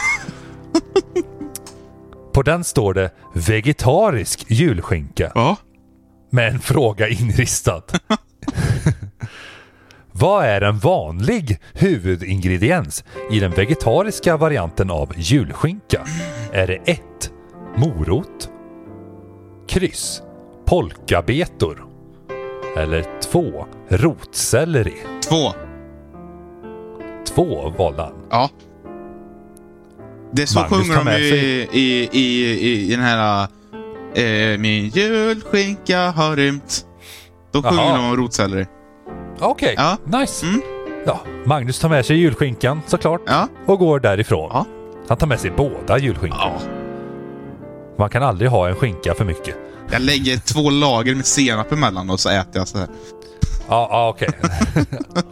På 2.33 2.41
den 2.41 2.63
står 2.63 2.93
det 2.93 3.11
vegetarisk 3.33 4.45
julskinka 4.51 5.31
Ja. 5.35 5.55
med 6.29 6.47
en 6.53 6.59
fråga 6.59 7.07
inristad. 7.09 7.81
Vad 10.11 10.45
är 10.45 10.61
en 10.61 10.77
vanlig 10.79 11.57
huvudingrediens 11.73 13.03
i 13.31 13.39
den 13.39 13.51
vegetariska 13.51 14.37
varianten 14.37 14.91
av 14.91 15.13
julskinka? 15.15 16.01
Är 16.51 16.67
det 16.67 16.75
1. 16.91 17.01
Morot? 17.75 18.49
Kryss. 19.67 20.21
Polkabetor? 20.65 21.85
Eller 22.77 23.05
två, 23.21 23.65
rotselleri. 23.89 24.93
Två. 25.29 25.51
Två 27.25 27.69
valde 27.77 28.01
han. 28.01 28.13
Ja. 28.29 28.49
Det 30.31 30.47
så 30.47 30.59
Magnus 30.59 30.87
sjunger 30.87 31.05
de 31.05 31.11
ju 31.23 31.29
sig- 31.29 31.69
i, 31.71 32.09
i, 32.11 32.11
i, 32.11 32.91
i 32.91 32.95
den 32.95 33.05
här... 33.05 33.47
Eh, 34.15 34.57
min 34.59 34.87
julskinka 34.87 36.09
har 36.11 36.35
rymt. 36.35 36.85
Då 37.51 37.61
sjunger 37.63 37.83
Jaha. 37.83 37.97
de 37.97 38.05
om 38.09 38.17
rotselleri. 38.17 38.65
Okej, 39.41 39.73
Ja. 39.77 39.97
nice. 40.19 40.45
Mm. 40.45 40.61
Ja, 41.05 41.19
Magnus 41.45 41.79
tar 41.79 41.89
med 41.89 42.05
sig 42.05 42.17
julskinkan 42.17 42.81
såklart 42.87 43.21
Ja. 43.25 43.47
och 43.65 43.79
går 43.79 43.99
därifrån. 43.99 44.49
Ja. 44.53 44.65
Han 45.07 45.17
tar 45.17 45.27
med 45.27 45.39
sig 45.39 45.51
båda 45.51 45.97
julskinkorna. 45.97 46.43
ja. 46.43 46.61
Man 47.97 48.09
kan 48.09 48.23
aldrig 48.23 48.49
ha 48.51 48.69
en 48.69 48.75
skinka 48.75 49.13
för 49.13 49.25
mycket. 49.25 49.55
Jag 49.91 50.01
lägger 50.01 50.37
två 50.37 50.69
lager 50.69 51.15
med 51.15 51.25
senap 51.25 51.71
emellan 51.71 52.09
och 52.09 52.19
så 52.19 52.29
äter 52.29 52.51
jag 52.53 52.67
så 52.67 52.77
här. 52.77 52.87
Ja, 53.69 53.87
ja 53.91 54.09
okej. 54.09 54.29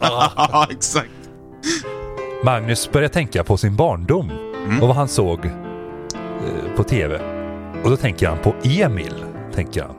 Ja, 0.00 0.66
exakt. 0.70 1.08
Magnus 2.44 2.90
börjar 2.92 3.08
tänka 3.08 3.44
på 3.44 3.56
sin 3.56 3.76
barndom 3.76 4.30
Mm. 4.64 4.82
och 4.82 4.88
vad 4.88 4.96
han 4.96 5.08
såg 5.08 5.44
eh, 5.46 6.76
på 6.76 6.82
TV. 6.84 7.20
Och 7.84 7.90
då 7.90 7.96
tänker 7.96 8.28
han 8.28 8.38
på 8.38 8.54
Emil, 8.62 9.14
tänker 9.54 9.82
han. 9.82 9.94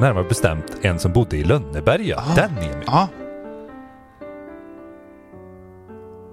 Närmare 0.00 0.24
bestämt 0.24 0.64
en 0.82 0.98
som 0.98 1.12
bodde 1.12 1.36
i 1.36 1.44
Lönneberga. 1.44 2.16
Ah. 2.18 2.34
Den 2.34 2.50
Emil. 2.58 2.76
Ja. 2.86 3.08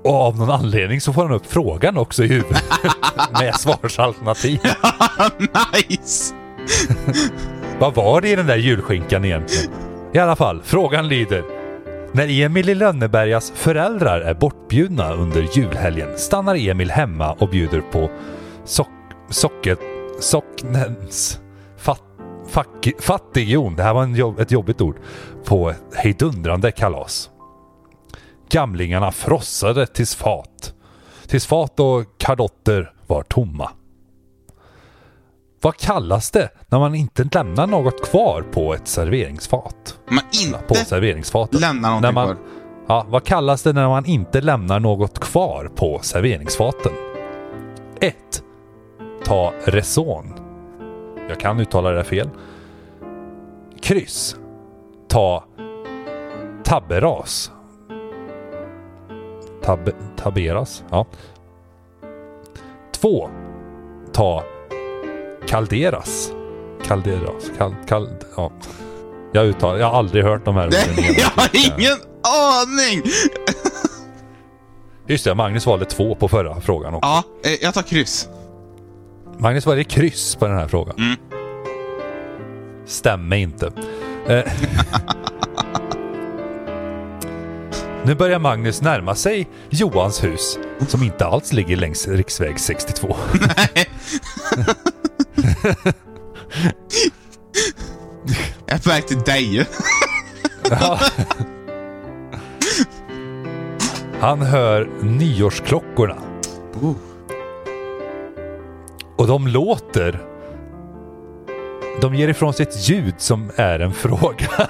Och 0.08 0.16
av 0.16 0.38
någon 0.38 0.52
anledning 0.52 1.02
så 1.02 1.14
får 1.14 1.22
han 1.24 1.32
upp 1.32 1.46
frågan 1.46 1.98
också 1.98 2.24
i 2.24 2.28
huvudet. 2.28 2.64
Med 3.40 3.56
svarsalternativ. 3.56 4.60
nice! 5.90 6.34
Vad 7.80 7.96
var 7.96 8.22
det 8.22 8.30
i 8.30 8.36
den 8.36 8.48
där 8.48 8.58
julskinkan 8.58 9.26
egentligen? 9.26 9.72
I 10.14 10.20
alla 10.20 10.36
fall, 10.36 10.62
frågan 10.64 11.08
lyder. 11.08 11.44
När 12.12 12.42
Emil 12.42 12.70
i 12.70 12.76
Lönnebergas 12.76 13.52
föräldrar 13.56 14.22
är 14.22 14.34
bortbjudna 14.34 15.14
under 15.14 15.58
julhelgen 15.58 16.18
stannar 16.18 16.56
Emil 16.56 16.92
hemma 16.92 17.34
och 17.34 17.50
bjuder 17.50 17.82
på 17.82 18.10
sock, 18.66 18.88
socket, 19.30 19.80
socknens 20.20 21.40
fat, 21.78 22.02
fack, 22.50 22.88
fattighjon, 23.00 23.76
det 23.76 23.84
här 23.84 23.94
var 23.94 24.04
en 24.04 24.16
jobb, 24.16 24.40
ett 24.40 24.52
jobbigt 24.52 24.82
ord, 24.82 24.96
på 25.46 25.70
ett 25.70 25.96
hejdundrande 25.96 26.72
kalas. 26.72 27.30
Gamlingarna 28.50 29.12
frossade 29.12 29.88
tills 29.88 30.16
fat. 30.16 30.74
Tills 31.28 31.46
fat 31.46 31.80
och 31.80 32.06
kardotter 32.18 32.94
var 33.08 33.24
tomma. 33.24 33.72
Vad 35.62 35.78
kallas 35.78 36.32
det 36.32 36.50
när 36.68 36.80
man 36.80 36.96
inte 36.96 37.24
lämnar 37.24 37.68
något 37.68 38.06
kvar 38.06 38.42
på 38.52 38.74
ett 38.74 38.88
serveringsfat? 38.88 40.00
Man 40.10 40.20
På 40.68 40.76
inte 40.76 40.86
serveringsfatet. 40.86 41.62
lämnar 41.62 41.90
någonting 41.90 42.08
när 42.08 42.12
man, 42.12 42.26
kvar. 42.26 42.38
Ja, 42.88 43.06
vad 43.10 43.24
kallas 43.24 43.64
det 43.64 43.74
när 43.74 43.88
man 43.88 44.06
inte 44.06 44.42
lämnar 44.42 44.80
något 44.80 45.20
kvar 45.20 45.72
på 45.76 46.00
serveringsfaten? 46.02 46.92
1. 48.02 48.16
Ta 49.24 49.54
reson. 49.66 50.34
Jag 51.30 51.40
kan 51.40 51.60
uttala 51.60 51.90
det 51.92 52.04
fel. 52.04 52.30
Kryss. 53.82 54.36
Ta 55.08 55.44
tabberas. 56.64 57.52
Tab, 59.68 59.90
tabberas. 60.18 60.84
Ja. 60.90 61.06
2. 62.92 63.30
Ta 64.14 64.44
kalderas. 65.48 66.32
Kalderas. 66.84 67.52
Kal, 67.58 67.76
kal, 67.88 68.10
ja. 68.36 68.52
Jag 69.34 69.46
uttalar, 69.46 69.80
jag 69.80 69.90
har 69.90 69.98
aldrig 70.00 70.24
hört 70.24 70.46
de 70.46 70.56
här 70.56 70.68
orden 70.68 70.80
jag 71.18 71.30
har 71.30 71.50
ingen 71.54 71.98
aning! 72.24 73.04
Just 75.08 75.24
det, 75.24 75.36
Magnus 75.36 75.66
valde 75.66 75.86
två 75.86 76.16
på 76.16 76.28
förra 76.28 76.62
frågan 76.62 76.94
också. 76.94 77.08
Ja, 77.08 77.24
eh, 77.44 77.58
jag 77.62 77.74
tar 77.74 77.82
kryss. 77.82 78.30
Magnus 79.38 79.66
valde 79.66 79.84
kryss 79.84 80.36
på 80.36 80.48
den 80.48 80.58
här 80.58 80.68
frågan. 80.68 80.96
Mm. 80.98 81.18
Stämmer 82.86 83.38
inte. 83.38 83.72
Nu 88.08 88.16
börjar 88.16 88.40
Magnus 88.40 88.82
närma 88.82 89.16
sig 89.16 89.48
Johans 89.70 90.24
hus, 90.24 90.60
som 90.88 91.04
inte 91.04 91.26
alls 91.26 91.54
ligger 91.54 91.76
längs 91.76 92.08
riksväg 92.08 92.60
62. 92.60 93.08
Jag 98.66 98.76
är 98.76 98.80
på 98.84 98.90
väg 98.90 99.08
till 99.08 99.20
Deje. 99.20 99.66
Han 104.20 104.42
hör 104.42 104.90
nyårsklockorna 105.02 106.18
Oh. 106.82 106.96
och 109.16 109.28
de 109.28 109.48
låter... 109.48 110.24
De 112.02 112.16
ger 112.16 112.28
ifrån 112.28 112.54
sig 112.54 112.66
ett 112.66 112.90
ljud 112.90 113.16
som 113.18 113.52
är 113.56 113.80
en 113.80 113.94
fråga. 113.94 114.48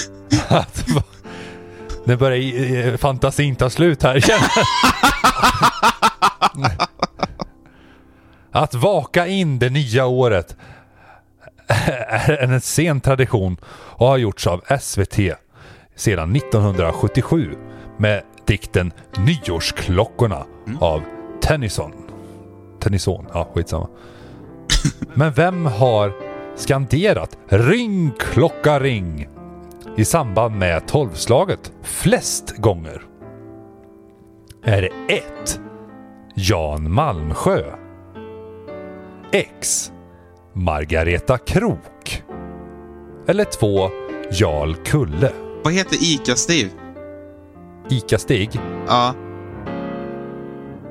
Att, 0.48 0.86
nu 2.04 2.16
börjar 2.16 2.96
fantasin 2.96 3.56
ta 3.56 3.70
slut 3.70 4.02
här. 4.02 4.24
Att 8.50 8.74
vaka 8.74 9.26
in 9.26 9.58
det 9.58 9.70
nya 9.70 10.06
året 10.06 10.56
är 11.66 12.42
en 12.42 12.60
sen 12.60 13.00
tradition 13.00 13.56
och 13.66 14.06
har 14.06 14.16
gjorts 14.16 14.46
av 14.46 14.64
SVT 14.80 15.18
sedan 15.96 16.36
1977 16.36 17.54
med 17.98 18.22
dikten 18.46 18.92
Nyårsklockorna 19.16 20.46
av 20.80 21.02
Tennyson. 21.42 21.92
Tennyson, 22.80 23.26
ja 23.32 23.48
skitsamma. 23.54 23.88
Men 25.14 25.32
vem 25.32 25.66
har 25.66 26.12
skanderat 26.56 27.36
Ring 27.48 28.12
klocka 28.18 28.80
ring 28.80 29.28
i 29.96 30.04
samband 30.04 30.58
med 30.58 30.88
tolvslaget 30.88 31.72
flest 31.82 32.56
gånger? 32.56 33.02
Är 34.64 34.82
det 34.82 35.14
1. 35.14 35.60
Jan 36.34 36.92
Malmsjö 36.92 37.62
X. 39.32 39.92
Margareta 40.52 41.38
Krok 41.38 42.22
Eller 43.26 43.44
2. 43.44 43.90
Jarl 44.30 44.74
Kulle 44.74 45.32
Vad 45.64 45.72
heter 45.72 45.96
ICA-Steve? 45.96 46.70
Ica-Stig 47.88 48.60
Ja. 48.86 49.14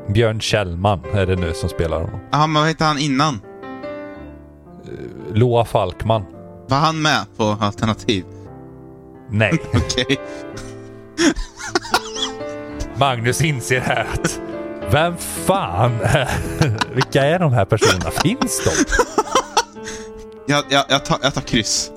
Björn 0.08 0.39
Kjellman 0.39 0.99
är 1.14 1.26
det 1.26 1.36
nu 1.36 1.54
som 1.54 1.70
spelar 1.70 2.02
honom. 2.02 2.20
Ja, 2.32 2.47
men 2.47 2.62
vad 2.62 2.68
hette 2.68 2.84
han 2.86 2.99
innan? 2.99 3.41
Loa 5.34 5.66
Falkman. 5.66 6.26
Var 6.68 6.78
han 6.78 7.02
med 7.02 7.26
på 7.38 7.43
alternativ? 7.43 8.26
Nej. 9.32 9.59
Okej. 9.73 10.19
Magnus 12.95 13.41
inser 13.41 13.79
här 13.79 14.07
att 14.13 14.41
vem 14.91 15.17
fan 15.17 16.01
är... 16.01 16.29
Vilka 16.95 17.23
är 17.25 17.39
de 17.39 17.53
här 17.53 17.65
personerna? 17.65 18.11
Finns 18.11 18.61
de? 18.65 18.71
Jag, 20.47 20.63
jag, 20.69 20.86
jag, 20.89 21.05
tar, 21.05 21.19
jag 21.23 21.34
tar 21.34 21.41
kryss. 21.41 21.91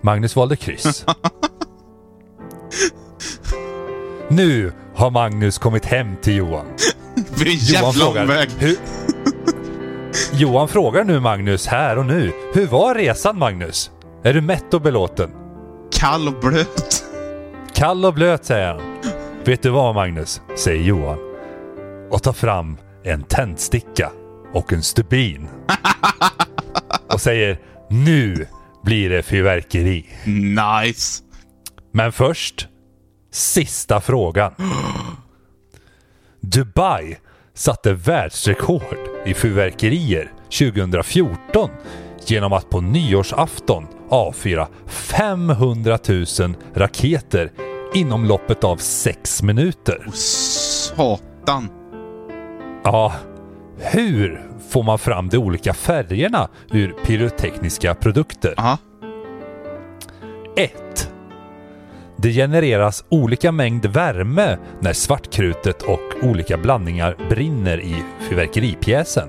Magnus 0.00 0.36
valde 0.36 0.56
kryss. 0.56 1.04
Nu 4.28 4.72
har 4.94 5.10
Magnus 5.10 5.58
kommit 5.58 5.84
hem 5.84 6.16
till 6.22 6.36
Johan. 6.36 6.66
Det 7.14 7.36
blir 7.36 7.46
en 7.46 7.58
Johan 7.58 7.84
jävla 7.84 7.92
frågar, 7.92 8.22
omväg. 8.22 8.48
hur... 8.58 8.76
Johan 10.32 10.68
frågar 10.68 11.04
nu 11.04 11.20
Magnus 11.20 11.66
här 11.66 11.98
och 11.98 12.06
nu. 12.06 12.32
Hur 12.54 12.66
var 12.66 12.94
resan 12.94 13.38
Magnus? 13.38 13.90
Är 14.22 14.34
du 14.34 14.40
mätt 14.40 14.74
och 14.74 14.80
belåten? 14.80 15.30
Kall 15.92 16.28
och 16.28 16.40
blöt. 16.40 17.04
Kall 17.74 18.04
och 18.04 18.14
blöt 18.14 18.44
säger 18.44 18.66
han. 18.66 18.98
Vet 19.44 19.62
du 19.62 19.70
vad 19.70 19.94
Magnus? 19.94 20.42
Säger 20.58 20.82
Johan. 20.82 21.18
Och 22.10 22.22
tar 22.22 22.32
fram 22.32 22.76
en 23.04 23.22
tändsticka 23.22 24.10
och 24.54 24.72
en 24.72 24.82
stubin. 24.82 25.48
och 27.12 27.20
säger 27.20 27.60
nu 27.90 28.46
blir 28.82 29.10
det 29.10 29.22
fyrverkeri. 29.22 30.06
Nice. 30.26 31.22
Men 31.92 32.12
först, 32.12 32.68
sista 33.32 34.00
frågan. 34.00 34.52
Dubai 36.40 37.16
satte 37.54 37.92
världsrekord 37.92 38.98
i 39.26 39.34
fyrverkerier 39.34 40.32
2014 40.58 41.70
genom 42.26 42.52
att 42.52 42.70
på 42.70 42.80
nyårsafton 42.80 43.86
avfyra 44.10 44.68
500 44.86 45.98
000 46.08 46.54
raketer 46.74 47.52
inom 47.94 48.24
loppet 48.24 48.64
av 48.64 48.76
sex 48.76 49.42
minuter. 49.42 50.04
Oh, 50.06 50.12
satan. 50.12 51.68
Ja, 52.84 53.12
hur 53.78 54.42
får 54.68 54.82
man 54.82 54.98
fram 54.98 55.28
de 55.28 55.38
olika 55.38 55.74
färgerna 55.74 56.48
ur 56.70 56.94
pyrotekniska 57.04 57.94
produkter? 57.94 58.54
Aha. 58.56 58.78
1. 60.56 61.12
Det 62.16 62.32
genereras 62.32 63.04
olika 63.08 63.52
mängd 63.52 63.86
värme 63.86 64.58
när 64.80 64.92
svartkrutet 64.92 65.82
och 65.82 66.00
olika 66.22 66.56
blandningar 66.56 67.16
brinner 67.28 67.80
i 67.80 68.02
fyrverkeripjäsen. 68.20 69.28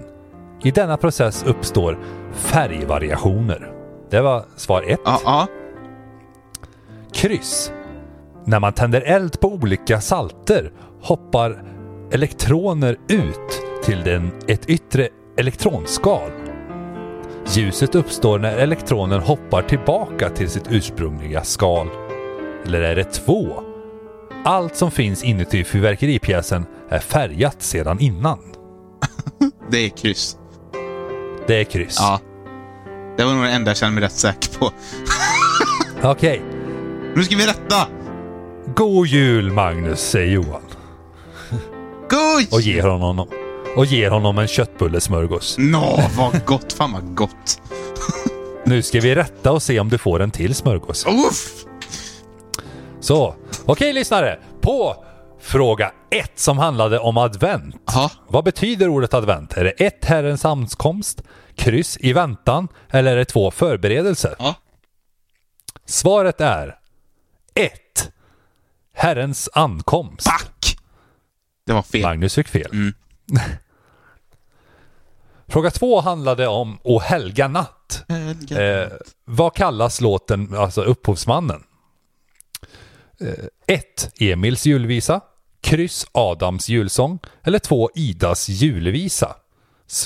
I 0.63 0.71
denna 0.71 0.97
process 0.97 1.43
uppstår 1.47 1.99
färgvariationer. 2.33 3.78
Det 4.09 4.21
var 4.21 4.45
svar 4.55 4.83
1. 4.87 4.99
Ja, 5.05 5.21
ja. 5.23 5.47
Kryss. 7.11 7.71
När 8.45 8.59
man 8.59 8.73
tänder 8.73 9.01
eld 9.01 9.39
på 9.39 9.47
olika 9.47 10.01
salter 10.01 10.71
hoppar 11.01 11.63
elektroner 12.11 12.97
ut 13.07 13.61
till 13.83 14.03
den, 14.03 14.31
ett 14.47 14.65
yttre 14.65 15.09
elektronskal. 15.37 16.31
Ljuset 17.47 17.95
uppstår 17.95 18.39
när 18.39 18.57
elektronen 18.57 19.19
hoppar 19.19 19.61
tillbaka 19.61 20.29
till 20.29 20.49
sitt 20.49 20.67
ursprungliga 20.69 21.43
skal. 21.43 21.87
Eller 22.65 22.81
är 22.81 22.95
det 22.95 23.03
två? 23.03 23.63
Allt 24.43 24.75
som 24.75 24.91
finns 24.91 25.23
inuti 25.23 25.63
fyrverkeripjäsen 25.63 26.65
är 26.89 26.99
färgat 26.99 27.61
sedan 27.61 27.99
innan. 27.99 28.39
Det 29.71 29.77
är 29.77 29.89
kryss. 29.89 30.37
Det 31.47 31.59
är 31.59 31.63
kryss. 31.63 31.97
Ja. 31.99 32.19
Det 33.19 33.25
var 33.25 33.33
nog 33.33 33.43
det 33.43 33.49
enda 33.49 33.69
jag 33.69 33.77
kände 33.77 33.95
mig 33.95 34.03
rätt 34.03 34.15
säker 34.15 34.59
på. 34.59 34.71
Okej. 36.09 36.41
Nu 37.15 37.23
ska 37.23 37.35
vi 37.35 37.47
rätta! 37.47 37.87
God 38.75 39.07
jul 39.07 39.51
Magnus, 39.51 39.99
säger 39.99 40.33
Johan. 40.33 40.61
Goj! 42.09 42.47
Och 42.51 42.61
ger 42.61 42.83
honom, 42.83 43.27
och 43.75 43.85
ger 43.85 44.09
honom 44.09 44.37
en 44.37 44.47
köttbullesmörgås. 44.47 45.55
Nå, 45.57 45.99
vad 46.17 46.45
gott. 46.45 46.73
Fan 46.73 46.91
vad 46.91 47.15
gott. 47.15 47.61
Nu 48.65 48.81
ska 48.81 48.99
vi 48.99 49.15
rätta 49.15 49.51
och 49.51 49.63
se 49.63 49.79
om 49.79 49.89
du 49.89 49.97
får 49.97 50.19
en 50.19 50.31
till 50.31 50.55
smörgås. 50.55 51.05
Uff! 51.05 51.65
Så, 52.99 53.35
okej 53.65 53.93
lyssnare. 53.93 54.39
På 54.61 54.95
fråga 55.41 55.91
ett 56.11 56.39
som 56.39 56.57
handlade 56.57 56.99
om 56.99 57.17
advent. 57.17 57.75
Ja. 57.85 58.11
Vad 58.27 58.43
betyder 58.43 58.87
ordet 58.87 59.13
advent? 59.13 59.53
Är 59.53 59.63
det 59.63 59.71
ett 59.71 60.05
Herrens 60.05 60.45
ankomst, 60.45 61.21
kryss 61.59 61.97
i 62.01 62.13
väntan 62.13 62.67
eller 62.89 63.11
är 63.11 63.15
det 63.15 63.25
två 63.25 63.51
förberedelser? 63.51 64.35
Ja. 64.39 64.55
Svaret 65.85 66.41
är 66.41 66.79
1. 67.55 67.71
Herrens 68.93 69.49
ankomst. 69.53 70.27
Fuck! 70.39 70.77
Det 71.65 71.73
var 71.73 71.81
fel. 71.81 72.01
Magnus 72.01 72.35
fick 72.35 72.47
fel. 72.47 72.71
Mm. 72.71 72.93
Fråga 75.47 75.71
två 75.71 76.01
handlade 76.01 76.47
om 76.47 76.79
O 76.83 76.99
helga 76.99 77.47
natt. 77.47 78.05
Eh, 78.51 78.87
vad 79.25 79.53
kallas 79.53 80.01
låten, 80.01 80.55
alltså 80.55 80.81
upphovsmannen? 80.81 81.63
1. 83.67 84.11
Emils 84.19 84.65
julvisa. 84.65 85.21
Kryss 85.61 86.05
Adams 86.11 86.69
julsång. 86.69 87.19
Eller 87.43 87.59
2. 87.59 87.89
Idas 87.95 88.49
julvisa. 88.49 89.35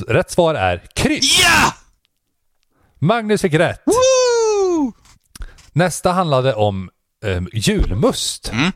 Rätt 0.07 0.31
svar 0.31 0.55
är 0.55 0.83
kryss. 0.95 1.39
Ja! 1.41 1.73
Magnus 2.99 3.41
fick 3.41 3.53
rätt. 3.53 3.81
Woo! 3.85 4.93
Nästa 5.73 6.11
handlade 6.11 6.53
om 6.53 6.89
eh, 7.25 7.41
julmust. 7.53 8.51
Mm. 8.51 8.71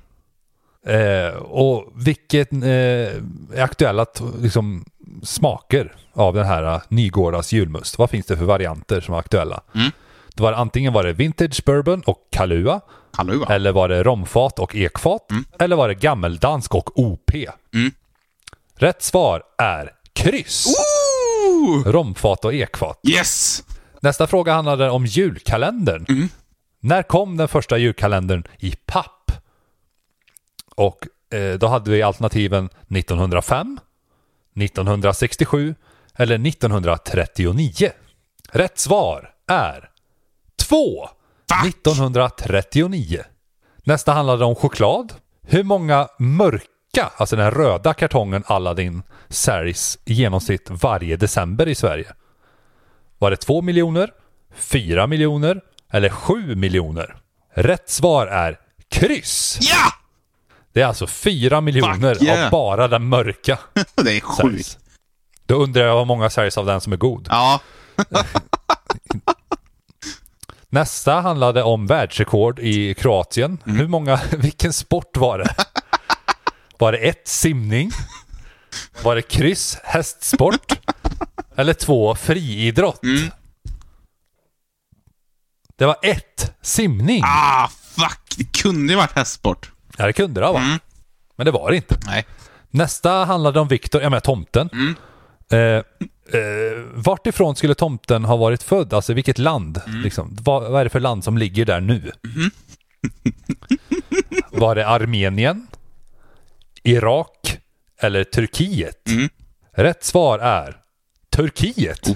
Eh, 0.87 1.35
och 1.35 1.91
vilket 1.95 2.53
eh, 2.53 2.59
är 2.59 3.61
aktuella 3.61 4.05
liksom, 4.41 4.85
smaker 5.23 5.95
av 6.13 6.33
den 6.33 6.45
här 6.45 6.75
uh, 6.75 6.81
Nygårdas 6.89 7.53
julmust. 7.53 7.97
Vad 7.97 8.09
finns 8.09 8.25
det 8.25 8.37
för 8.37 8.45
varianter 8.45 9.01
som 9.01 9.13
är 9.13 9.19
aktuella? 9.19 9.61
Mm. 9.75 9.91
Det 10.35 10.43
var, 10.43 10.53
antingen 10.53 10.93
var 10.93 11.03
det 11.03 11.13
vintage 11.13 11.63
bourbon 11.65 12.01
och 12.05 12.27
Kalua. 12.31 12.81
Va? 13.17 13.45
Eller 13.49 13.71
var 13.71 13.89
det 13.89 14.03
romfat 14.03 14.59
och 14.59 14.75
ekfat? 14.75 15.27
Eller 15.59 15.75
var 15.75 15.87
det 15.87 15.95
gammeldansk 15.95 16.75
och 16.75 16.99
OP? 16.99 17.31
Mm. 17.73 17.91
Rätt 18.75 19.03
svar 19.03 19.43
är 19.57 19.91
kryss. 20.13 20.67
Woo! 21.45 21.83
Romfat 21.91 22.45
och 22.45 22.53
ekfat. 22.53 22.99
Yes! 23.09 23.63
Nästa 24.01 24.27
fråga 24.27 24.53
handlade 24.53 24.89
om 24.89 25.05
julkalendern. 25.05 26.29
När 26.79 27.03
kom 27.03 27.37
den 27.37 27.47
första 27.47 27.77
julkalendern 27.77 28.43
i 28.59 28.75
papp? 28.85 29.31
Och 30.75 31.07
eh, 31.33 31.53
då 31.53 31.67
hade 31.67 31.91
vi 31.91 32.01
alternativen 32.01 32.69
1905, 32.89 33.79
1967 34.55 35.75
eller 36.15 36.47
1939. 36.47 37.91
Rätt 38.51 38.79
svar 38.79 39.33
är 39.47 39.89
2. 40.55 41.09
Fuck! 41.49 41.67
1939. 41.67 43.23
Nästa 43.83 44.11
handlade 44.11 44.45
om 44.45 44.55
choklad. 44.55 45.13
Hur 45.41 45.63
många 45.63 46.07
mörka, 46.19 46.65
alltså 47.03 47.35
den 47.35 47.51
röda 47.51 47.93
kartongen 47.93 48.43
Aladdin 48.47 49.03
säljs 49.29 49.99
i 50.05 50.13
genomsnitt 50.13 50.69
varje 50.69 51.17
december 51.17 51.67
i 51.67 51.75
Sverige? 51.75 52.13
Var 53.17 53.31
det 53.31 53.37
2 53.37 53.61
miljoner, 53.61 54.11
4 54.55 55.07
miljoner 55.07 55.61
eller 55.91 56.09
7 56.09 56.55
miljoner? 56.55 57.15
Rätt 57.53 57.89
svar 57.89 58.27
är 58.27 58.59
kryss. 58.89 59.57
Ja! 59.61 59.93
Det 60.73 60.81
är 60.81 60.85
alltså 60.85 61.07
4 61.07 61.61
miljoner 61.61 62.23
yeah. 62.23 62.45
av 62.45 62.51
bara 62.51 62.87
den 62.87 63.09
mörka 63.09 63.59
Det 63.95 64.17
är 64.17 64.21
sjukt. 64.21 64.79
Då 65.45 65.55
undrar 65.55 65.83
jag 65.83 65.97
hur 65.97 66.05
många 66.05 66.29
säljs 66.29 66.57
av 66.57 66.65
den 66.65 66.81
som 66.81 66.93
är 66.93 66.97
god. 66.97 67.27
Ja. 67.29 67.59
Nästa 70.69 71.21
handlade 71.21 71.63
om 71.63 71.87
världsrekord 71.87 72.59
i 72.59 72.93
Kroatien. 72.93 73.57
Mm. 73.65 73.77
Hur 73.77 73.87
många, 73.87 74.19
vilken 74.37 74.73
sport 74.73 75.17
var 75.17 75.37
det? 75.37 75.55
Var 76.79 76.91
det 76.91 76.97
ett 76.97 77.27
simning? 77.27 77.91
Var 79.03 79.15
det 79.15 79.21
kryss 79.21 79.77
hästsport? 79.83 80.73
Eller 81.55 81.73
två 81.73 82.15
friidrott? 82.15 83.03
Mm. 83.03 83.29
Det 85.77 85.85
var 85.85 85.97
ett 86.01 86.53
simning. 86.61 87.21
Ah, 87.25 87.67
fuck. 87.67 88.35
Det 88.37 88.61
kunde 88.61 88.93
ju 88.93 88.97
varit 88.97 89.11
hästsport. 89.11 89.71
Ja, 89.97 90.05
det 90.05 90.13
kunde 90.13 90.41
det 90.41 90.45
ha 90.45 90.53
varit. 90.53 90.65
Mm. 90.65 90.79
Men 91.35 91.45
det 91.45 91.51
var 91.51 91.69
det 91.71 91.75
inte. 91.75 91.99
Nej. 92.05 92.25
Nästa 92.69 93.25
handlade 93.25 93.59
om 93.59 93.67
Viktor, 93.67 94.01
jag 94.01 94.09
menar 94.09 94.21
tomten. 94.21 94.69
Mm. 94.73 94.95
Eh, 95.51 95.83
eh, 96.39 96.77
vart 96.93 97.27
ifrån 97.27 97.55
skulle 97.55 97.75
tomten 97.75 98.25
ha 98.25 98.35
varit 98.35 98.63
född? 98.63 98.93
Alltså 98.93 99.13
vilket 99.13 99.37
land? 99.37 99.81
Mm. 99.87 100.01
Liksom, 100.01 100.37
vad, 100.41 100.71
vad 100.71 100.79
är 100.79 100.83
det 100.83 100.89
för 100.89 100.99
land 100.99 101.23
som 101.23 101.37
ligger 101.37 101.65
där 101.65 101.81
nu? 101.81 102.11
Mm-hmm. 102.23 102.51
Var 104.51 104.75
det 104.75 104.87
Armenien? 104.87 105.67
Irak? 106.87 107.59
Eller 107.99 108.23
Turkiet? 108.23 109.07
Mm. 109.07 109.29
Rätt 109.71 110.03
svar 110.03 110.39
är 110.39 110.77
Turkiet. 111.35 112.07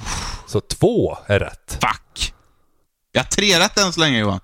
Så 0.47 0.61
två 0.61 1.17
är 1.28 1.39
rätt. 1.39 1.78
Fuck. 1.82 2.34
Jag 3.11 3.22
har 3.22 3.28
tre 3.28 3.59
rätt 3.59 3.78
än 3.78 3.93
så 3.93 3.99
länge 3.99 4.19
Johan. 4.19 4.39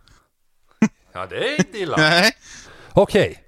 Ja, 1.13 1.25
det 1.29 1.35
är 1.35 1.59
inte 1.59 1.77
illa. 1.77 1.97
Nej. 1.97 2.31
Okej, 2.93 3.43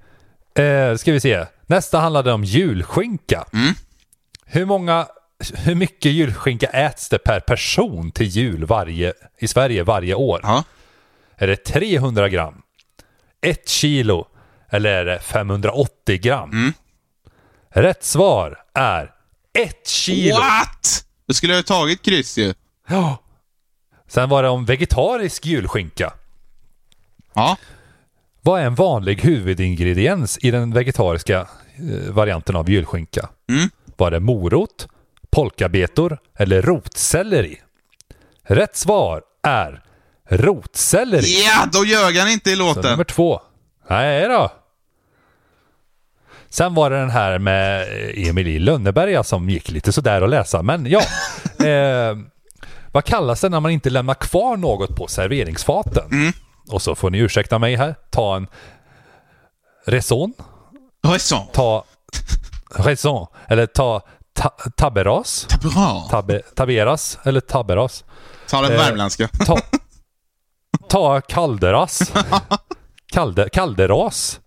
eh, 0.55 0.95
ska 0.95 1.11
vi 1.11 1.19
se. 1.19 1.45
Nästa 1.65 1.99
handlade 1.99 2.33
om 2.33 2.43
julskinka. 2.43 3.45
Mm. 3.53 3.73
Hur 4.45 4.65
många, 4.65 5.07
hur 5.53 5.75
mycket 5.75 6.11
julskinka 6.11 6.67
äts 6.67 7.09
det 7.09 7.17
per 7.17 7.39
person 7.39 8.11
till 8.11 8.27
jul 8.27 8.65
varje, 8.65 9.13
i 9.37 9.47
Sverige 9.47 9.83
varje 9.83 10.13
år? 10.13 10.39
Ja. 10.43 10.63
Är 11.37 11.47
det 11.47 11.55
300 11.55 12.29
gram? 12.29 12.61
1 13.41 13.69
kilo? 13.69 14.27
Eller 14.71 14.89
är 14.89 15.05
det 15.05 15.19
580 15.19 16.17
gram? 16.21 16.51
Mm. 16.51 16.73
Rätt 17.69 18.03
svar 18.03 18.57
är 18.73 19.11
1 19.53 19.87
kilo. 19.87 20.35
What? 20.35 21.05
Då 21.27 21.33
skulle 21.33 21.53
jag 21.53 21.57
ha 21.57 21.63
tagit 21.63 22.01
kryss 22.01 22.37
ju. 22.37 22.53
Ja. 22.87 23.17
Sen 24.07 24.29
var 24.29 24.43
det 24.43 24.49
om 24.49 24.65
vegetarisk 24.65 25.45
julskinka. 25.45 26.13
Ja. 27.33 27.57
Vad 28.41 28.61
är 28.61 28.65
en 28.65 28.75
vanlig 28.75 29.21
huvudingrediens 29.21 30.37
i 30.41 30.51
den 30.51 30.73
vegetariska 30.73 31.39
eh, 31.39 32.11
varianten 32.11 32.55
av 32.55 32.69
julskinka? 32.69 33.29
Mm. 33.49 33.69
Var 33.97 34.11
det 34.11 34.19
morot, 34.19 34.87
polkabetor 35.31 36.17
eller 36.37 36.61
rotselleri? 36.61 37.61
Rätt 38.43 38.75
svar 38.77 39.23
är 39.43 39.83
rotselleri. 40.29 41.43
Ja, 41.45 41.65
då 41.71 41.85
ljög 41.85 42.17
han 42.17 42.29
inte 42.29 42.51
i 42.51 42.55
Så 42.55 42.59
låten. 42.59 42.91
nummer 42.91 43.03
två. 43.03 43.41
Nej 43.89 44.27
då. 44.27 44.51
Sen 46.49 46.73
var 46.73 46.89
det 46.89 46.99
den 46.99 47.09
här 47.09 47.39
med 47.39 47.87
Emil 48.15 48.47
i 48.47 48.59
Lönneberga 48.59 49.23
som 49.23 49.49
gick 49.49 49.69
lite 49.69 49.91
sådär 49.91 50.21
att 50.21 50.29
läsa. 50.29 50.61
Men 50.61 50.85
ja. 50.85 50.99
eh, 51.65 52.17
vad 52.91 53.03
kallas 53.05 53.41
det 53.41 53.49
när 53.49 53.59
man 53.59 53.71
inte 53.71 53.89
lämnar 53.89 54.13
kvar 54.13 54.57
något 54.57 54.95
på 54.95 55.07
serveringsfaten? 55.07 56.11
Mm. 56.11 56.33
Och 56.69 56.81
så 56.81 56.95
får 56.95 57.09
ni 57.09 57.17
ursäkta 57.17 57.59
mig 57.59 57.75
här. 57.75 57.95
Ta 58.09 58.35
en 58.35 58.47
reson. 59.85 60.33
Så? 61.19 61.47
Ta 61.53 61.83
raison. 62.75 63.27
Eller 63.47 63.65
ta 63.65 64.01
Ta 64.33 64.49
tabberas? 64.75 65.47
Bra. 65.61 66.07
Tabbe 66.09 66.41
taberas? 66.55 67.19
Eller 67.23 67.39
tabberas? 67.39 68.03
Ta 68.49 68.61
den 68.61 68.71
Eh, 68.71 68.77
värmländska. 68.77 69.27
Ta, 69.45 69.57
ta 70.89 71.21
kalderas. 71.21 72.13
Kalde, 73.13 73.49
kalderas. 73.49 74.39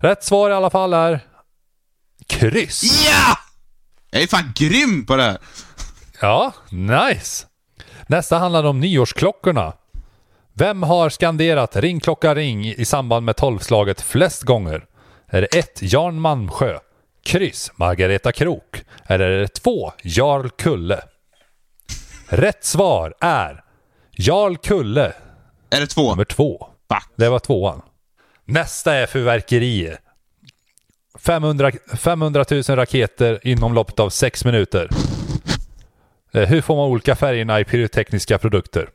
Rätt 0.00 0.24
svar 0.24 0.50
i 0.50 0.52
alla 0.52 0.70
fall 0.70 0.92
är 0.94 1.20
kryss. 2.26 3.04
Ja! 3.06 3.36
Jag 4.10 4.22
är 4.22 4.26
fan 4.26 4.52
grym 4.56 5.06
på 5.06 5.16
det 5.16 5.22
här. 5.22 5.38
Ja, 6.20 6.52
nice. 6.70 7.46
Nästa 8.06 8.38
handlar 8.38 8.64
om 8.64 8.80
nyårsklockorna. 8.80 9.72
Vem 10.52 10.82
har 10.82 11.10
skanderat 11.10 11.76
ring 11.76 12.00
klocka 12.00 12.34
ring 12.34 12.66
i 12.66 12.84
samband 12.84 13.26
med 13.26 13.36
tolvslaget 13.36 14.00
flest 14.00 14.42
gånger? 14.42 14.86
Är 15.26 15.40
det 15.40 15.58
1. 15.58 15.78
Jan 15.82 16.20
Malmsjö? 16.20 16.78
Kryss. 17.24 17.70
Margareta 17.76 18.32
Krok? 18.32 18.82
Eller 19.06 19.28
är 19.30 19.38
det 19.40 19.48
2. 19.48 19.92
Jarl 20.02 20.48
Kulle? 20.48 21.02
Rätt 22.28 22.64
svar 22.64 23.14
är 23.20 23.64
Jarl 24.10 24.56
Kulle, 24.56 25.12
Är 25.70 25.80
det 25.80 25.86
två? 25.86 26.10
nummer 26.10 26.24
två. 26.24 26.68
Fuck. 26.92 27.12
Det 27.16 27.28
var 27.28 27.38
tvåan. 27.38 27.82
Nästa 28.50 28.94
är 28.94 29.06
fyrverkerier. 29.06 29.98
500, 31.18 31.70
500 31.96 32.44
000 32.50 32.62
raketer 32.62 33.38
inom 33.42 33.74
loppet 33.74 34.00
av 34.00 34.10
sex 34.10 34.44
minuter. 34.44 34.88
Eh, 36.32 36.48
Hur 36.48 36.60
får 36.60 36.76
man 36.76 36.84
olika 36.88 37.16
färgerna 37.16 37.60
i 37.60 37.64
pyrotekniska 37.64 38.38
produkter? 38.38 38.88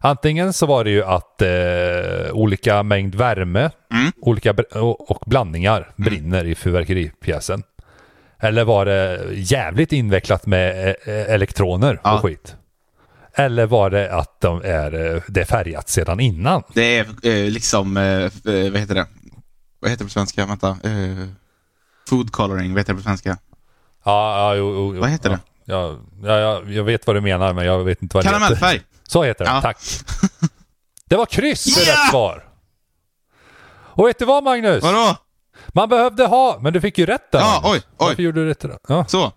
Antingen 0.00 0.52
så 0.52 0.66
var 0.66 0.84
det 0.84 0.90
ju 0.90 1.04
att 1.04 1.42
eh, 1.42 2.32
olika 2.32 2.82
mängd 2.82 3.14
värme 3.14 3.70
olika 4.20 4.52
br- 4.52 4.76
och, 4.76 5.10
och 5.10 5.22
blandningar 5.26 5.90
brinner 5.96 6.44
i 6.44 6.54
fyrverkeripjäsen. 6.54 7.62
Eller 8.40 8.64
var 8.64 8.84
det 8.84 9.20
jävligt 9.34 9.92
invecklat 9.92 10.46
med 10.46 10.88
eh, 10.88 11.14
eh, 11.14 11.30
elektroner 11.34 12.00
Ja. 12.04 12.14
och 12.14 12.22
skit? 12.22 12.56
Eller 13.38 13.66
var 13.66 13.90
det 13.90 14.14
att 14.14 14.40
de 14.40 14.62
är, 14.64 15.14
eh, 15.14 15.22
det 15.28 15.40
är 15.40 15.44
färgat 15.44 15.88
sedan 15.88 16.20
innan? 16.20 16.62
Det 16.74 16.98
är 16.98 17.06
eh, 17.26 17.50
liksom, 17.50 17.96
eh, 17.96 18.30
vad 18.44 18.80
heter 18.80 18.94
det? 18.94 19.06
Vad 19.80 19.90
heter 19.90 20.04
det 20.04 20.08
på 20.08 20.10
svenska? 20.12 20.46
Vänta. 20.46 20.68
Eh, 20.68 21.26
food 22.08 22.32
coloring, 22.32 22.72
vad 22.74 22.80
heter 22.80 22.92
det 22.92 22.96
på 22.96 23.02
svenska? 23.02 23.38
Ja, 24.04 24.38
ja 24.38 24.54
jo, 24.54 24.92
jo. 24.94 25.00
Vad 25.00 25.10
heter 25.10 25.30
ja. 25.30 25.38
Ja, 25.68 25.96
ja, 26.22 26.38
ja, 26.38 26.62
jag 26.72 26.84
vet 26.84 27.06
vad 27.06 27.16
du 27.16 27.20
menar, 27.20 27.52
men 27.52 27.64
jag 27.66 27.84
vet 27.84 28.02
inte 28.02 28.16
vad 28.16 28.24
det 28.24 28.28
heter. 28.28 28.38
Karamellfärg. 28.40 28.82
Så 29.08 29.22
heter 29.22 29.44
det, 29.44 29.50
Ja. 29.50 29.60
tack. 29.62 29.78
Det 31.08 31.16
var 31.16 31.26
kryss 31.26 31.66
Ja! 31.86 31.92
rätt 31.92 32.10
svar. 32.10 32.44
Och 33.72 34.06
vet 34.08 34.18
du 34.18 34.24
vad 34.24 34.44
Magnus? 34.44 34.82
Vadå? 34.82 35.16
Man 35.68 35.88
behövde 35.88 36.26
ha, 36.26 36.58
men 36.60 36.72
du 36.72 36.80
fick 36.80 36.98
ju 36.98 37.06
rätt 37.06 37.32
där. 37.32 37.38
Ja, 37.38 37.60
Magnus. 37.62 37.72
oj, 37.72 37.90
oj. 37.98 38.06
Varför 38.08 38.22
gjorde 38.22 38.40
du 38.42 38.48
rätt 38.48 38.60
där? 38.60 38.78
Ja. 38.88 39.04
Så. 39.08 39.32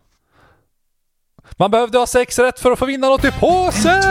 Man 1.60 1.72
behövde 1.72 1.98
ha 1.98 2.08
sex 2.08 2.40
rätt 2.40 2.60
för 2.60 2.72
att 2.72 2.80
få 2.80 2.86
vinna 2.86 3.10
något 3.10 3.24
i 3.24 3.32
påsen! 3.32 4.04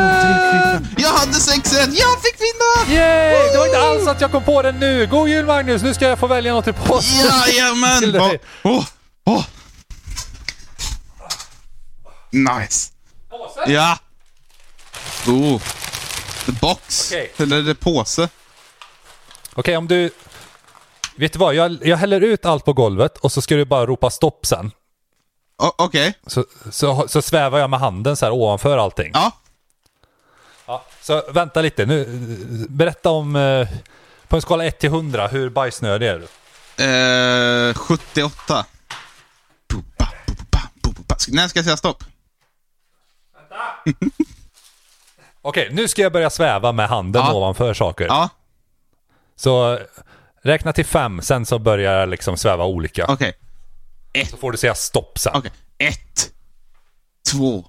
Jag 0.97 1.09
hade 1.09 1.33
sex 1.33 1.75
rätt! 1.75 1.99
Jag 1.99 2.23
fick 2.23 2.41
vinna! 2.41 3.01
Yay! 3.01 3.53
Det 3.53 3.59
var 3.59 3.67
inte 3.67 3.81
alls 3.81 4.07
att 4.07 4.21
jag 4.21 4.33
kom 4.33 4.45
på 4.45 4.63
det 4.63 4.73
nu. 4.73 5.07
God 5.07 5.29
jul 5.29 5.47
Magnus, 5.47 5.83
nu 5.83 5.95
ska 5.95 6.09
jag 6.09 6.19
få 6.19 6.27
välja 6.27 6.55
något 6.55 6.67
i 6.67 6.73
påsen. 6.73 7.31
Jajamän! 7.47 7.99
Till 7.99 8.13
dig. 8.13 8.41
Åh, 8.63 8.85
åh, 9.25 9.35
åh. 9.35 9.45
Nice. 12.31 12.93
Ja. 13.67 13.99
Oh. 15.27 15.63
The 16.47 16.53
box. 16.53 17.13
Okej. 17.13 17.33
Eller 17.39 17.63
the 17.63 17.75
påse. 17.75 18.29
Okej, 19.55 19.77
om 19.77 19.89
du... 19.89 20.11
Vet 21.17 21.33
du 21.33 21.39
vad? 21.39 21.55
Jag, 21.55 21.79
jag 21.83 21.97
häller 21.97 22.21
ut 22.21 22.47
allt 22.47 22.65
på 22.65 22.73
golvet 22.73 23.19
och 23.19 23.33
så 23.33 23.43
ska 23.43 23.55
du 23.55 23.65
bara 23.65 23.87
ropa 23.87 24.11
stopp 24.11 24.47
sen. 24.47 24.71
Okej. 25.61 26.15
Så, 26.27 26.45
så, 26.71 27.09
så 27.09 27.23
svävar 27.23 27.59
jag 27.59 27.71
med 27.71 27.81
handen 27.81 28.17
så 28.17 28.27
här 28.27 28.33
ovanför 28.33 28.79
allting. 28.79 29.11
Ja. 29.15 29.33
Ja, 30.67 30.85
så 31.01 31.23
vänta 31.33 31.61
lite. 31.61 31.87
Nu, 31.87 32.27
berätta 32.69 33.11
om... 33.11 33.37
eh, 33.37 33.69
På 34.29 34.37
en 34.37 34.43
skala 34.43 34.65
1 34.65 34.79
till 34.79 34.89
100, 34.91 35.27
hur 35.29 35.51
bajsnödig 35.51 36.07
är 36.09 36.19
du? 36.19 36.25
Eh, 37.71 37.75
78. 37.75 38.65
Pupa, 39.69 40.09
pupa, 40.27 40.59
pupa. 40.83 41.15
Ska- 41.19 41.33
När 41.33 41.49
ska 41.49 41.59
jag 41.59 41.65
säga 41.65 41.77
stopp? 41.77 42.05
Okej, 45.43 45.69
nu 45.73 45.89
ska 45.89 46.03
jag 46.03 46.13
börja 46.13 46.31
sväva 46.31 46.73
med 46.73 46.89
handen 46.89 47.23
Ja. 47.27 47.35
ovanför 47.35 47.75
saker. 47.75 48.07
Ja, 48.07 48.29
Så 49.37 49.79
räkna 50.43 50.73
till 50.73 50.87
fem, 50.87 51.23
sen 51.23 51.47
så 51.47 51.59
börjar 51.59 52.01
jag 52.01 52.09
liksom 52.09 52.37
sväva 52.37 52.65
olika. 52.65 53.07
okej. 53.09 53.35
Så 54.27 54.37
får 54.37 54.53
du 54.53 54.59
säga 54.59 54.75
stopp 54.75 55.19
sen. 55.19 55.33
Okej. 55.35 55.53
Ett, 55.79 56.31
två, 57.31 57.67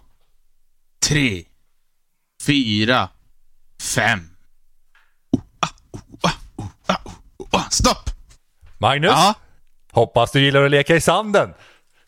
tre, 1.08 1.44
fyra, 2.46 3.10
fem. 3.96 4.30
Oh, 5.32 5.42
ah, 5.60 5.68
oh, 5.92 6.02
ah, 6.22 6.30
oh, 6.58 6.68
ah, 6.88 6.96
oh, 7.06 7.14
oh, 7.38 7.48
ah. 7.52 7.70
Stopp! 7.70 8.10
Magnus, 8.78 9.12
Ja. 9.12 9.34
hoppas 9.92 10.32
du 10.32 10.42
gillar 10.42 10.64
att 10.64 10.72
leka 10.72 10.96
i 10.96 11.02
sanden. 11.02 11.54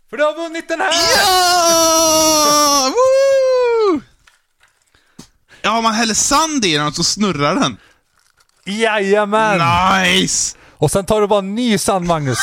För 0.10 0.18
du 0.18 0.24
har 0.24 0.34
vunnit 0.34 0.68
den 0.68 0.80
här! 0.82 0.92
Ja! 1.18 2.90
Woo! 2.90 4.02
Ja, 5.62 5.82
man 5.82 5.94
häller 5.94 6.14
sand 6.14 6.66
i 6.66 6.78
den 6.78 6.88
och 6.88 6.96
så 6.96 7.04
snurrar 7.04 7.56
den. 7.56 7.78
Jajamän! 8.66 9.62
Nice! 10.04 10.58
Och 10.78 10.92
sen 10.92 11.06
tar 11.06 11.22
du 11.22 11.28
bara 11.28 11.40
en 11.40 11.56
ny 11.56 11.78
sand 11.78 12.06
Magnus. 12.06 12.40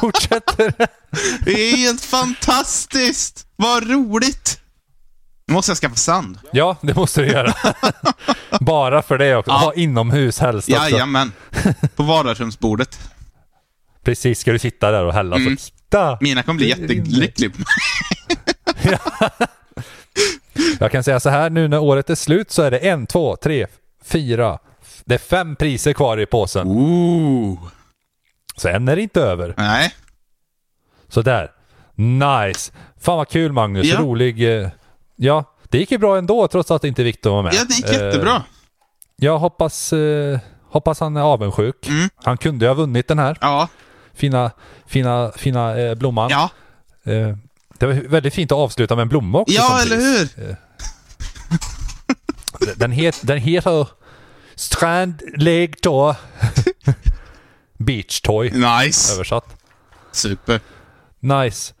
Fortsätter 0.00 0.72
det. 0.78 0.88
Är 1.52 1.76
helt 1.76 2.04
fantastiskt! 2.04 3.46
Vad 3.56 3.90
roligt! 3.90 4.60
Nu 5.46 5.54
måste 5.54 5.70
jag 5.70 5.78
skaffa 5.78 5.96
sand. 5.96 6.38
Ja, 6.52 6.76
det 6.82 6.94
måste 6.96 7.20
du 7.20 7.26
göra. 7.28 7.54
Bara 8.60 9.02
för 9.02 9.18
det 9.18 9.36
också. 9.36 9.50
Ha 9.50 9.74
inomhus 9.74 10.38
helst 10.38 10.68
också. 10.68 10.82
Jajamän. 10.82 11.32
På 11.96 12.02
vardagsrumsbordet. 12.02 12.98
Precis, 14.04 14.40
ska 14.40 14.52
du 14.52 14.58
sitta 14.58 14.90
där 14.90 15.04
och 15.04 15.12
hälla 15.12 15.36
Mm. 15.36 15.56
så 15.58 15.64
titta. 15.64 16.18
Mina 16.20 16.42
kommer 16.42 16.58
bli 16.58 16.68
Det 16.72 16.74
rinner. 16.94 16.94
jättelycklig. 17.20 17.52
Jag 20.80 20.92
kan 20.92 21.04
säga 21.04 21.20
så 21.20 21.28
här 21.30 21.50
nu 21.50 21.68
när 21.68 21.78
året 21.78 22.10
är 22.10 22.14
slut 22.14 22.50
så 22.50 22.62
är 22.62 22.70
det 22.70 22.78
en, 22.78 23.06
två, 23.06 23.36
tre, 23.36 23.66
fyra. 24.04 24.58
Det 25.04 25.14
är 25.14 25.18
fem 25.18 25.56
priser 25.56 25.92
kvar 25.92 26.20
i 26.20 26.26
påsen. 26.26 26.66
Ooh. 26.68 27.58
Så 28.58 28.68
än 28.68 28.88
är 28.88 28.96
det 28.96 29.02
inte 29.02 29.20
över. 29.20 29.54
Nej. 29.56 29.94
Så 31.08 31.22
där. 31.22 31.50
Nice. 31.94 32.72
Fan 33.00 33.16
vad 33.16 33.28
kul 33.28 33.52
Magnus. 33.52 33.86
Ja. 33.86 33.98
Rolig. 34.00 34.60
eh, 34.62 34.68
Ja, 35.16 35.44
det 35.68 35.78
gick 35.78 35.90
ju 35.90 35.98
bra 35.98 36.18
ändå 36.18 36.48
trots 36.48 36.70
att 36.70 36.84
inte 36.84 37.02
Viktor 37.02 37.30
var 37.30 37.42
med. 37.42 37.54
Ja, 37.54 37.64
det 37.68 37.74
gick 37.74 37.84
Eh, 37.86 37.92
jättebra. 37.92 38.42
Jag 39.16 39.38
hoppas, 39.38 39.92
eh, 39.92 40.38
hoppas 40.70 41.00
han 41.00 41.16
är 41.16 41.20
avundsjuk. 41.20 41.88
Mm. 41.88 42.08
Han 42.24 42.36
kunde 42.38 42.64
ju 42.64 42.68
ha 42.68 42.74
vunnit 42.74 43.08
den 43.08 43.18
här 43.18 43.36
Ja. 43.40 43.68
fina, 44.14 44.50
fina, 44.86 45.32
fina 45.36 45.78
eh, 45.78 45.94
blomman. 45.94 46.30
Ja. 46.30 46.50
Eh, 47.12 47.36
det 47.78 47.86
var 47.86 48.08
väldigt 48.08 48.34
fint 48.34 48.52
att 48.52 48.58
avsluta 48.58 48.96
med 48.96 49.02
en 49.02 49.08
blomma 49.08 49.38
också. 49.38 49.54
Ja, 49.54 49.82
eller 49.82 49.96
pris. 49.96 50.34
hur? 50.36 50.56
Den, 52.76 52.92
het, 52.92 53.20
den 53.22 53.38
heter 53.38 53.88
Strand 54.54 55.22
Lake 55.36 55.72
Toy. 55.82 56.14
Beach 57.78 58.20
Toy 58.20 58.50
Nice. 58.50 59.14
översatt. 59.14 59.56
Super. 60.12 60.60
Nice. 61.20 61.74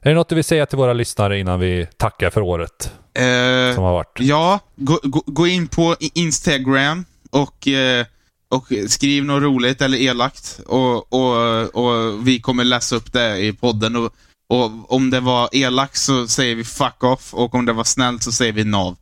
Är 0.00 0.08
det 0.10 0.14
något 0.14 0.28
du 0.28 0.34
vill 0.34 0.44
säga 0.44 0.66
till 0.66 0.78
våra 0.78 0.92
lyssnare 0.92 1.38
innan 1.38 1.60
vi 1.60 1.86
tackar 1.96 2.30
för 2.30 2.40
året 2.40 2.92
Eh, 3.14 3.74
som 3.74 3.84
har 3.84 3.92
varit? 3.92 4.18
ja, 4.20 4.58
gå, 4.76 5.00
gå, 5.02 5.22
gå 5.26 5.46
in 5.46 5.68
på 5.68 5.96
Instagram 6.14 7.04
och, 7.30 7.68
eh, 7.68 8.06
och 8.48 8.66
skriv 8.88 9.24
något 9.24 9.42
roligt 9.42 9.82
eller 9.82 9.98
elakt. 9.98 10.60
Och, 10.66 11.12
och, 11.12 11.74
och 11.74 12.26
vi 12.28 12.40
kommer 12.40 12.64
läsa 12.64 12.96
upp 12.96 13.12
det 13.12 13.38
i 13.38 13.52
podden. 13.52 13.96
Och, 13.96 14.12
och 14.48 14.92
om 14.92 15.10
det 15.10 15.20
var 15.20 15.48
elakt 15.52 15.96
så 15.98 16.28
säger 16.28 16.54
vi 16.54 16.64
fuck 16.64 17.04
off 17.04 17.34
och 17.34 17.54
om 17.54 17.66
det 17.66 17.72
var 17.72 17.84
snällt 17.84 18.22
så 18.22 18.32
säger 18.32 18.52
vi 18.52 18.64
nav. 18.64 18.96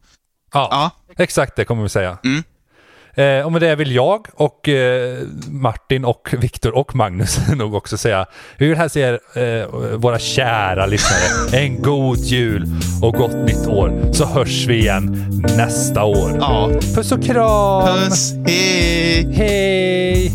Ja, 0.52 0.68
Ja. 0.70 1.14
exakt 1.24 1.56
det 1.56 1.64
kommer 1.64 1.82
vi 1.82 1.88
säga. 1.88 2.18
Mm. 2.24 2.42
Eh, 3.14 3.46
och 3.46 3.52
med 3.52 3.62
det 3.62 3.76
vill 3.76 3.94
jag 3.94 4.26
och 4.34 4.68
eh, 4.68 5.18
Martin 5.48 6.04
och 6.04 6.34
Viktor 6.38 6.76
och 6.76 6.96
Magnus 6.96 7.38
nog 7.56 7.74
också 7.74 7.96
säga. 7.96 8.26
Vi 8.58 8.68
vill 8.68 8.76
hälsa 8.76 9.00
er, 9.00 9.20
eh, 9.34 9.66
våra 9.96 10.18
kära 10.18 10.86
lyssnare, 10.86 11.58
en 11.62 11.82
god 11.82 12.18
jul 12.18 12.66
och 13.02 13.14
gott 13.14 13.36
nytt 13.36 13.66
år. 13.66 14.12
Så 14.12 14.24
hörs 14.24 14.66
vi 14.66 14.78
igen 14.78 15.32
nästa 15.56 16.04
år. 16.04 16.36
Ja. 16.40 16.70
Puss 16.94 17.12
och 17.12 17.24
kram! 17.24 17.98
Puss, 17.98 18.32
hej! 18.46 19.34
Hej! 19.34 20.32